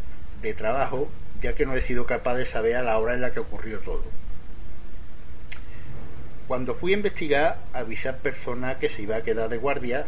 de 0.41 0.55
trabajo, 0.55 1.11
ya 1.39 1.53
que 1.53 1.67
no 1.67 1.75
he 1.75 1.81
sido 1.81 2.07
capaz 2.07 2.35
de 2.35 2.47
saber 2.47 2.75
a 2.75 2.83
la 2.83 2.97
hora 2.97 3.13
en 3.13 3.21
la 3.21 3.31
que 3.31 3.41
ocurrió 3.41 3.79
todo. 3.79 4.03
Cuando 6.47 6.73
fui 6.73 6.93
a 6.93 6.97
investigar, 6.97 7.59
avisé 7.73 8.09
a 8.09 8.17
personas 8.17 8.77
que 8.77 8.89
se 8.89 9.03
iba 9.03 9.17
a 9.17 9.21
quedar 9.21 9.49
de 9.49 9.57
guardia, 9.57 10.07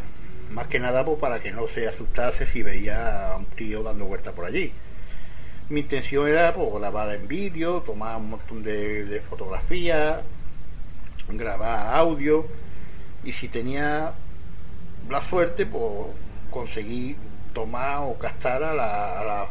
más 0.50 0.66
que 0.66 0.80
nada 0.80 1.04
pues, 1.04 1.20
para 1.20 1.40
que 1.40 1.52
no 1.52 1.68
se 1.68 1.86
asustase 1.86 2.46
si 2.46 2.64
veía 2.64 3.28
a 3.30 3.36
un 3.36 3.46
tío 3.46 3.84
dando 3.84 4.06
vuelta 4.06 4.32
por 4.32 4.44
allí 4.44 4.72
mi 5.68 5.80
intención 5.80 6.28
era 6.28 6.52
pues, 6.52 6.74
grabar 6.74 7.14
en 7.14 7.26
vídeo, 7.26 7.80
tomar 7.80 8.16
un 8.18 8.30
montón 8.30 8.62
de, 8.62 9.22
fotografías, 9.28 10.20
grabar 11.28 11.96
audio 11.96 12.46
y 13.24 13.32
si 13.32 13.48
tenía 13.48 14.12
la 15.08 15.22
suerte, 15.22 15.64
pues 15.64 16.08
conseguí 16.50 17.16
tomar 17.54 18.00
o 18.02 18.18
captar 18.18 18.62
a 18.62 18.74
la, 18.74 19.24
la 19.24 19.46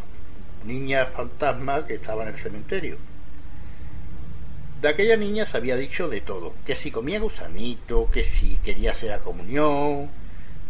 niña 0.65 1.07
fantasma 1.07 1.85
que 1.87 1.95
estaba 1.95 2.23
en 2.23 2.29
el 2.29 2.37
cementerio. 2.37 2.97
De 4.81 4.89
aquella 4.89 5.17
niña 5.17 5.45
se 5.45 5.57
había 5.57 5.77
dicho 5.77 6.09
de 6.09 6.21
todo, 6.21 6.53
que 6.65 6.75
si 6.75 6.91
comía 6.91 7.19
gusanito, 7.19 8.09
que 8.11 8.25
si 8.25 8.57
quería 8.57 8.91
hacer 8.91 9.09
la 9.09 9.19
comunión, 9.19 10.09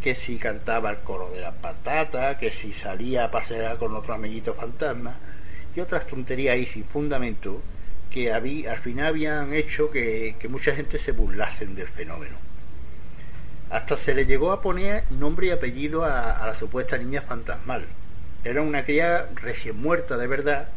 que 0.02 0.15
si 0.15 0.38
cantaba 0.38 0.91
el 0.91 0.99
coro 0.99 1.32
de 1.32 1.41
la 1.41 1.52
patata, 1.52 2.38
que 2.38 2.52
si 2.52 2.72
salía 2.74 3.26
a 3.26 3.32
pasear 3.32 3.78
con 3.78 3.95
otro 3.95 4.14
amiguito 4.14 4.53
fantasma 4.53 5.15
y 5.76 5.80
otras 5.80 6.06
tonterías 6.08 6.54
ahí 6.54 6.66
sin 6.66 6.84
fundamento 6.86 7.62
que 8.14 8.32
había, 8.32 8.74
al 8.74 8.78
final 8.78 9.08
habían 9.08 9.54
hecho 9.54 9.90
que, 9.90 10.36
mucha 10.50 10.76
gente 10.76 11.00
se 11.00 11.12
burlasen 11.12 11.74
del 11.76 11.88
fenómeno. 11.88 12.36
Hasta 13.72 13.98
se 13.98 14.14
le 14.14 14.26
llegó 14.26 14.52
a 14.52 14.62
poner 14.62 15.04
nombre 15.12 15.48
y 15.48 15.50
apellido 15.50 16.06
a, 16.06 16.45
la 16.45 16.56
supuesta 16.56 16.98
niña 16.98 17.22
fantasmal. 17.22 17.86
Era 18.44 18.62
una 18.62 18.86
cría 18.86 19.30
recién 19.36 19.82
muerta 19.82 20.16
de 20.18 20.28
verdad 20.28 20.68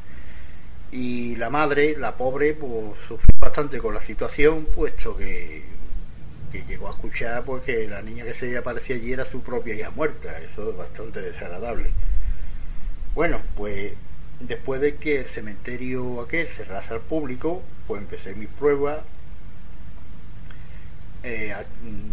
y 0.92 1.36
la 1.36 1.50
madre, 1.50 1.96
la 1.98 2.16
pobre, 2.16 2.54
pues 2.54 2.98
sufrió 3.06 3.34
bastante 3.38 3.78
con 3.78 3.92
la 3.92 4.00
situación, 4.00 4.66
puesto 4.74 5.14
que, 5.14 5.62
que 6.50 6.62
llegó 6.66 6.88
a 6.88 6.92
escuchar 6.92 7.44
porque 7.44 7.74
pues, 7.74 7.90
la 7.90 8.00
niña 8.00 8.24
que 8.24 8.32
se 8.32 8.56
aparecía 8.56 8.96
allí 8.96 9.12
era 9.12 9.26
su 9.26 9.42
propia 9.42 9.74
hija 9.74 9.90
muerta. 9.90 10.38
Eso 10.40 10.70
es 10.70 10.76
bastante 10.76 11.20
desagradable. 11.20 11.90
Bueno, 13.14 13.40
pues 13.56 13.92
después 14.40 14.80
de 14.80 14.96
que 14.96 15.20
el 15.20 15.26
cementerio 15.26 16.20
aquel 16.20 16.48
cerrase 16.48 16.94
al 16.94 17.00
público, 17.00 17.62
pues 17.86 18.02
empecé 18.02 18.34
mi 18.34 18.46
prueba 18.46 19.02
eh, 21.22 21.54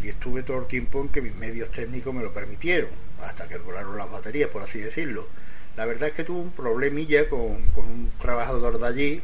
y 0.02 0.08
estuve 0.08 0.44
todo 0.44 0.60
el 0.60 0.66
tiempo 0.66 1.02
en 1.02 1.10
que 1.10 1.22
mis 1.22 1.36
medios 1.36 1.72
técnicos 1.72 2.14
me 2.14 2.24
lo 2.24 2.34
permitieron, 2.34 2.90
hasta 3.22 3.48
que 3.48 3.58
duraron 3.58 3.98
las 3.98 4.10
baterías, 4.10 4.50
por 4.50 4.64
así 4.64 4.80
decirlo. 4.80 5.28
La 5.76 5.86
verdad 5.86 6.10
es 6.10 6.16
que 6.16 6.24
tuve 6.24 6.40
un 6.40 6.52
problemilla 6.52 7.30
con, 7.30 7.42
un 7.42 8.12
trabajador 8.20 8.80
de 8.80 8.88
allí, 8.88 9.22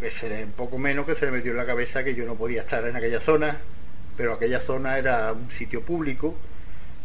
que 0.00 0.10
se 0.10 0.28
le, 0.28 0.46
poco 0.46 0.78
menos 0.78 1.06
que 1.06 1.14
se 1.14 1.26
le 1.26 1.32
metió 1.32 1.50
en 1.52 1.56
la 1.56 1.66
cabeza 1.66 2.04
que 2.04 2.14
yo 2.14 2.26
no 2.26 2.34
podía 2.34 2.62
estar 2.62 2.86
en 2.86 2.96
aquella 2.96 3.20
zona, 3.20 3.58
pero 4.16 4.34
aquella 4.34 4.60
zona 4.60 4.98
era 4.98 5.32
un 5.32 5.50
sitio 5.50 5.82
público. 5.82 6.34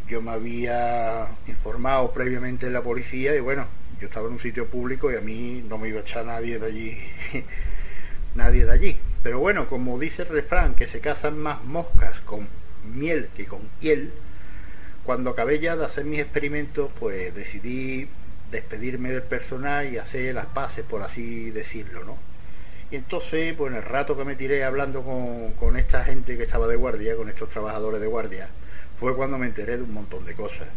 Yo 0.08 0.22
me 0.22 0.32
había 0.32 1.28
informado 1.46 2.12
previamente 2.12 2.66
en 2.66 2.72
la 2.72 2.82
policía 2.82 3.34
y 3.34 3.40
bueno, 3.40 3.66
yo 4.00 4.06
estaba 4.06 4.26
en 4.28 4.34
un 4.34 4.40
sitio 4.40 4.66
público 4.66 5.12
y 5.12 5.16
a 5.16 5.20
mí 5.20 5.64
no 5.68 5.76
me 5.76 5.88
iba 5.88 6.00
a 6.00 6.02
echar 6.02 6.24
nadie 6.24 6.58
de 6.58 6.66
allí, 6.66 6.98
nadie 8.34 8.64
de 8.64 8.72
allí. 8.72 8.96
Pero 9.22 9.38
bueno, 9.38 9.68
como 9.68 9.98
dice 9.98 10.22
el 10.22 10.28
refrán, 10.28 10.74
que 10.74 10.86
se 10.86 11.00
cazan 11.00 11.38
más 11.38 11.62
moscas 11.64 12.20
con 12.20 12.48
miel 12.94 13.28
que 13.36 13.44
con 13.44 13.60
hiel, 13.80 14.12
cuando 15.04 15.30
acabé 15.30 15.58
ya 15.58 15.76
de 15.76 15.84
hacer 15.84 16.04
mis 16.04 16.20
experimentos, 16.20 16.90
pues 16.98 17.34
decidí 17.34 18.08
despedirme 18.50 19.10
del 19.10 19.22
personal 19.22 19.92
y 19.92 19.98
hacer 19.98 20.34
las 20.34 20.46
paces, 20.46 20.84
por 20.84 21.02
así 21.02 21.50
decirlo, 21.50 22.04
¿no? 22.04 22.16
Y 22.90 22.96
entonces, 22.96 23.54
pues 23.54 23.70
en 23.70 23.76
el 23.76 23.84
rato 23.84 24.16
que 24.16 24.24
me 24.24 24.34
tiré 24.34 24.64
hablando 24.64 25.02
con, 25.02 25.52
con 25.52 25.76
esta 25.76 26.04
gente 26.04 26.36
que 26.36 26.42
estaba 26.42 26.66
de 26.66 26.76
guardia, 26.76 27.16
con 27.16 27.28
estos 27.28 27.48
trabajadores 27.48 28.00
de 28.00 28.06
guardia, 28.06 28.48
fue 28.98 29.14
cuando 29.14 29.38
me 29.38 29.46
enteré 29.46 29.76
de 29.76 29.82
un 29.82 29.94
montón 29.94 30.24
de 30.24 30.34
cosas. 30.34 30.68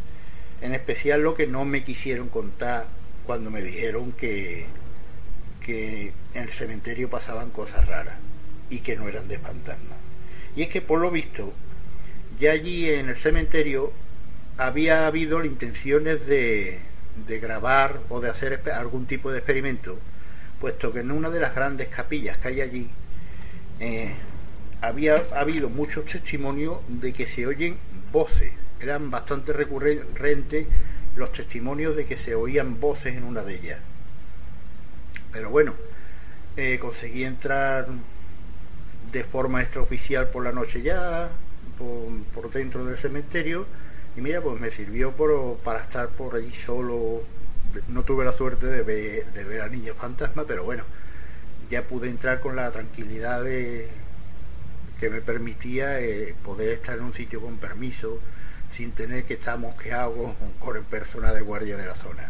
En 0.62 0.74
especial 0.74 1.22
lo 1.22 1.36
que 1.36 1.48
no 1.48 1.66
me 1.66 1.84
quisieron 1.84 2.30
contar 2.30 2.86
cuando 3.26 3.50
me 3.50 3.62
dijeron 3.62 4.12
que, 4.14 4.66
que 5.66 6.14
en 6.34 6.44
el 6.44 6.52
cementerio 6.52 7.10
pasaban 7.10 7.50
cosas 7.50 7.88
raras 7.88 8.16
y 8.70 8.80
que 8.80 8.95
no 8.95 9.08
eran 9.08 9.28
de 9.28 9.40
fantasma. 9.40 9.95
Y 10.56 10.64
es 10.64 10.70
que 10.70 10.82
por 10.82 11.00
lo 11.00 11.12
visto, 11.12 11.54
ya 12.40 12.52
allí 12.52 12.90
en 12.90 13.10
el 13.10 13.18
cementerio 13.18 13.91
había 14.58 15.08
habido 15.08 15.44
intenciones 15.44 16.26
de, 16.28 16.80
de 17.28 17.40
grabar 17.40 18.00
o 18.10 18.20
de 18.20 18.30
hacer 18.30 18.62
algún 18.72 19.06
tipo 19.06 19.32
de 19.32 19.40
experimento, 19.40 20.00
puesto 20.60 20.91
que 20.91 21.00
en 21.00 21.12
una 21.12 21.30
de 21.30 21.40
las 21.40 21.56
grandes 21.56 21.88
capillas 21.88 22.38
que 22.38 22.48
hay 22.48 22.62
allí 22.62 22.90
eh, 23.80 24.14
había 24.82 25.24
habido 25.36 25.70
muchos 25.70 26.06
testimonios 26.06 26.78
de 26.88 27.14
que 27.14 27.28
se 27.28 27.48
oyen 27.48 27.78
voces. 28.12 28.52
Eran 28.80 29.10
bastante 29.10 29.54
recurrentes 29.54 30.68
los 31.15 31.31
testimonios 31.31 31.95
de 31.95 32.06
que 32.06 32.18
se 32.18 32.35
oían 32.35 32.80
voces 32.80 33.15
en 33.15 33.23
una 33.23 33.44
de 33.44 33.56
ellas. 33.56 33.80
Pero 35.31 35.49
bueno, 35.49 35.73
eh, 36.57 36.77
conseguí 36.80 37.23
entrar 37.23 37.88
de 39.11 39.23
forma 39.23 39.61
extraoficial 39.61 40.30
por 40.30 40.44
la 40.44 40.52
noche 40.52 40.81
ya, 40.81 41.30
por, 41.77 42.52
dentro 42.52 42.85
del 42.85 42.98
cementerio, 42.98 43.65
y 44.15 44.22
mira, 44.22 44.41
pues 44.41 44.60
me 44.60 44.69
sirvió 44.69 45.11
por, 45.11 45.57
para 45.57 45.81
estar 45.81 46.10
por 46.10 46.35
allí 46.35 46.52
solo. 46.52 47.23
No 47.88 48.03
tuve 48.03 48.23
la 48.23 48.31
suerte 48.31 48.68
de 48.68 48.84
ver, 48.84 49.26
de 49.34 49.44
ver 49.44 49.61
a 49.61 49.69
niños 49.69 49.98
fantasma, 49.98 50.44
pero 50.45 50.64
bueno, 50.64 50.84
ya 51.72 51.81
pude 51.81 52.10
entrar 52.10 52.40
con 52.40 52.56
la 52.56 52.69
tranquilidad 52.69 53.44
de, 53.44 53.90
que 54.99 55.10
me 55.10 55.22
permitía 55.22 55.99
eh, 55.99 56.34
poder 56.45 56.69
estar 56.69 56.98
en 56.98 57.03
un 57.03 57.14
sitio 57.14 57.41
con 57.41 57.57
permiso, 57.57 58.19
sin 58.76 58.91
tener 58.91 59.24
que 59.26 59.36
estar 59.36 59.58
mosqueado 59.58 60.36
con, 60.60 60.78
el 60.78 60.84
personal 60.84 61.36
de 61.36 61.41
guardia 61.41 61.78
de 61.78 61.86
la 61.86 61.95
zona. 61.95 62.30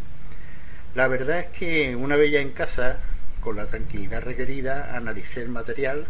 La 0.95 1.07
verdad 1.07 1.40
es 1.40 1.48
que 1.48 1.95
una 1.95 2.15
vez 2.15 2.32
ya 2.32 2.40
en 2.40 2.52
casa, 2.52 2.98
con 3.41 3.56
la 3.56 3.65
tranquilidad 3.65 4.22
requerida, 4.22 4.95
analicé 4.95 5.41
el 5.41 5.49
material 5.49 6.06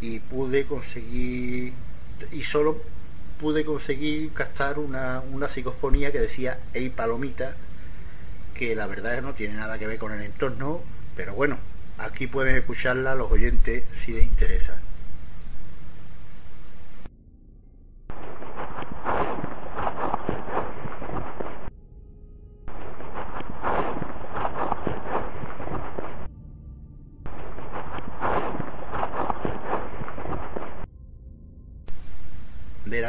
y 0.00 0.20
pude 0.20 0.66
conseguir, 0.66 1.72
y 2.32 2.42
solo 2.42 2.82
pude 3.40 3.64
conseguir 3.64 4.32
captar 4.32 4.78
una, 4.78 5.22
una 5.32 5.48
psicofonía 5.48 6.12
que 6.12 6.20
decía 6.20 6.58
Ey 6.74 6.90
Palomita, 6.90 7.54
que 8.54 8.74
la 8.74 8.86
verdad 8.86 9.14
es 9.14 9.22
no 9.22 9.34
tiene 9.34 9.54
nada 9.54 9.78
que 9.78 9.86
ver 9.86 9.98
con 9.98 10.12
el 10.12 10.22
entorno, 10.22 10.82
pero 11.14 11.34
bueno, 11.34 11.58
aquí 11.98 12.26
pueden 12.26 12.56
escucharla 12.56 13.14
los 13.14 13.30
oyentes 13.30 13.84
si 14.04 14.12
les 14.12 14.24
interesa. 14.24 14.80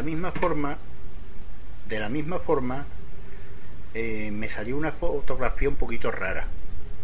Misma 0.07 0.31
forma, 0.31 0.77
de 1.89 1.99
la 1.99 2.07
misma 2.07 2.39
forma, 2.39 2.85
eh, 3.93 4.31
me 4.31 4.47
salió 4.47 4.77
una 4.77 4.93
fotografía 4.93 5.67
un 5.67 5.75
poquito 5.75 6.11
rara. 6.11 6.47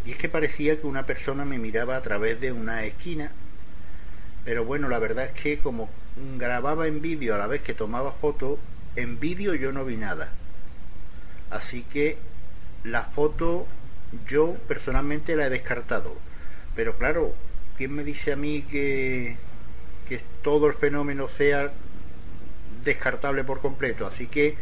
Y 0.05 0.11
es 0.11 0.17
que 0.17 0.29
parecía 0.29 0.79
que 0.79 0.87
una 0.87 1.05
persona 1.05 1.43
me 1.43 1.57
miraba 1.57 1.97
a 1.97 2.01
través 2.01 2.39
de 2.39 2.53
una 2.53 2.85
esquina. 2.85 3.33
Pero 4.45 4.63
bueno, 4.63 4.87
la 4.87 4.99
verdad 4.99 5.25
es 5.25 5.41
que 5.41 5.57
como 5.57 5.89
grababa 6.37 6.87
en 6.87 7.01
vídeo 7.01 7.35
a 7.35 7.39
la 7.39 7.47
vez 7.47 7.61
que 7.61 7.73
tomaba 7.73 8.13
foto, 8.13 8.57
en 8.95 9.19
vídeo 9.19 9.53
yo 9.53 9.73
no 9.73 9.83
vi 9.83 9.97
nada. 9.97 10.29
Así 11.49 11.83
que 11.83 12.17
la 12.85 13.03
foto 13.03 13.67
yo 14.29 14.55
personalmente 14.69 15.35
la 15.35 15.47
he 15.47 15.49
descartado. 15.49 16.15
Pero 16.73 16.97
claro, 16.97 17.33
¿quién 17.75 17.93
me 17.93 18.05
dice 18.05 18.31
a 18.31 18.37
mí 18.37 18.61
que, 18.61 19.35
que 20.07 20.21
todo 20.41 20.67
el 20.67 20.73
fenómeno 20.75 21.27
sea 21.27 21.73
descartable 22.83 23.43
por 23.43 23.61
completo. 23.61 24.07
Así 24.07 24.27
que 24.27 24.55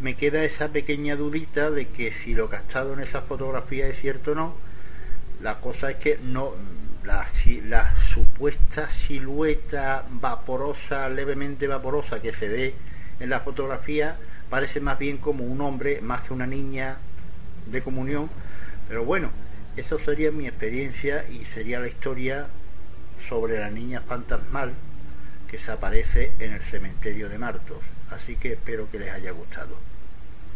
me 0.00 0.14
queda 0.14 0.44
esa 0.44 0.68
pequeña 0.68 1.16
dudita 1.16 1.70
de 1.70 1.88
que 1.88 2.12
si 2.12 2.34
lo 2.34 2.48
gastado 2.48 2.94
en 2.94 3.00
esa 3.00 3.22
fotografía 3.22 3.86
es 3.86 4.00
cierto 4.00 4.32
o 4.32 4.34
no. 4.34 4.56
La 5.40 5.60
cosa 5.60 5.90
es 5.90 5.96
que 5.96 6.18
no 6.22 6.52
la, 7.04 7.26
la 7.64 7.96
supuesta 7.96 8.88
silueta 8.88 10.04
vaporosa, 10.08 11.08
levemente 11.08 11.66
vaporosa 11.66 12.20
que 12.20 12.32
se 12.32 12.48
ve 12.48 12.74
en 13.20 13.30
la 13.30 13.40
fotografía 13.40 14.16
parece 14.50 14.80
más 14.80 14.98
bien 14.98 15.18
como 15.18 15.44
un 15.44 15.60
hombre 15.60 16.00
más 16.00 16.22
que 16.22 16.32
una 16.32 16.46
niña 16.46 16.96
de 17.66 17.82
comunión. 17.82 18.28
Pero 18.88 19.04
bueno, 19.04 19.30
eso 19.76 19.98
sería 19.98 20.30
mi 20.30 20.46
experiencia 20.46 21.24
y 21.30 21.44
sería 21.44 21.80
la 21.80 21.88
historia 21.88 22.46
sobre 23.28 23.58
la 23.58 23.70
niña 23.70 24.02
fantasmal 24.02 24.72
que 25.52 25.58
se 25.58 25.70
aparece 25.70 26.32
en 26.38 26.54
el 26.54 26.62
cementerio 26.62 27.28
de 27.28 27.36
Martos. 27.36 27.84
Así 28.10 28.36
que 28.36 28.54
espero 28.54 28.90
que 28.90 28.98
les 28.98 29.12
haya 29.12 29.32
gustado. 29.32 29.76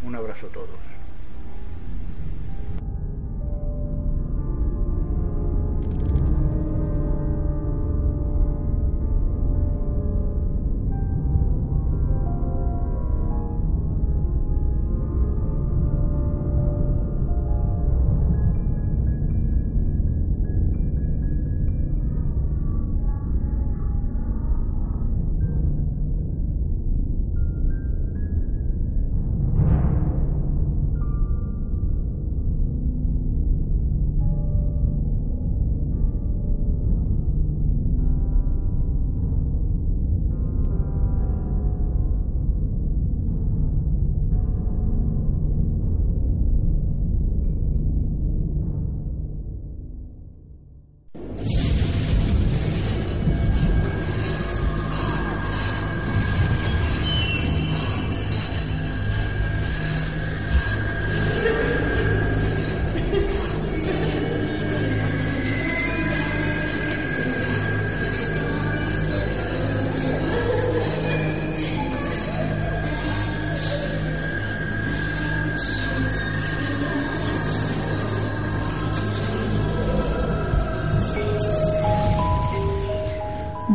Un 0.03 0.15
abrazo 0.15 0.47
a 0.47 0.51
todos. 0.51 0.96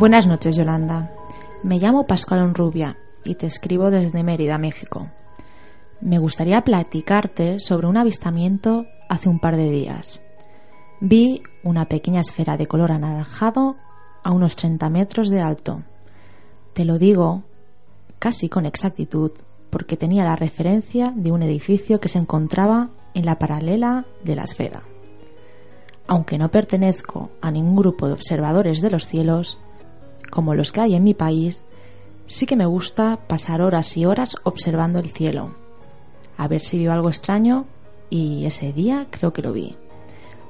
Buenas 0.02 0.26
noches, 0.26 0.56
Yolanda. 0.56 1.12
Me 1.62 1.78
llamo 1.78 2.06
Pascual 2.06 2.40
Onrubia 2.40 2.98
y 3.22 3.36
te 3.36 3.46
escribo 3.46 3.88
desde 3.88 4.24
Mérida, 4.24 4.58
México. 4.58 5.06
me 6.00 6.18
gustaría 6.18 6.64
platicarte 6.64 7.60
sobre 7.60 7.86
un 7.86 7.96
avistamiento 7.96 8.86
hace 9.08 9.28
un 9.28 9.38
par 9.38 9.56
de 9.56 9.70
días. 9.70 10.20
Vi 10.98 11.44
una 11.62 11.84
pequeña 11.84 12.20
esfera 12.20 12.56
de 12.56 12.66
color 12.66 12.90
anaranjado 12.90 13.76
a 14.24 14.32
unos 14.32 14.56
30 14.56 14.90
metros 14.90 15.28
de 15.28 15.40
alto. 15.40 15.84
Te 16.72 16.84
lo 16.84 16.98
digo 16.98 17.44
casi 18.18 18.48
con 18.48 18.66
exactitud 18.66 19.30
porque 19.70 19.96
tenía 19.96 20.24
la 20.24 20.34
referencia 20.34 21.12
de 21.14 21.30
un 21.30 21.44
edificio 21.44 22.00
que 22.00 22.08
se 22.08 22.18
encontraba 22.18 22.90
en 23.14 23.24
la 23.24 23.38
paralela 23.38 24.04
de 24.24 24.34
la 24.34 24.42
esfera. 24.42 24.82
Aunque 26.08 26.38
no 26.38 26.50
pertenezco 26.50 27.30
a 27.40 27.52
ningún 27.52 27.76
grupo 27.76 28.08
de 28.08 28.14
observadores 28.14 28.80
de 28.80 28.90
los 28.90 29.06
cielos, 29.06 29.60
como 30.32 30.54
los 30.54 30.72
que 30.72 30.80
hay 30.80 30.94
en 30.94 31.04
mi 31.04 31.12
país, 31.12 31.66
sí 32.24 32.46
que 32.46 32.56
me 32.56 32.64
gusta 32.64 33.18
pasar 33.28 33.60
horas 33.60 33.94
y 33.98 34.06
horas 34.06 34.38
observando 34.44 34.98
el 34.98 35.10
cielo, 35.10 35.54
a 36.38 36.48
ver 36.48 36.62
si 36.62 36.78
vio 36.78 36.90
algo 36.90 37.10
extraño 37.10 37.66
y 38.08 38.46
ese 38.46 38.72
día 38.72 39.08
creo 39.10 39.34
que 39.34 39.42
lo 39.42 39.52
vi. 39.52 39.76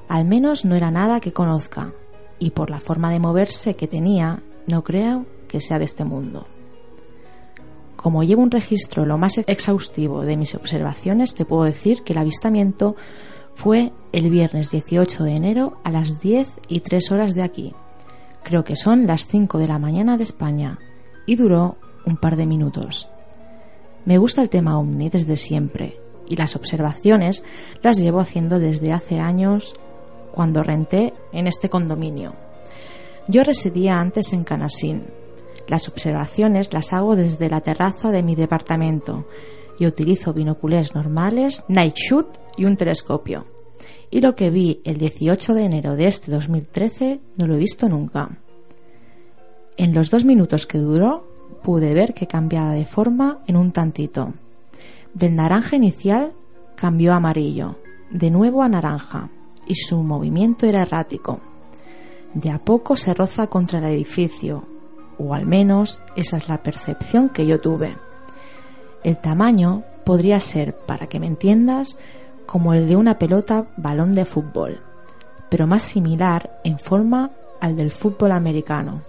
Al 0.07 0.23
menos 0.23 0.63
no 0.63 0.75
era 0.75 0.89
nada 0.89 1.19
que 1.19 1.33
conozca 1.33 1.91
y 2.39 2.51
por 2.51 2.69
la 2.69 2.79
forma 2.79 3.11
de 3.11 3.19
moverse 3.19 3.75
que 3.75 3.89
tenía 3.89 4.41
no 4.67 4.85
creo 4.85 5.25
que 5.49 5.59
sea 5.59 5.79
de 5.79 5.85
este 5.85 6.05
mundo. 6.05 6.47
Como 7.97 8.23
llevo 8.23 8.41
un 8.41 8.51
registro 8.51 9.05
lo 9.05 9.17
más 9.17 9.37
exhaustivo 9.37 10.21
de 10.21 10.37
mis 10.37 10.55
observaciones, 10.55 11.35
te 11.35 11.43
puedo 11.43 11.65
decir 11.65 12.03
que 12.03 12.13
el 12.13 12.19
avistamiento 12.19 12.95
fue 13.53 13.91
el 14.13 14.29
viernes 14.29 14.71
18 14.71 15.25
de 15.25 15.35
enero 15.35 15.77
a 15.83 15.91
las 15.91 16.21
10 16.21 16.47
y 16.69 16.79
3 16.79 17.11
horas 17.11 17.35
de 17.35 17.43
aquí. 17.43 17.75
Creo 18.43 18.63
que 18.63 18.75
son 18.75 19.07
las 19.07 19.27
5 19.27 19.57
de 19.57 19.67
la 19.67 19.79
mañana 19.79 20.17
de 20.17 20.23
España 20.23 20.79
y 21.25 21.35
duró 21.35 21.77
un 22.05 22.17
par 22.17 22.35
de 22.35 22.45
minutos. 22.45 23.07
Me 24.05 24.17
gusta 24.17 24.41
el 24.41 24.49
tema 24.49 24.77
ovni 24.77 25.09
desde 25.09 25.37
siempre 25.37 25.97
y 26.27 26.35
las 26.35 26.55
observaciones 26.55 27.45
las 27.81 27.97
llevo 27.99 28.19
haciendo 28.19 28.59
desde 28.59 28.91
hace 28.91 29.19
años 29.19 29.75
cuando 30.31 30.61
renté 30.61 31.13
en 31.31 31.47
este 31.47 31.69
condominio. 31.69 32.33
Yo 33.27 33.43
residía 33.43 33.99
antes 33.99 34.33
en 34.33 34.43
Canasín. 34.43 35.05
Las 35.67 35.87
observaciones 35.87 36.73
las 36.73 36.91
hago 36.91 37.15
desde 37.15 37.49
la 37.49 37.61
terraza 37.61 38.11
de 38.11 38.23
mi 38.23 38.35
departamento 38.35 39.25
y 39.79 39.85
utilizo 39.85 40.33
binoculars 40.33 40.93
normales, 40.95 41.63
night 41.69 41.95
shoot 41.95 42.27
y 42.57 42.65
un 42.65 42.75
telescopio. 42.75 43.52
Y 44.13 44.21
lo 44.21 44.35
que 44.35 44.51
vi 44.51 44.79
el 44.83 44.99
18 44.99 45.55
de 45.55 45.65
enero 45.65 45.95
de 45.95 46.05
este 46.05 46.31
2013 46.31 47.19
no 47.35 47.47
lo 47.47 47.55
he 47.55 47.57
visto 47.57 47.89
nunca. 47.89 48.37
En 49.75 49.91
los 49.95 50.11
dos 50.11 50.23
minutos 50.23 50.67
que 50.67 50.77
duró 50.77 51.25
pude 51.63 51.95
ver 51.95 52.13
que 52.13 52.27
cambiaba 52.27 52.73
de 52.73 52.85
forma 52.85 53.39
en 53.47 53.57
un 53.57 53.71
tantito. 53.71 54.35
Del 55.15 55.33
naranja 55.33 55.77
inicial 55.77 56.33
cambió 56.75 57.13
a 57.13 57.15
amarillo, 57.15 57.79
de 58.11 58.29
nuevo 58.29 58.61
a 58.61 58.69
naranja, 58.69 59.31
y 59.65 59.73
su 59.73 60.03
movimiento 60.03 60.67
era 60.67 60.83
errático. 60.83 61.39
De 62.35 62.51
a 62.51 62.59
poco 62.59 62.95
se 62.95 63.15
roza 63.15 63.47
contra 63.47 63.79
el 63.79 63.85
edificio, 63.85 64.63
o 65.17 65.33
al 65.33 65.47
menos 65.47 66.03
esa 66.15 66.37
es 66.37 66.49
la 66.49 66.61
percepción 66.61 67.29
que 67.29 67.47
yo 67.47 67.59
tuve. 67.59 67.97
El 69.03 69.17
tamaño 69.17 69.83
podría 70.05 70.39
ser, 70.39 70.75
para 70.75 71.07
que 71.07 71.19
me 71.19 71.25
entiendas, 71.25 71.97
como 72.45 72.73
el 72.73 72.87
de 72.87 72.95
una 72.95 73.17
pelota 73.19 73.67
balón 73.77 74.13
de 74.15 74.25
fútbol, 74.25 74.81
pero 75.49 75.67
más 75.67 75.83
similar 75.83 76.59
en 76.63 76.79
forma 76.79 77.31
al 77.59 77.75
del 77.75 77.91
fútbol 77.91 78.31
americano 78.31 79.01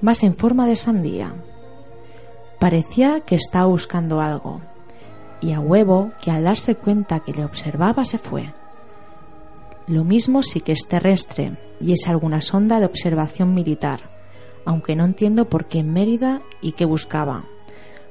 más 0.00 0.22
en 0.22 0.36
forma 0.36 0.66
de 0.66 0.76
sandía. 0.76 1.34
Parecía 2.58 3.20
que 3.20 3.34
estaba 3.34 3.66
buscando 3.66 4.20
algo, 4.20 4.60
y 5.40 5.52
a 5.52 5.60
huevo 5.60 6.12
que 6.22 6.30
al 6.30 6.44
darse 6.44 6.74
cuenta 6.74 7.20
que 7.20 7.32
le 7.32 7.44
observaba 7.44 8.04
se 8.04 8.18
fue. 8.18 8.52
Lo 9.86 10.04
mismo 10.04 10.42
sí 10.42 10.60
que 10.60 10.72
es 10.72 10.88
terrestre 10.88 11.58
y 11.80 11.92
es 11.92 12.08
alguna 12.08 12.40
sonda 12.40 12.80
de 12.80 12.86
observación 12.86 13.54
militar, 13.54 14.10
aunque 14.64 14.96
no 14.96 15.04
entiendo 15.04 15.48
por 15.48 15.66
qué 15.66 15.80
en 15.80 15.92
Mérida 15.92 16.42
y 16.60 16.72
qué 16.72 16.84
buscaba. 16.84 17.44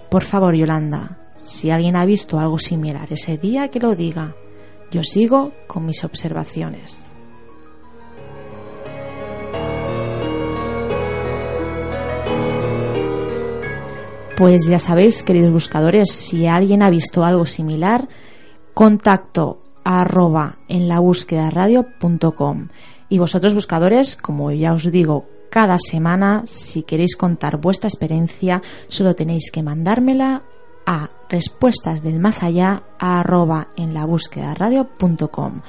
Por 0.09 0.23
favor, 0.23 0.55
Yolanda, 0.55 1.17
si 1.45 1.69
alguien 1.69 1.95
ha 1.95 2.05
visto 2.05 2.39
algo 2.39 2.57
similar 2.57 3.13
ese 3.13 3.37
día, 3.37 3.69
que 3.69 3.79
lo 3.79 3.95
diga. 3.95 4.35
Yo 4.91 5.03
sigo 5.03 5.53
con 5.67 5.85
mis 5.85 6.03
observaciones. 6.03 7.05
Pues 14.35 14.65
ya 14.67 14.79
sabéis, 14.79 15.23
queridos 15.23 15.53
buscadores, 15.53 16.11
si 16.11 16.45
alguien 16.45 16.81
ha 16.81 16.89
visto 16.89 17.23
algo 17.23 17.45
similar, 17.45 18.09
contacto 18.73 19.61
arroba 19.85 20.57
en 20.67 20.89
la 20.89 20.99
búsqueda 20.99 21.49
radio.com. 21.49 22.67
Y 23.07 23.19
vosotros 23.19 23.53
buscadores, 23.53 24.17
como 24.17 24.51
ya 24.51 24.73
os 24.73 24.91
digo, 24.91 25.25
cada 25.49 25.77
semana, 25.77 26.43
si 26.45 26.83
queréis 26.83 27.15
contar 27.15 27.61
vuestra 27.61 27.87
experiencia, 27.87 28.61
solo 28.89 29.15
tenéis 29.15 29.51
que 29.51 29.63
mandármela 29.63 30.43
a 30.85 31.09
respuestas 31.29 32.01
del 32.03 32.19
más 32.19 32.43
allá 32.43 32.83
arroba 32.99 33.67
en 33.75 33.93
la 33.93 34.05
búsqueda 34.05 34.53
radio.com. 34.53 35.61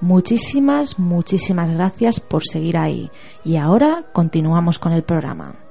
Muchísimas, 0.00 0.98
muchísimas 0.98 1.70
gracias 1.70 2.20
por 2.20 2.42
seguir 2.44 2.78
ahí. 2.78 3.10
Y 3.44 3.56
ahora 3.56 4.06
continuamos 4.12 4.78
con 4.78 4.92
el 4.92 5.02
programa. 5.02 5.69